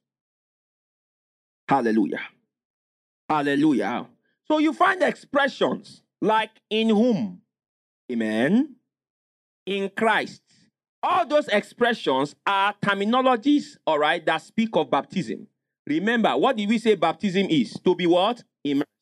Hallelujah. 1.67 2.21
Hallelujah. 3.27 4.07
So 4.47 4.59
you 4.59 4.71
find 4.71 5.03
expressions 5.03 6.03
like 6.21 6.51
in 6.69 6.87
whom, 6.87 7.41
amen, 8.09 8.77
in 9.65 9.89
Christ. 9.89 10.41
All 11.03 11.27
those 11.27 11.49
expressions 11.49 12.33
are 12.47 12.73
terminologies, 12.81 13.75
all 13.85 13.99
right, 13.99 14.25
that 14.25 14.41
speak 14.41 14.69
of 14.77 14.89
baptism. 14.89 15.47
Remember, 15.85 16.37
what 16.37 16.55
did 16.55 16.69
we 16.69 16.79
say 16.79 16.95
baptism 16.95 17.47
is? 17.49 17.77
To 17.83 17.93
be 17.93 18.07
what? 18.07 18.41
Immersed. 18.63 18.94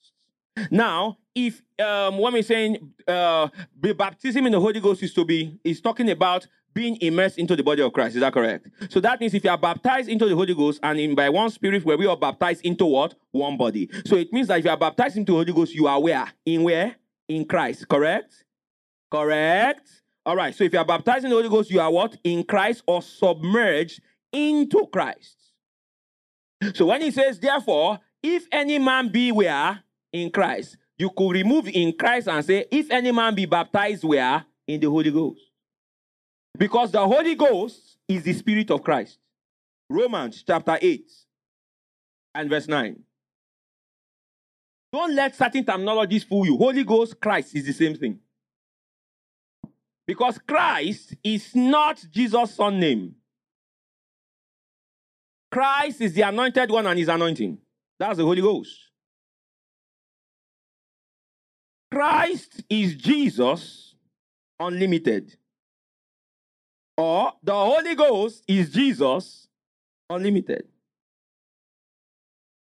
Now, 0.70 1.18
if 1.36 1.62
um, 1.80 2.18
when 2.18 2.34
we're 2.34 2.44
saying 2.44 2.94
uh, 3.08 3.50
baptism 3.76 4.46
in 4.46 4.52
the 4.52 4.60
Holy 4.60 4.80
Ghost 4.80 5.02
is 5.04 5.14
to 5.14 5.26
be, 5.26 5.60
is 5.64 5.82
talking 5.82 6.10
about 6.10 6.48
being 6.74 6.98
immersed 7.02 7.38
into 7.38 7.56
the 7.56 7.64
body 7.64 7.82
of 7.82 7.94
Christ. 7.94 8.16
Is 8.16 8.22
that 8.22 8.34
correct? 8.34 8.68
So 8.90 9.00
that 9.00 9.20
means 9.20 9.34
if 9.34 9.44
you 9.44 9.50
are 9.50 9.58
baptized 9.58 10.10
into 10.10 10.28
the 10.28 10.36
Holy 10.36 10.56
Ghost 10.56 10.80
and 10.82 11.00
in 11.00 11.16
by 11.16 11.30
one 11.30 11.50
spirit, 11.50 11.86
where 11.86 11.98
we 11.98 12.08
are 12.08 12.18
baptized 12.18 12.66
into 12.66 12.86
what? 12.86 13.16
One 13.32 13.58
body. 13.58 13.90
So 14.06 14.16
it 14.16 14.34
means 14.34 14.48
that 14.48 14.60
if 14.60 14.66
you 14.66 14.72
are 14.72 14.78
baptized 14.78 15.18
into 15.18 15.34
the 15.34 15.38
Holy 15.38 15.54
Ghost, 15.54 15.74
you 15.74 15.88
are 15.88 16.02
where? 16.02 16.32
In 16.46 16.64
where? 16.64 16.96
In 17.28 17.46
Christ. 17.46 17.88
Correct? 17.88 18.44
Correct? 19.12 19.88
All 20.26 20.36
right. 20.36 20.56
So 20.56 20.64
if 20.64 20.74
you 20.74 20.80
are 20.80 20.86
baptized 20.86 21.26
in 21.26 21.30
the 21.30 21.36
Holy 21.36 21.50
Ghost, 21.50 21.70
you 21.70 21.80
are 21.80 21.92
what? 21.92 22.18
In 22.24 22.44
Christ 22.44 22.84
or 22.88 23.02
submerged 23.02 24.02
into 24.32 24.88
Christ. 24.88 25.38
So 26.74 26.88
when 26.88 27.02
he 27.02 27.12
says, 27.12 27.40
therefore, 27.40 28.00
if 28.22 28.48
any 28.52 28.80
man 28.80 29.10
be 29.10 29.32
where? 29.32 29.84
In 30.14 30.32
Christ. 30.32 30.78
You 30.98 31.10
could 31.10 31.32
remove 31.32 31.68
in 31.68 31.92
Christ 31.98 32.28
and 32.30 32.46
say, 32.46 32.66
if 32.72 32.90
any 32.92 33.12
man 33.12 33.36
be 33.36 33.46
baptized 33.46 34.04
where? 34.04 34.46
In 34.68 34.80
the 34.80 34.90
Holy 34.90 35.12
Ghost. 35.12 35.42
Because 36.58 36.92
the 36.92 37.06
Holy 37.06 37.36
Ghost 37.36 37.98
is 38.08 38.24
the 38.24 38.34
Spirit 38.34 38.72
of 38.72 38.84
Christ. 38.84 39.18
Romans 39.90 40.44
chapter 40.46 40.78
8 40.80 41.12
and 42.36 42.50
verse 42.50 42.68
9. 42.68 43.04
Don't 44.92 45.16
let 45.16 45.36
certain 45.36 45.64
terminologies 45.64 46.26
fool 46.26 46.46
you. 46.46 46.56
Holy 46.56 46.84
Ghost, 46.84 47.20
Christ 47.20 47.56
is 47.56 47.66
the 47.66 47.74
same 47.74 47.96
thing. 47.96 48.20
Because 50.06 50.38
Christ 50.38 51.16
is 51.24 51.56
not 51.56 52.06
Jesus' 52.12 52.56
son 52.56 52.80
name. 52.80 53.16
Christ 55.52 56.02
is 56.02 56.14
the 56.14 56.22
anointed 56.22 56.70
one 56.70 56.86
and 56.86 57.00
his 57.00 57.08
anointing. 57.08 57.58
That's 57.98 58.18
the 58.18 58.26
Holy 58.26 58.42
Ghost. 58.42 58.76
Christ 61.94 62.64
is 62.72 62.96
Jesus 62.96 63.94
unlimited. 64.60 65.36
Or 66.98 67.34
the 67.44 67.54
Holy 67.54 67.94
Ghost 67.94 68.44
is 68.48 68.72
Jesus 68.72 69.48
unlimited. 70.10 70.68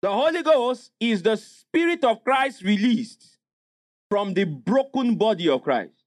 The 0.01 0.11
Holy 0.11 0.43
Ghost 0.43 0.91
is 0.99 1.23
the 1.23 1.37
Spirit 1.37 2.03
of 2.03 2.25
Christ 2.25 2.61
released 2.61 3.37
from 4.09 4.33
the 4.33 4.43
broken 4.43 5.15
body 5.15 5.47
of 5.47 5.63
Christ. 5.63 6.03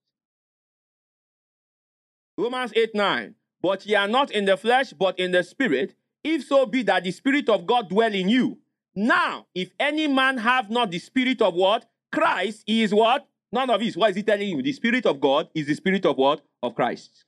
Romans 2.36 2.72
8 2.76 2.94
9. 2.94 3.34
But 3.62 3.86
ye 3.86 3.94
are 3.94 4.06
not 4.06 4.30
in 4.30 4.44
the 4.44 4.58
flesh, 4.58 4.92
but 4.92 5.18
in 5.18 5.32
the 5.32 5.42
Spirit, 5.42 5.94
if 6.22 6.44
so 6.46 6.66
be 6.66 6.82
that 6.82 7.04
the 7.04 7.10
Spirit 7.10 7.48
of 7.48 7.66
God 7.66 7.88
dwell 7.88 8.12
in 8.12 8.28
you. 8.28 8.58
Now, 8.94 9.46
if 9.54 9.70
any 9.80 10.08
man 10.08 10.36
have 10.36 10.68
not 10.68 10.90
the 10.90 10.98
Spirit 10.98 11.40
of 11.40 11.54
what? 11.54 11.86
Christ, 12.12 12.64
is 12.66 12.94
what? 12.94 13.26
None 13.52 13.70
of 13.70 13.80
his. 13.80 13.96
What 13.96 14.10
is 14.10 14.16
he 14.16 14.22
telling 14.22 14.48
you? 14.48 14.62
The 14.62 14.72
Spirit 14.72 15.06
of 15.06 15.20
God 15.20 15.48
is 15.54 15.66
the 15.66 15.74
Spirit 15.74 16.04
of 16.06 16.16
what? 16.16 16.42
Of 16.62 16.74
Christ. 16.74 17.24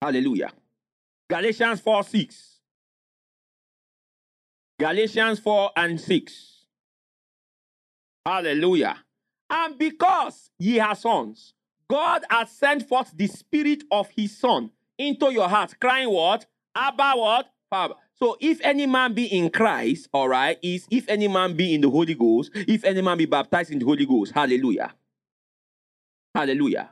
Hallelujah. 0.00 0.52
Galatians 1.28 1.80
4 1.80 2.04
6. 2.04 2.60
Galatians 4.78 5.38
4 5.38 5.70
and 5.76 6.00
6. 6.00 6.66
Hallelujah. 8.26 8.96
And 9.48 9.78
because 9.78 10.50
ye 10.58 10.80
are 10.80 10.94
sons, 10.94 11.54
God 11.88 12.24
has 12.30 12.50
sent 12.50 12.88
forth 12.88 13.12
the 13.14 13.26
spirit 13.26 13.84
of 13.90 14.08
his 14.10 14.36
son 14.36 14.70
into 14.98 15.32
your 15.32 15.48
heart, 15.48 15.74
crying 15.80 16.10
what? 16.10 16.46
Abba 16.74 17.12
what? 17.14 17.46
Father. 17.70 17.94
So 18.16 18.36
if 18.40 18.60
any 18.62 18.86
man 18.86 19.12
be 19.12 19.26
in 19.26 19.50
Christ, 19.50 20.08
all 20.12 20.28
right, 20.28 20.58
is 20.62 20.86
if 20.90 21.08
any 21.08 21.28
man 21.28 21.56
be 21.56 21.74
in 21.74 21.80
the 21.80 21.90
Holy 21.90 22.14
Ghost, 22.14 22.50
if 22.54 22.84
any 22.84 23.02
man 23.02 23.18
be 23.18 23.26
baptized 23.26 23.70
in 23.70 23.78
the 23.78 23.84
Holy 23.84 24.06
Ghost. 24.06 24.32
Hallelujah. 24.32 24.94
Hallelujah. 26.34 26.90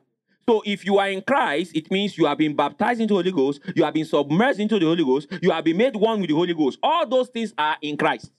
So 0.49 0.63
if 0.67 0.85
you 0.85 0.99
are 0.99 1.09
in 1.09 1.23
Christ, 1.23 1.77
it 1.77 1.91
means 1.91 2.19
you 2.19 2.27
have 2.27 2.39
been 2.39 2.57
baptized 2.57 3.01
into 3.01 3.15
the 3.15 3.19
Holy 3.19 3.33
Ghost, 3.33 3.61
you 3.77 3.85
have 3.85 3.95
been 3.95 4.05
submerged 4.05 4.59
into 4.59 4.79
the 4.79 4.87
Holy 4.87 5.05
Ghost, 5.05 5.29
you 5.41 5.51
have 5.53 5.65
been 5.65 5.77
made 5.77 5.95
one 5.95 6.21
with 6.21 6.29
the 6.29 6.35
Holy 6.35 6.55
Ghost. 6.55 6.79
All 6.83 7.07
those 7.07 7.29
things 7.29 7.55
are 7.57 7.77
in 7.81 7.97
Christ. 7.97 8.33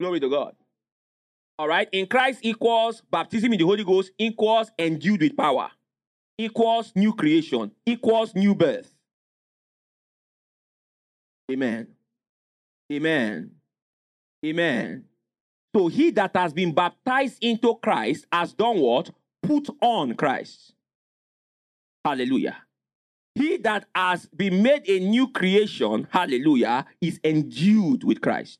Glory 0.00 0.20
to 0.20 0.30
God. 0.30 0.54
All 1.58 1.68
right. 1.68 1.88
In 1.92 2.06
Christ 2.06 2.40
equals 2.42 3.02
baptism 3.10 3.52
in 3.52 3.58
the 3.58 3.64
Holy 3.64 3.84
Ghost 3.84 4.12
equals 4.16 4.70
endued 4.78 5.20
with 5.20 5.36
power, 5.36 5.70
equals 6.38 6.92
new 6.94 7.12
creation, 7.12 7.72
equals 7.84 8.34
new 8.34 8.54
birth. 8.54 8.94
Amen. 11.50 11.88
Amen. 12.92 13.50
Amen. 14.44 15.04
So 15.74 15.88
he 15.88 16.10
that 16.10 16.34
has 16.34 16.52
been 16.52 16.72
baptized 16.72 17.38
into 17.42 17.74
Christ 17.76 18.26
has 18.32 18.52
done 18.52 18.78
what? 18.78 19.10
Put 19.42 19.68
on 19.80 20.14
Christ. 20.14 20.74
Hallelujah. 22.04 22.56
He 23.34 23.56
that 23.58 23.86
has 23.94 24.26
been 24.26 24.62
made 24.62 24.88
a 24.88 24.98
new 24.98 25.30
creation, 25.30 26.08
hallelujah, 26.10 26.86
is 27.00 27.20
endued 27.22 28.02
with 28.02 28.20
Christ. 28.20 28.58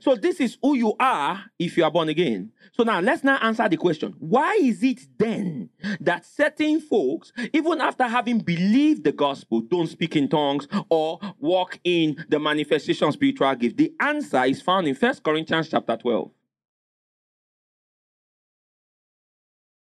So 0.00 0.14
this 0.14 0.40
is 0.40 0.56
who 0.62 0.74
you 0.76 0.94
are 0.98 1.44
if 1.58 1.76
you 1.76 1.84
are 1.84 1.90
born 1.90 2.08
again. 2.08 2.52
So 2.72 2.84
now 2.84 3.00
let's 3.00 3.22
now 3.22 3.38
answer 3.42 3.68
the 3.68 3.76
question. 3.76 4.14
Why 4.18 4.58
is 4.60 4.82
it 4.82 5.06
then 5.18 5.68
that 6.00 6.24
certain 6.24 6.80
folks, 6.80 7.32
even 7.52 7.80
after 7.82 8.04
having 8.04 8.38
believed 8.38 9.04
the 9.04 9.12
gospel, 9.12 9.60
don't 9.60 9.86
speak 9.86 10.16
in 10.16 10.28
tongues 10.28 10.66
or 10.88 11.20
walk 11.38 11.78
in 11.84 12.24
the 12.28 12.38
manifestation 12.38 13.08
of 13.08 13.14
spiritual 13.14 13.54
gift? 13.56 13.76
The 13.76 13.92
answer 14.00 14.44
is 14.44 14.62
found 14.62 14.88
in 14.88 14.94
First 14.94 15.22
Corinthians 15.22 15.68
chapter 15.68 15.96
12. 15.96 16.30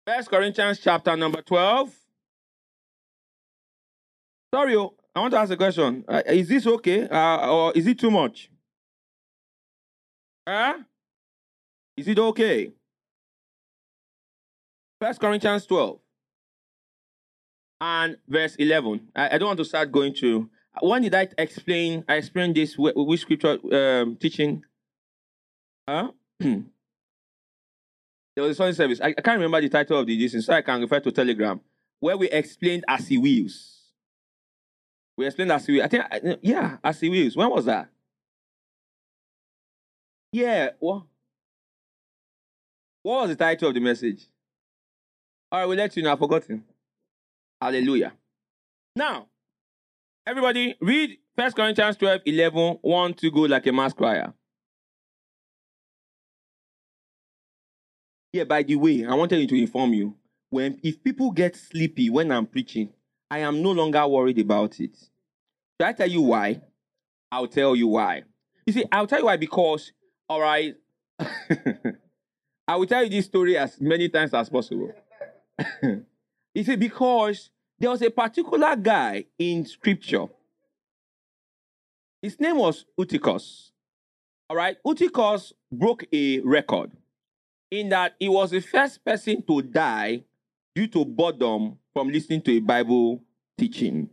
First 0.07 0.28
Corinthians 0.28 0.80
chapter 0.80 1.16
number 1.16 1.40
12. 1.40 1.95
Sorry, 4.53 4.76
oh, 4.76 4.95
I 5.14 5.20
want 5.20 5.32
to 5.32 5.38
ask 5.38 5.53
a 5.53 5.57
question. 5.57 6.05
Uh, 6.07 6.22
is 6.26 6.49
this 6.49 6.66
okay 6.66 7.09
uh, 7.09 7.49
or 7.49 7.72
is 7.74 7.86
it 7.86 7.99
too 7.99 8.11
much? 8.11 8.51
Huh? 10.47 10.78
Is 11.97 12.09
it 12.09 12.18
okay? 12.18 12.72
First 15.01 15.20
Corinthians 15.20 15.66
12 15.66 15.99
and 17.80 18.16
verse 18.28 18.57
11. 18.57 19.09
I, 19.14 19.34
I, 19.34 19.38
don't 19.38 19.49
want 19.49 19.59
to 19.59 19.64
start 19.64 19.92
going 19.92 20.14
to. 20.14 20.49
When 20.80 21.03
did 21.03 21.14
I 21.14 21.28
explain? 21.38 22.05
I 22.09 22.16
explained 22.16 22.55
this 22.57 22.76
with 22.78 23.20
scripture 23.20 23.59
um, 23.72 24.16
teaching? 24.16 24.64
Huh? 25.88 26.12
there 26.40 26.64
was 28.36 28.53
a 28.53 28.55
Sunday 28.55 28.72
service. 28.72 29.01
I, 29.01 29.09
I, 29.09 29.12
can't 29.12 29.38
remember 29.38 29.61
the 29.61 29.68
title 29.68 29.99
of 29.99 30.07
the 30.07 30.14
edition, 30.14 30.42
so 30.42 30.53
I 30.53 30.62
can 30.62 30.80
refer 30.80 31.01
to 31.01 31.12
Telegram, 31.12 31.61
where 32.01 32.16
we 32.16 32.28
explained 32.30 32.84
as 32.88 33.07
he 33.09 33.18
wills. 33.18 33.82
We 35.16 35.26
explained 35.26 35.53
as 35.53 35.66
he 35.66 35.72
wills. 35.72 35.84
I 35.84 35.88
think, 35.88 36.38
yeah, 36.42 36.78
as 36.82 37.01
he 37.01 37.09
wills. 37.09 37.36
When 37.36 37.51
was 37.51 37.66
that? 37.66 37.88
Yeah. 40.35 40.70
What? 40.80 41.05
What 43.05 43.20
was 43.20 43.30
the 43.30 43.37
title 43.37 43.68
of 43.68 43.74
the 43.74 43.80
message? 43.80 44.26
All 45.53 45.61
right, 45.61 45.66
we'll 45.66 45.76
let 45.76 45.97
you 45.97 46.03
know. 46.03 46.11
I've 46.11 46.18
forgotten. 46.18 46.64
Hallelujah. 47.62 48.12
Now, 48.97 49.28
everybody, 50.26 50.74
read 50.80 51.18
1 51.37 51.53
Corinthians 51.53 51.97
12 51.99 52.22
11. 52.26 52.78
Want 52.82 53.16
to 53.18 53.30
go 53.30 53.43
like 53.43 53.64
a 53.68 53.72
mass 53.72 53.93
choir. 53.93 54.35
Yeah, 58.32 58.43
by 58.43 58.64
the 58.64 58.74
way, 58.74 59.07
I 59.07 59.14
wanted 59.14 59.49
to 59.49 59.57
inform 59.57 59.95
you 59.95 60.16
when 60.51 60.80
if 60.82 61.05
people 61.05 61.30
get 61.30 61.55
sleepy 61.55 62.11
when 62.11 62.32
I'm 62.32 62.47
preaching, 62.47 62.93
I 63.30 63.39
am 63.39 63.62
no 63.62 63.70
longer 63.70 64.05
worried 64.09 64.41
about 64.41 64.80
it. 64.80 64.97
Should 64.99 65.87
I 65.87 65.93
tell 65.93 66.11
you 66.11 66.22
why? 66.22 66.61
I'll 67.30 67.47
tell 67.47 67.76
you 67.76 67.87
why. 67.87 68.24
You 68.66 68.72
see, 68.72 68.85
I'll 68.91 69.07
tell 69.07 69.20
you 69.20 69.26
why 69.26 69.37
because 69.37 69.93
all 70.28 70.40
right. 70.40 70.74
I 72.68 72.76
will 72.76 72.86
tell 72.86 73.04
you 73.04 73.10
this 73.10 73.26
story 73.26 73.56
as 73.58 73.80
many 73.80 74.08
times 74.08 74.32
as 74.32 74.48
possible. 74.48 74.92
you 75.82 76.64
see, 76.64 76.76
because 76.76 77.50
there 77.78 77.90
was 77.90 78.02
a 78.02 78.10
particular 78.10 78.74
guy 78.76 79.26
in 79.38 79.66
scripture. 79.66 80.26
His 82.22 82.40
name 82.40 82.56
was 82.56 82.86
Eutychus. 82.98 83.72
All 84.48 84.56
right. 84.56 84.76
Eutychus 84.84 85.52
broke 85.70 86.06
a 86.12 86.40
record 86.40 86.92
in 87.70 87.90
that 87.90 88.14
he 88.18 88.28
was 88.28 88.50
the 88.50 88.60
first 88.60 89.04
person 89.04 89.42
to 89.46 89.62
die 89.62 90.24
due 90.74 90.86
to 90.88 91.04
boredom 91.04 91.78
from 91.92 92.08
listening 92.08 92.40
to 92.42 92.56
a 92.56 92.60
Bible 92.60 93.22
teaching. 93.58 94.08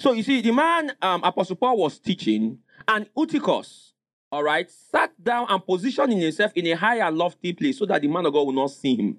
So 0.00 0.12
you 0.12 0.22
see, 0.22 0.40
the 0.40 0.52
man 0.52 0.92
um, 1.00 1.22
Apostle 1.24 1.56
Paul 1.56 1.76
was 1.76 1.98
teaching, 1.98 2.58
and 2.86 3.06
Eutychus 3.16 3.91
all 4.32 4.42
right, 4.42 4.68
sat 4.70 5.12
down 5.22 5.46
and 5.50 5.64
positioned 5.64 6.10
himself 6.14 6.52
in 6.54 6.66
a 6.68 6.72
higher, 6.72 7.10
lofty 7.10 7.52
place 7.52 7.78
so 7.78 7.84
that 7.84 8.00
the 8.00 8.08
man 8.08 8.24
of 8.24 8.32
God 8.32 8.46
will 8.46 8.54
not 8.54 8.70
see 8.70 8.96
him. 8.96 9.18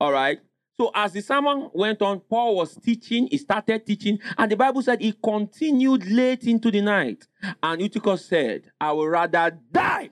All 0.00 0.10
right. 0.10 0.40
So 0.78 0.90
as 0.94 1.12
the 1.12 1.20
sermon 1.20 1.68
went 1.74 2.00
on, 2.00 2.20
Paul 2.20 2.56
was 2.56 2.74
teaching, 2.76 3.28
he 3.30 3.36
started 3.36 3.84
teaching, 3.84 4.18
and 4.38 4.50
the 4.50 4.56
Bible 4.56 4.80
said 4.80 5.02
he 5.02 5.12
continued 5.12 6.06
late 6.06 6.44
into 6.44 6.70
the 6.70 6.80
night. 6.80 7.26
And 7.62 7.82
Eutychus 7.82 8.24
said, 8.24 8.70
I 8.80 8.92
would 8.92 9.08
rather 9.08 9.58
die 9.70 10.08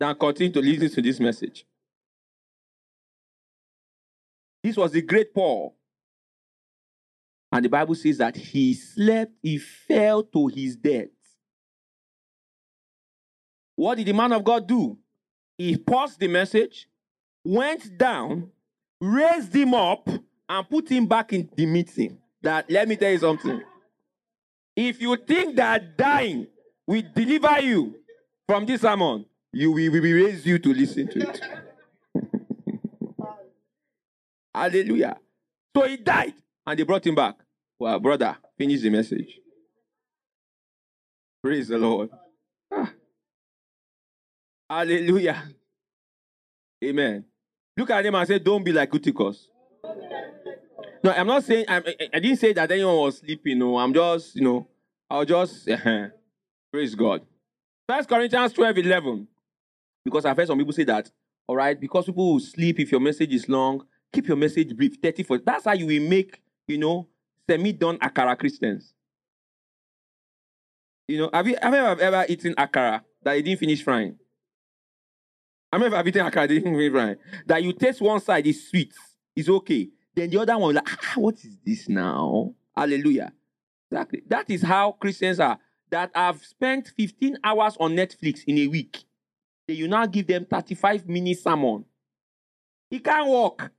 than 0.00 0.16
continue 0.16 0.52
to 0.54 0.60
listen 0.60 0.90
to 0.90 1.02
this 1.02 1.20
message. 1.20 1.64
This 4.64 4.76
was 4.76 4.90
the 4.90 5.02
great 5.02 5.32
Paul. 5.32 5.76
And 7.52 7.64
the 7.64 7.68
Bible 7.68 7.94
says 7.94 8.18
that 8.18 8.34
he 8.34 8.74
slept, 8.74 9.32
he 9.40 9.58
fell 9.58 10.24
to 10.24 10.48
his 10.48 10.74
death. 10.74 11.08
What 13.78 13.94
did 13.94 14.08
the 14.08 14.12
man 14.12 14.32
of 14.32 14.42
God 14.42 14.66
do? 14.66 14.98
He 15.56 15.76
paused 15.76 16.18
the 16.18 16.26
message, 16.26 16.88
went 17.44 17.96
down, 17.96 18.50
raised 19.00 19.54
him 19.54 19.72
up, 19.72 20.08
and 20.48 20.68
put 20.68 20.88
him 20.90 21.06
back 21.06 21.32
in 21.32 21.48
the 21.54 21.64
meeting. 21.64 22.18
That 22.42 22.68
let 22.68 22.88
me 22.88 22.96
tell 22.96 23.12
you 23.12 23.18
something. 23.18 23.62
If 24.74 25.00
you 25.00 25.16
think 25.16 25.54
that 25.54 25.96
dying 25.96 26.48
will 26.88 27.04
deliver 27.14 27.60
you 27.60 27.94
from 28.48 28.66
this 28.66 28.80
sermon, 28.80 29.26
you 29.52 29.70
will 29.70 29.92
be 29.92 30.12
raised 30.12 30.44
you 30.44 30.58
to 30.58 30.74
listen 30.74 31.06
to 31.06 31.28
it. 31.28 31.40
Hallelujah. 34.52 35.18
So 35.76 35.86
he 35.86 35.98
died 35.98 36.34
and 36.66 36.76
they 36.76 36.82
brought 36.82 37.06
him 37.06 37.14
back. 37.14 37.36
Well, 37.78 38.00
brother, 38.00 38.38
finish 38.56 38.80
the 38.80 38.90
message. 38.90 39.38
Praise 41.44 41.68
the 41.68 41.78
Lord. 41.78 42.10
Ah. 42.72 42.90
Hallelujah. 44.68 45.42
Amen. 46.84 47.24
Look 47.76 47.90
at 47.90 48.04
him 48.04 48.14
and 48.14 48.28
say, 48.28 48.38
Don't 48.38 48.64
be 48.64 48.72
like 48.72 48.90
Eutychus. 48.92 49.48
No, 51.02 51.12
I'm 51.12 51.26
not 51.26 51.44
saying, 51.44 51.64
I'm, 51.68 51.84
I 52.12 52.18
didn't 52.18 52.38
say 52.38 52.52
that 52.52 52.70
anyone 52.70 52.96
was 52.96 53.18
sleeping. 53.18 53.58
No, 53.58 53.78
I'm 53.78 53.94
just, 53.94 54.34
you 54.34 54.42
know, 54.42 54.66
I'll 55.08 55.24
just, 55.24 55.68
praise 56.72 56.94
God. 56.94 57.22
First 57.88 58.08
Corinthians 58.08 58.52
12 58.52 58.78
11. 58.78 59.28
Because 60.04 60.24
I've 60.24 60.36
heard 60.36 60.48
some 60.48 60.58
people 60.58 60.72
say 60.72 60.84
that, 60.84 61.10
all 61.46 61.56
right, 61.56 61.78
because 61.78 62.06
people 62.06 62.32
will 62.32 62.40
sleep 62.40 62.80
if 62.80 62.90
your 62.90 63.00
message 63.00 63.32
is 63.32 63.48
long, 63.48 63.84
keep 64.12 64.26
your 64.26 64.36
message 64.36 64.76
brief, 64.76 64.96
30 65.02 65.22
for 65.22 65.38
That's 65.38 65.64
how 65.64 65.72
you 65.72 65.86
will 65.86 66.08
make, 66.08 66.40
you 66.66 66.78
know, 66.78 67.08
semi 67.48 67.72
done 67.72 67.98
akara 67.98 68.38
Christians. 68.38 68.92
You 71.06 71.18
know, 71.18 71.30
have 71.32 71.46
you, 71.46 71.56
have 71.62 71.72
you 71.72 71.80
ever, 71.80 72.00
ever 72.02 72.26
eaten 72.28 72.54
akara 72.54 73.02
that 73.22 73.34
you 73.34 73.42
didn't 73.42 73.60
finish 73.60 73.82
frying? 73.82 74.18
I 75.72 75.76
remember 75.76 75.96
everything 75.96 76.22
I've 76.22 76.36
eaten 76.50 76.92
right? 76.92 77.18
That 77.46 77.62
you 77.62 77.72
taste 77.72 78.00
one 78.00 78.20
side 78.20 78.46
is 78.46 78.68
sweet, 78.68 78.92
it's 79.36 79.48
okay. 79.48 79.88
Then 80.14 80.30
the 80.30 80.40
other 80.40 80.58
one 80.58 80.74
like, 80.74 80.88
ah, 80.88 81.12
what 81.16 81.34
is 81.36 81.58
this 81.64 81.88
now? 81.88 82.54
Hallelujah. 82.76 83.32
Exactly. 83.90 84.22
That 84.26 84.50
is 84.50 84.62
how 84.62 84.92
Christians 84.92 85.40
are 85.40 85.58
that 85.90 86.10
have 86.14 86.44
spent 86.44 86.92
15 86.96 87.38
hours 87.42 87.76
on 87.80 87.92
Netflix 87.94 88.40
in 88.46 88.58
a 88.58 88.66
week. 88.66 89.04
Then 89.66 89.76
you 89.76 89.88
now 89.88 90.06
give 90.06 90.26
them 90.26 90.46
35 90.50 91.08
minutes 91.08 91.42
sermon. 91.42 91.84
He 92.90 92.98
can't 92.98 93.28
walk. 93.28 93.70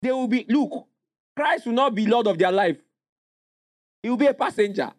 They 0.00 0.10
will 0.10 0.28
be, 0.28 0.44
look, 0.48 0.88
Christ 1.36 1.66
will 1.66 1.74
not 1.74 1.94
be 1.94 2.06
Lord 2.06 2.26
of 2.26 2.38
their 2.38 2.52
life. 2.52 2.78
He 4.02 4.10
will 4.10 4.16
be 4.16 4.26
a 4.26 4.34
passenger, 4.34 4.90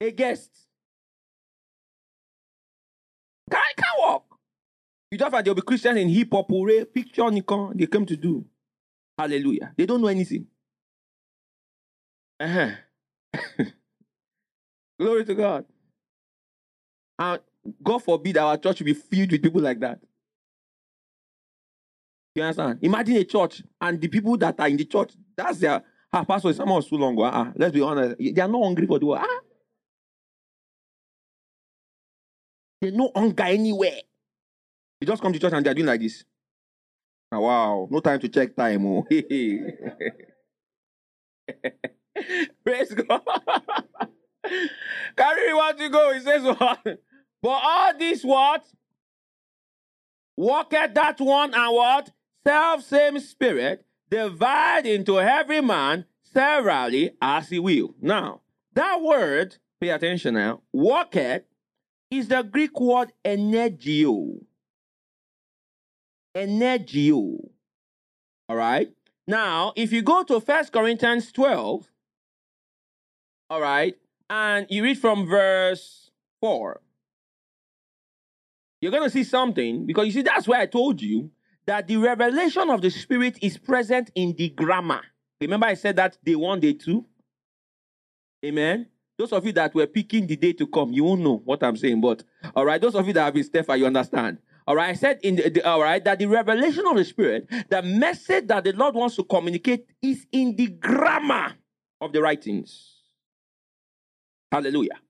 a 0.00 0.10
guest. 0.10 0.50
Can't, 3.50 3.76
can't 3.76 3.98
walk. 4.00 4.24
You 5.10 5.18
just 5.18 5.30
find 5.30 5.44
there'll 5.44 5.54
be 5.54 5.62
Christians 5.62 5.98
in 5.98 6.08
hip 6.08 6.28
hop, 6.32 6.50
or 6.52 6.68
picture 6.84 7.30
Nikon, 7.30 7.76
they 7.76 7.86
come 7.86 8.04
to 8.06 8.16
do. 8.16 8.44
Hallelujah. 9.16 9.72
They 9.76 9.86
don't 9.86 10.00
know 10.00 10.08
anything. 10.08 10.46
Uh-huh. 12.38 12.70
Glory 15.00 15.24
to 15.24 15.34
God. 15.34 15.64
And 17.18 17.40
God 17.82 17.98
forbid 18.02 18.36
our 18.36 18.56
church 18.56 18.80
will 18.80 18.86
be 18.86 18.94
filled 18.94 19.32
with 19.32 19.42
people 19.42 19.60
like 19.60 19.80
that. 19.80 20.00
You 22.34 22.42
understand? 22.42 22.78
Imagine 22.82 23.16
a 23.16 23.24
church 23.24 23.62
and 23.80 24.00
the 24.00 24.08
people 24.08 24.36
that 24.36 24.60
are 24.60 24.68
in 24.68 24.76
the 24.76 24.84
church, 24.84 25.12
that's 25.36 25.58
their 25.58 25.82
ah, 26.12 26.24
pastor, 26.24 26.52
someone 26.52 26.82
too 26.82 26.96
long. 26.96 27.20
Uh, 27.20 27.52
let's 27.56 27.72
be 27.72 27.80
honest. 27.80 28.16
They 28.18 28.40
are 28.40 28.48
not 28.48 28.62
hungry 28.62 28.86
for 28.86 28.98
the 28.98 29.06
world. 29.06 29.22
Ah. 29.24 29.40
There's 32.80 32.94
no 32.94 33.10
hunger 33.14 33.42
anywhere. 33.42 34.00
You 35.00 35.06
just 35.06 35.22
come 35.22 35.32
to 35.32 35.38
church 35.38 35.52
and 35.52 35.64
they're 35.64 35.74
doing 35.74 35.86
like 35.86 36.00
this. 36.00 36.24
Oh, 37.30 37.40
wow, 37.40 37.88
no 37.90 38.00
time 38.00 38.18
to 38.20 38.28
check 38.28 38.56
time. 38.56 38.86
Oh. 38.86 39.06
Praise 42.64 42.92
God. 42.94 43.22
Carry 45.16 45.54
want 45.54 45.78
to 45.78 45.88
go. 45.88 46.12
He 46.14 46.20
says 46.20 46.42
what? 46.58 46.80
But 47.42 47.48
all 47.48 47.98
this 47.98 48.22
what? 48.24 48.66
Walk 50.36 50.72
at 50.74 50.94
that 50.94 51.20
one 51.20 51.54
and 51.54 51.74
what? 51.74 52.10
Self 52.46 52.82
same 52.84 53.18
spirit, 53.20 53.84
divide 54.10 54.86
into 54.86 55.20
every 55.20 55.60
man 55.60 56.06
severally 56.22 57.10
as 57.20 57.48
he 57.50 57.58
will. 57.58 57.94
Now, 58.00 58.40
that 58.72 59.02
word, 59.02 59.56
pay 59.80 59.90
attention 59.90 60.34
now, 60.34 60.62
walketh 60.72 61.42
is 62.10 62.28
the 62.28 62.42
Greek 62.42 62.78
word 62.80 63.12
energeo. 63.24 64.40
Energeo. 66.36 67.14
Oh. 67.14 67.50
All 68.48 68.56
right. 68.56 68.88
Now, 69.26 69.72
if 69.76 69.92
you 69.92 70.02
go 70.02 70.22
to 70.24 70.40
First 70.40 70.72
Corinthians 70.72 71.30
12, 71.32 71.90
all 73.50 73.60
right, 73.60 73.94
and 74.30 74.66
you 74.70 74.82
read 74.82 74.98
from 74.98 75.26
verse 75.26 76.10
4, 76.40 76.80
you're 78.80 78.92
going 78.92 79.04
to 79.04 79.10
see 79.10 79.24
something 79.24 79.86
because 79.86 80.06
you 80.06 80.12
see, 80.12 80.22
that's 80.22 80.48
why 80.48 80.62
I 80.62 80.66
told 80.66 81.02
you 81.02 81.30
that 81.66 81.86
the 81.86 81.98
revelation 81.98 82.70
of 82.70 82.80
the 82.80 82.90
Spirit 82.90 83.38
is 83.42 83.58
present 83.58 84.10
in 84.14 84.34
the 84.36 84.48
grammar. 84.48 85.02
Remember, 85.40 85.66
I 85.66 85.74
said 85.74 85.96
that 85.96 86.16
day 86.24 86.34
one, 86.34 86.60
day 86.60 86.72
two? 86.72 87.04
Amen. 88.44 88.86
Those 89.18 89.32
of 89.32 89.44
you 89.44 89.52
that 89.52 89.74
were 89.74 89.86
picking 89.86 90.26
the 90.26 90.36
day 90.36 90.52
to 90.54 90.66
come, 90.66 90.92
you 90.92 91.04
won't 91.04 91.20
know 91.20 91.42
what 91.44 91.62
I'm 91.62 91.76
saying. 91.76 92.00
But 92.00 92.22
all 92.54 92.64
right, 92.64 92.80
those 92.80 92.94
of 92.94 93.06
you 93.06 93.12
that 93.12 93.24
have 93.24 93.34
been 93.34 93.44
Stepha, 93.44 93.76
you 93.78 93.84
understand. 93.84 94.38
All 94.68 94.76
right, 94.76 94.90
I 94.90 94.92
said 94.92 95.20
in 95.22 95.36
the, 95.36 95.48
the, 95.48 95.66
all 95.66 95.80
right 95.80 96.04
that 96.04 96.18
the 96.18 96.26
revelation 96.26 96.84
of 96.86 96.94
the 96.94 97.04
Spirit, 97.04 97.48
the 97.70 97.80
message 97.80 98.48
that 98.48 98.64
the 98.64 98.72
Lord 98.72 98.94
wants 98.94 99.16
to 99.16 99.24
communicate 99.24 99.86
is 100.02 100.26
in 100.30 100.56
the 100.56 100.66
grammar 100.66 101.54
of 102.02 102.12
the 102.12 102.20
writings. 102.20 102.96
Hallelujah. 104.52 105.00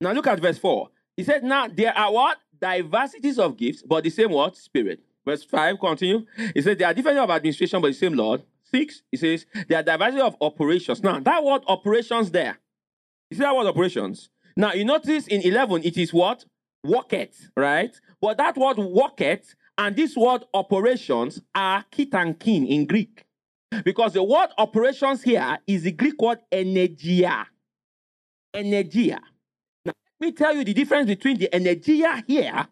Now 0.00 0.12
look 0.12 0.26
at 0.26 0.40
verse 0.40 0.56
4. 0.56 0.88
He 1.18 1.22
said, 1.22 1.44
Now 1.44 1.68
there 1.68 1.94
are 1.94 2.10
what? 2.10 2.38
Diversities 2.58 3.38
of 3.38 3.58
gifts, 3.58 3.82
but 3.82 4.04
the 4.04 4.10
same 4.10 4.30
what? 4.30 4.56
Spirit. 4.56 5.00
Verse 5.22 5.44
5, 5.44 5.78
continue. 5.78 6.24
He 6.54 6.62
said, 6.62 6.78
There 6.78 6.88
are 6.88 6.94
different 6.94 7.18
of 7.18 7.28
administration, 7.28 7.82
but 7.82 7.88
the 7.88 7.92
same 7.92 8.14
Lord. 8.14 8.42
6, 8.72 9.02
he 9.10 9.18
says, 9.18 9.44
There 9.68 9.78
are 9.78 9.82
diversity 9.82 10.22
of 10.22 10.34
operations. 10.40 11.02
Now, 11.02 11.20
that 11.20 11.44
word 11.44 11.60
operations 11.66 12.30
there. 12.30 12.58
You 13.30 13.36
see 13.36 13.42
that 13.42 13.54
word 13.54 13.66
operations? 13.66 14.30
Now, 14.56 14.72
you 14.72 14.86
notice 14.86 15.26
in 15.26 15.42
11, 15.42 15.82
it 15.84 15.98
is 15.98 16.14
what? 16.14 16.46
Worketh, 16.84 17.50
right? 17.56 17.94
But 18.20 18.38
that 18.38 18.56
word 18.56 18.78
worketh 18.78 19.54
and 19.76 19.94
this 19.94 20.16
word 20.16 20.44
operations 20.54 21.40
are 21.54 21.84
kit 21.90 22.14
and 22.14 22.38
kin 22.38 22.66
in 22.66 22.86
Greek. 22.86 23.24
Because 23.84 24.14
the 24.14 24.22
word 24.24 24.48
operations 24.56 25.22
here 25.22 25.58
is 25.66 25.82
the 25.82 25.92
Greek 25.92 26.20
word 26.20 26.38
energia 26.50 27.46
energia. 28.54 29.20
Now, 29.84 29.92
let 30.20 30.26
me 30.26 30.32
tell 30.32 30.56
you 30.56 30.64
the 30.64 30.74
difference 30.74 31.06
between 31.06 31.38
the 31.38 31.48
energia 31.52 32.22
here 32.26 32.66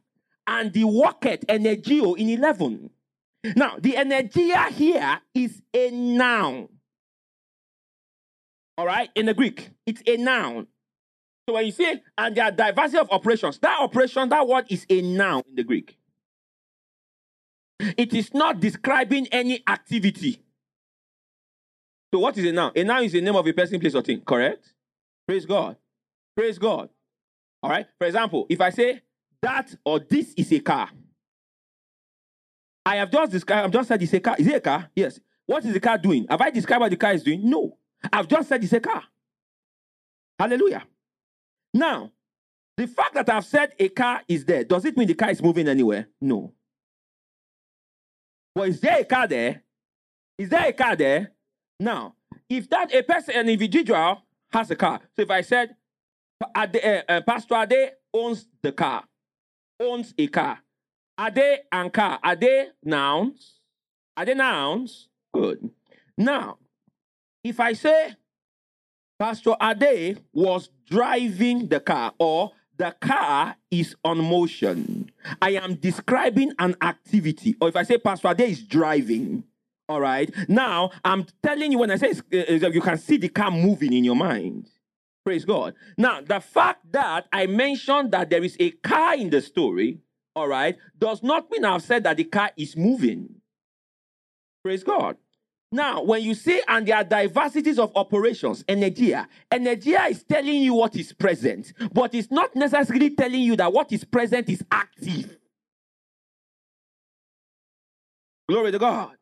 and 0.47 0.73
the 0.73 0.85
worketh 0.85 1.47
energeo 1.47 2.17
in 2.17 2.29
11. 2.31 2.91
Now, 3.57 3.77
the 3.79 3.93
energia 3.93 4.69
here 4.69 5.21
is 5.35 5.63
a 5.73 5.91
noun. 5.91 6.69
All 8.79 8.87
right, 8.87 9.09
in 9.15 9.27
the 9.27 9.35
Greek, 9.35 9.71
it's 9.87 10.03
a 10.07 10.17
noun. 10.17 10.67
So 11.49 11.55
when 11.55 11.67
you 11.67 11.73
say, 11.73 12.03
and 12.19 12.37
there 12.37 12.45
are 12.45 12.51
diversity 12.51 12.99
of 12.99 13.11
operations, 13.11 13.59
that 13.59 13.79
operation, 13.81 14.29
that 14.31 14.47
word 14.47 14.67
is 14.69 14.85
a 14.91 15.01
noun 15.01 15.43
in 15.49 15.55
the 15.55 15.63
Greek. 15.63 15.97
It 17.79 18.13
is 18.15 18.35
not 18.35 18.59
describing 18.59 19.29
any 19.29 19.63
activity. 19.67 20.43
So 22.13 22.21
what 22.21 22.37
is 22.37 22.45
a 22.47 22.53
noun? 22.53 22.73
A 22.75 22.83
noun 22.83 23.05
is 23.05 23.13
the 23.13 23.21
name 23.21 23.37
of 23.37 23.47
a 23.47 23.53
person, 23.53 23.79
place, 23.79 23.95
or 23.95 24.03
thing, 24.03 24.23
correct? 24.23 24.73
Praise 25.29 25.47
God. 25.47 25.77
Praise 26.35 26.59
God. 26.59 26.89
All 27.63 27.71
right. 27.71 27.87
For 27.99 28.07
example, 28.07 28.47
if 28.49 28.61
I 28.61 28.71
say 28.71 29.03
that 29.43 29.75
or 29.85 30.01
this 30.01 30.33
is 30.37 30.51
a 30.53 30.61
car, 30.61 30.89
I 32.85 32.97
have 32.97 33.11
just 33.11 33.33
described, 33.33 33.67
I've 33.67 33.73
just 33.73 33.89
said 33.89 34.03
it's 34.03 34.13
a 34.13 34.21
car. 34.21 34.37
Is 34.39 34.47
it 34.47 34.55
a 34.55 34.61
car? 34.61 34.91
Yes. 34.97 35.21
What 35.47 35.65
is 35.65 35.73
the 35.73 35.81
car 35.81 35.99
doing? 35.99 36.27
Have 36.29 36.41
I 36.41 36.51
described 36.51 36.81
what 36.81 36.91
the 36.91 36.97
car 36.97 37.13
is 37.13 37.23
doing? 37.23 37.49
No. 37.49 37.77
I've 38.13 38.29
just 38.29 38.49
said 38.49 38.63
it's 38.65 38.73
a 38.73 38.81
car. 38.81 39.03
Hallelujah. 40.39 40.85
Now, 41.77 42.11
the 42.79 42.87
fact 42.87 43.15
that 43.15 43.29
I've 43.29 43.45
said 43.45 43.73
a 43.79 43.91
car 43.91 44.23
is 44.27 44.47
there, 44.47 44.65
does 44.65 44.87
it 44.87 44.97
mean 44.97 45.09
the 45.09 45.15
car 45.15 45.31
is 45.31 45.43
moving 45.43 45.69
anywhere? 45.69 46.09
No. 46.23 46.55
Well, 48.55 48.65
is 48.65 48.81
there 48.81 49.01
a 49.01 49.05
car 49.05 49.29
there? 49.29 49.63
Is 50.39 50.49
there 50.49 50.69
a 50.69 50.73
car 50.73 50.97
there? 50.97 51.33
Now, 51.79 52.15
if 52.49 52.71
that 52.71 52.95
a 52.95 53.03
person, 53.03 53.35
an 53.37 53.51
individual 53.51 54.23
has 54.51 54.71
a 54.71 54.77
car. 54.77 55.01
So 55.15 55.23
if 55.23 55.31
I 55.31 55.43
said, 55.43 55.77
Ade, 56.57 57.05
uh, 57.07 57.21
Pastor 57.27 57.57
Ade 57.57 57.91
owns 58.15 58.47
the 58.63 58.73
car, 58.73 59.05
owns 59.79 60.15
a 60.17 60.29
car. 60.29 60.59
Ade 61.21 61.59
and 61.71 61.93
car, 61.93 62.19
are 62.23 62.37
they 62.37 62.69
nouns? 62.83 63.61
Are 64.17 64.25
they 64.25 64.35
nouns? 64.35 65.09
Good. 65.35 65.69
Now, 66.17 66.57
if 67.45 67.61
I 67.61 67.75
say 67.75 68.15
Pastor 69.19 69.57
Ade 69.61 70.23
was 70.33 70.71
driving 70.89 71.69
the 71.69 71.81
car 71.81 72.15
or 72.19 72.53
the 72.79 72.95
car 73.01 73.57
is 73.71 73.97
on 74.05 74.19
motion, 74.19 75.11
I 75.41 75.53
am 75.53 75.77
describing 75.77 76.53
an 76.59 76.77
activity. 76.83 77.57
Or 77.61 77.69
if 77.69 77.77
I 77.77 77.83
say 77.83 77.99
Pastor 77.99 78.29
Ade 78.29 78.41
is 78.41 78.63
driving, 78.63 79.45
all 79.89 80.01
right. 80.01 80.31
Now, 80.49 80.91
I'm 81.05 81.27
telling 81.43 81.73
you 81.73 81.79
when 81.79 81.91
I 81.91 81.97
say 81.97 82.11
uh, 82.11 82.69
you 82.69 82.81
can 82.81 82.99
see 82.99 83.17
the 83.17 83.29
car 83.29 83.51
moving 83.51 83.93
in 83.93 84.05
your 84.05 84.17
mind. 84.17 84.69
Praise 85.25 85.45
God. 85.45 85.75
Now, 85.97 86.21
the 86.21 86.41
fact 86.41 86.93
that 86.93 87.27
I 87.33 87.47
mentioned 87.47 88.13
that 88.13 88.31
there 88.31 88.45
is 88.45 88.57
a 88.61 88.71
car 88.71 89.17
in 89.17 89.31
the 89.31 89.41
story, 89.41 90.01
all 90.35 90.49
right, 90.49 90.77
does 90.99 91.23
not 91.23 91.51
mean 91.51 91.65
I've 91.65 91.83
said 91.83 92.05
that 92.05 92.17
the 92.17 92.25
car 92.25 92.51
is 92.57 92.77
moving. 92.77 93.41
Praise 94.63 94.85
God. 94.85 95.17
Now, 95.77 96.03
when 96.03 96.23
you 96.23 96.35
say, 96.35 96.63
and 96.67 96.89
there 96.89 96.97
are 96.97 97.05
diversities 97.05 97.79
of 97.79 97.93
operations, 97.95 98.65
energia, 98.65 99.27
energia 99.53 100.11
is 100.11 100.25
telling 100.25 100.63
you 100.63 100.73
what 100.73 100.97
is 100.97 101.13
present, 101.13 101.75
but 101.93 102.15
it's 102.15 102.31
not 102.31 102.57
necessarily 102.57 103.11
telling 103.11 103.43
you 103.43 103.57
that 103.57 103.71
what 103.71 103.93
is 103.93 104.03
present 104.03 104.49
is 104.49 104.65
active. 104.73 105.37
Glory 108.49 108.73
to 108.73 108.79
God. 108.79 109.17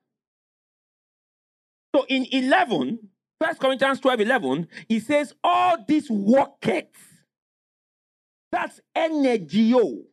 So 1.93 2.07
in 2.09 2.25
11, 2.31 3.01
1 3.39 3.55
Corinthians 3.57 3.99
12 3.99 4.21
11, 4.21 4.69
he 4.87 5.01
says, 5.01 5.35
All 5.43 5.85
this 5.89 6.09
worketh. 6.09 6.87
That's 8.53 8.81
energeo. 8.97 10.05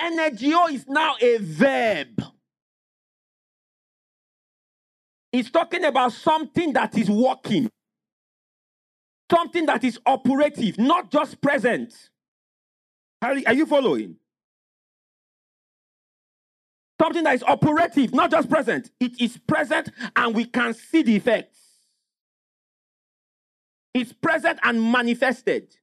Energeo 0.00 0.72
is 0.72 0.86
now 0.88 1.16
a 1.20 1.36
verb. 1.36 2.22
It's 5.32 5.50
talking 5.50 5.84
about 5.84 6.12
something 6.12 6.72
that 6.74 6.96
is 6.98 7.10
working, 7.10 7.70
something 9.30 9.66
that 9.66 9.84
is 9.84 9.98
operative, 10.06 10.78
not 10.78 11.10
just 11.10 11.40
present. 11.40 11.94
Are 13.22 13.54
you 13.54 13.66
following? 13.66 14.16
Something 17.00 17.24
that 17.24 17.34
is 17.36 17.42
operative, 17.44 18.14
not 18.14 18.30
just 18.30 18.50
present. 18.50 18.90
It 19.00 19.20
is 19.20 19.38
present 19.38 19.90
and 20.16 20.34
we 20.34 20.46
can 20.46 20.74
see 20.74 21.02
the 21.02 21.16
effects. 21.16 21.58
It's 23.94 24.12
present 24.12 24.58
and 24.62 24.82
manifested. 24.92 25.76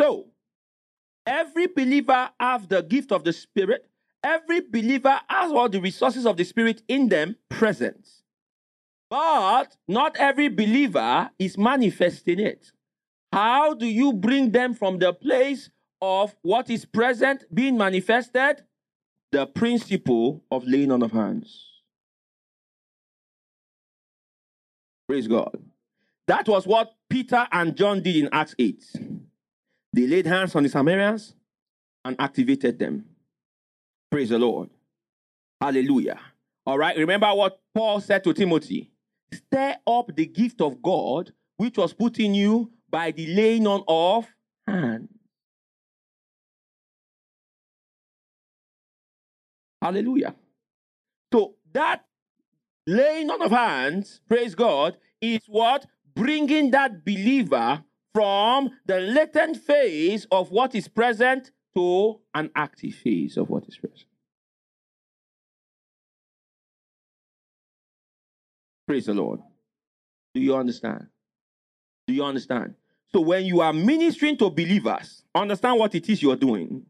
So, 0.00 0.28
every 1.26 1.68
believer 1.68 2.30
has 2.40 2.66
the 2.68 2.82
gift 2.82 3.12
of 3.12 3.24
the 3.24 3.32
Spirit. 3.32 3.88
Every 4.24 4.60
believer 4.60 5.20
has 5.28 5.50
all 5.50 5.68
the 5.68 5.80
resources 5.80 6.26
of 6.26 6.36
the 6.36 6.44
Spirit 6.44 6.82
in 6.88 7.08
them 7.08 7.36
present. 7.48 8.08
But 9.10 9.76
not 9.88 10.16
every 10.16 10.48
believer 10.48 11.30
is 11.38 11.58
manifesting 11.58 12.40
it. 12.40 12.72
How 13.32 13.74
do 13.74 13.86
you 13.86 14.12
bring 14.12 14.52
them 14.52 14.74
from 14.74 14.98
the 14.98 15.12
place 15.12 15.70
of 16.00 16.34
what 16.42 16.70
is 16.70 16.84
present 16.84 17.44
being 17.52 17.76
manifested? 17.76 18.62
The 19.32 19.46
principle 19.46 20.44
of 20.50 20.66
laying 20.66 20.92
on 20.92 21.02
of 21.02 21.12
hands. 21.12 21.72
Praise 25.08 25.26
God. 25.26 25.58
That 26.26 26.48
was 26.48 26.66
what 26.66 26.94
Peter 27.10 27.46
and 27.50 27.76
John 27.76 28.02
did 28.02 28.16
in 28.16 28.28
Acts 28.32 28.54
8. 28.58 28.84
They 29.92 30.06
laid 30.06 30.26
hands 30.26 30.54
on 30.54 30.62
the 30.62 30.68
Samaritans 30.68 31.34
and 32.04 32.16
activated 32.18 32.78
them. 32.78 33.04
Praise 34.12 34.28
the 34.28 34.38
Lord. 34.38 34.68
Hallelujah. 35.58 36.20
All 36.66 36.76
right. 36.76 36.94
Remember 36.98 37.32
what 37.32 37.58
Paul 37.74 37.98
said 37.98 38.22
to 38.24 38.34
Timothy 38.34 38.90
stir 39.32 39.74
up 39.86 40.14
the 40.14 40.26
gift 40.26 40.60
of 40.60 40.82
God 40.82 41.32
which 41.56 41.78
was 41.78 41.94
put 41.94 42.20
in 42.20 42.34
you 42.34 42.70
by 42.90 43.10
the 43.10 43.26
laying 43.28 43.66
on 43.66 43.82
of 43.88 44.26
hands. 44.66 45.08
Hallelujah. 49.80 50.34
So 51.32 51.54
that 51.72 52.04
laying 52.86 53.30
on 53.30 53.40
of 53.40 53.50
hands, 53.50 54.20
praise 54.28 54.54
God, 54.54 54.98
is 55.22 55.40
what 55.46 55.86
bringing 56.14 56.70
that 56.72 57.02
believer 57.02 57.82
from 58.14 58.72
the 58.84 59.00
latent 59.00 59.56
phase 59.56 60.26
of 60.30 60.50
what 60.50 60.74
is 60.74 60.86
present 60.86 61.50
to 61.74 62.20
an 62.34 62.50
active 62.54 62.94
phase 62.94 63.36
of 63.36 63.48
what 63.48 63.66
is 63.66 63.76
present. 63.76 64.04
Praise 68.86 69.06
the 69.06 69.14
Lord. 69.14 69.40
Do 70.34 70.40
you 70.40 70.56
understand? 70.56 71.06
Do 72.06 72.14
you 72.14 72.24
understand? 72.24 72.74
So 73.12 73.20
when 73.20 73.44
you 73.44 73.60
are 73.60 73.72
ministering 73.72 74.36
to 74.38 74.50
believers, 74.50 75.22
understand 75.34 75.78
what 75.78 75.94
it 75.94 76.08
is 76.08 76.22
you're 76.22 76.36
doing. 76.36 76.84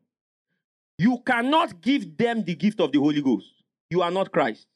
You 0.98 1.18
cannot 1.26 1.80
give 1.80 2.16
them 2.16 2.44
the 2.44 2.54
gift 2.54 2.80
of 2.80 2.92
the 2.92 2.98
Holy 2.98 3.20
Ghost. 3.20 3.52
You 3.90 4.02
are 4.02 4.10
not 4.10 4.32
Christ. 4.32 4.66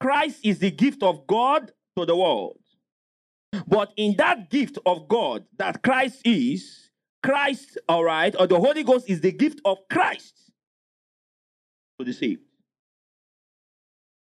Christ 0.00 0.40
is 0.42 0.58
the 0.58 0.70
gift 0.70 1.02
of 1.02 1.26
God 1.26 1.72
to 1.96 2.04
the 2.04 2.16
world. 2.16 2.58
But 3.66 3.92
in 3.96 4.16
that 4.16 4.50
gift 4.50 4.78
of 4.84 5.08
God 5.08 5.44
that 5.58 5.82
Christ 5.82 6.22
is, 6.24 6.90
Christ, 7.22 7.78
all 7.88 8.04
right, 8.04 8.34
or 8.38 8.46
the 8.46 8.58
Holy 8.58 8.82
Ghost 8.82 9.08
is 9.08 9.20
the 9.20 9.32
gift 9.32 9.60
of 9.64 9.78
Christ 9.88 10.50
to 11.98 12.04
the 12.04 12.12
saved. 12.12 12.42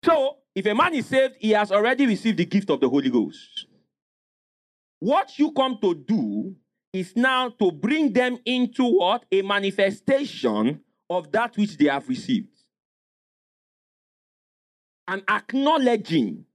So, 0.03 0.37
if 0.55 0.65
a 0.65 0.73
man 0.73 0.95
is 0.95 1.05
saved, 1.05 1.35
he 1.39 1.51
has 1.51 1.71
already 1.71 2.05
received 2.05 2.37
the 2.37 2.45
gift 2.45 2.69
of 2.69 2.79
the 2.79 2.89
Holy 2.89 3.09
Ghost. 3.09 3.67
What 4.99 5.37
you 5.37 5.51
come 5.51 5.77
to 5.81 5.93
do 5.93 6.55
is 6.91 7.15
now 7.15 7.49
to 7.49 7.71
bring 7.71 8.11
them 8.11 8.39
into 8.45 8.83
what? 8.85 9.25
A 9.31 9.41
manifestation 9.41 10.81
of 11.09 11.31
that 11.31 11.55
which 11.57 11.77
they 11.77 11.85
have 11.85 12.07
received. 12.09 12.49
And 15.07 15.23
acknowledging 15.27 16.45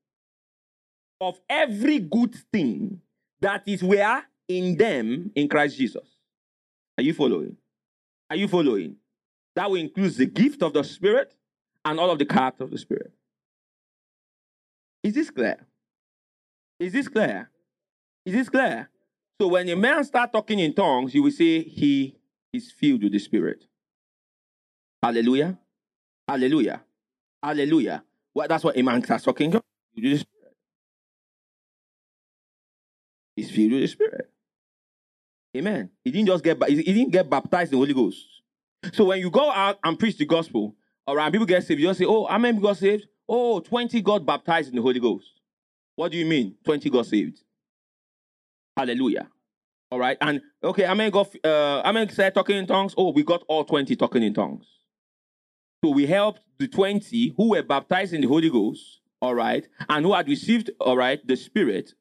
of 1.20 1.40
every 1.48 1.98
good 2.00 2.34
thing 2.52 3.00
that 3.40 3.62
is 3.66 3.82
where 3.82 4.24
in 4.48 4.76
them 4.76 5.30
in 5.34 5.48
Christ 5.48 5.78
Jesus. 5.78 6.13
Are 6.96 7.02
you 7.02 7.14
following? 7.14 7.56
Are 8.30 8.36
you 8.36 8.48
following? 8.48 8.96
That 9.56 9.70
will 9.70 9.80
include 9.80 10.14
the 10.14 10.26
gift 10.26 10.62
of 10.62 10.72
the 10.72 10.82
Spirit 10.82 11.34
and 11.84 11.98
all 12.00 12.10
of 12.10 12.18
the 12.18 12.26
character 12.26 12.64
of 12.64 12.70
the 12.70 12.78
Spirit. 12.78 13.12
Is 15.02 15.14
this 15.14 15.30
clear? 15.30 15.66
Is 16.80 16.92
this 16.92 17.08
clear? 17.08 17.50
Is 18.24 18.32
this 18.34 18.48
clear? 18.48 18.88
So 19.40 19.48
when 19.48 19.68
a 19.68 19.76
man 19.76 20.02
start 20.04 20.32
talking 20.32 20.58
in 20.58 20.72
tongues, 20.74 21.14
you 21.14 21.22
will 21.22 21.30
say 21.30 21.62
he 21.62 22.16
is 22.52 22.70
filled 22.70 23.02
with 23.02 23.12
the 23.12 23.18
Spirit. 23.18 23.64
Hallelujah. 25.02 25.58
Hallelujah. 26.26 26.82
Hallelujah. 27.42 28.02
Well, 28.32 28.48
that's 28.48 28.64
what 28.64 28.78
a 28.78 28.82
man 28.82 29.02
starts 29.04 29.24
talking. 29.24 29.52
He's 29.92 30.24
filled 33.50 33.72
with 33.72 33.82
the 33.82 33.88
Spirit. 33.88 34.30
Amen. 35.56 35.90
He 36.02 36.10
didn't 36.10 36.26
just 36.26 36.42
get 36.42 36.62
he 36.68 36.82
didn't 36.82 37.10
get 37.10 37.30
baptized 37.30 37.72
in 37.72 37.78
the 37.78 37.84
Holy 37.84 37.94
Ghost. 37.94 38.26
So 38.92 39.06
when 39.06 39.20
you 39.20 39.30
go 39.30 39.50
out 39.50 39.78
and 39.82 39.98
preach 39.98 40.18
the 40.18 40.26
gospel, 40.26 40.74
all 41.06 41.16
right, 41.16 41.32
people 41.32 41.46
get 41.46 41.64
saved, 41.64 41.80
you 41.80 41.86
just 41.86 41.98
say, 41.98 42.04
Oh, 42.04 42.26
how 42.26 42.38
many 42.38 42.60
got 42.60 42.76
saved? 42.76 43.06
Oh, 43.26 43.60
20 43.60 44.02
got 44.02 44.26
baptized 44.26 44.68
in 44.68 44.76
the 44.76 44.82
Holy 44.82 45.00
Ghost. 45.00 45.26
What 45.96 46.12
do 46.12 46.18
you 46.18 46.26
mean? 46.26 46.56
20 46.64 46.90
got 46.90 47.06
saved. 47.06 47.40
Hallelujah. 48.76 49.28
All 49.90 49.98
right. 49.98 50.18
And 50.20 50.42
okay, 50.62 50.82
how 50.82 50.94
many 50.94 51.10
got 51.10 51.28
uh 51.44 51.82
how 51.84 51.92
many 51.92 52.10
said 52.10 52.34
talking 52.34 52.56
in 52.56 52.66
tongues? 52.66 52.94
Oh, 52.98 53.12
we 53.12 53.22
got 53.22 53.42
all 53.48 53.64
20 53.64 53.94
talking 53.96 54.22
in 54.22 54.34
tongues. 54.34 54.66
So 55.84 55.90
we 55.90 56.06
helped 56.06 56.40
the 56.58 56.66
20 56.66 57.34
who 57.36 57.50
were 57.50 57.62
baptized 57.62 58.12
in 58.12 58.20
the 58.20 58.26
Holy 58.26 58.50
Ghost, 58.50 59.00
all 59.20 59.34
right, 59.34 59.66
and 59.88 60.04
who 60.04 60.14
had 60.14 60.28
received, 60.28 60.70
all 60.80 60.96
right, 60.96 61.24
the 61.26 61.36
Spirit 61.36 61.92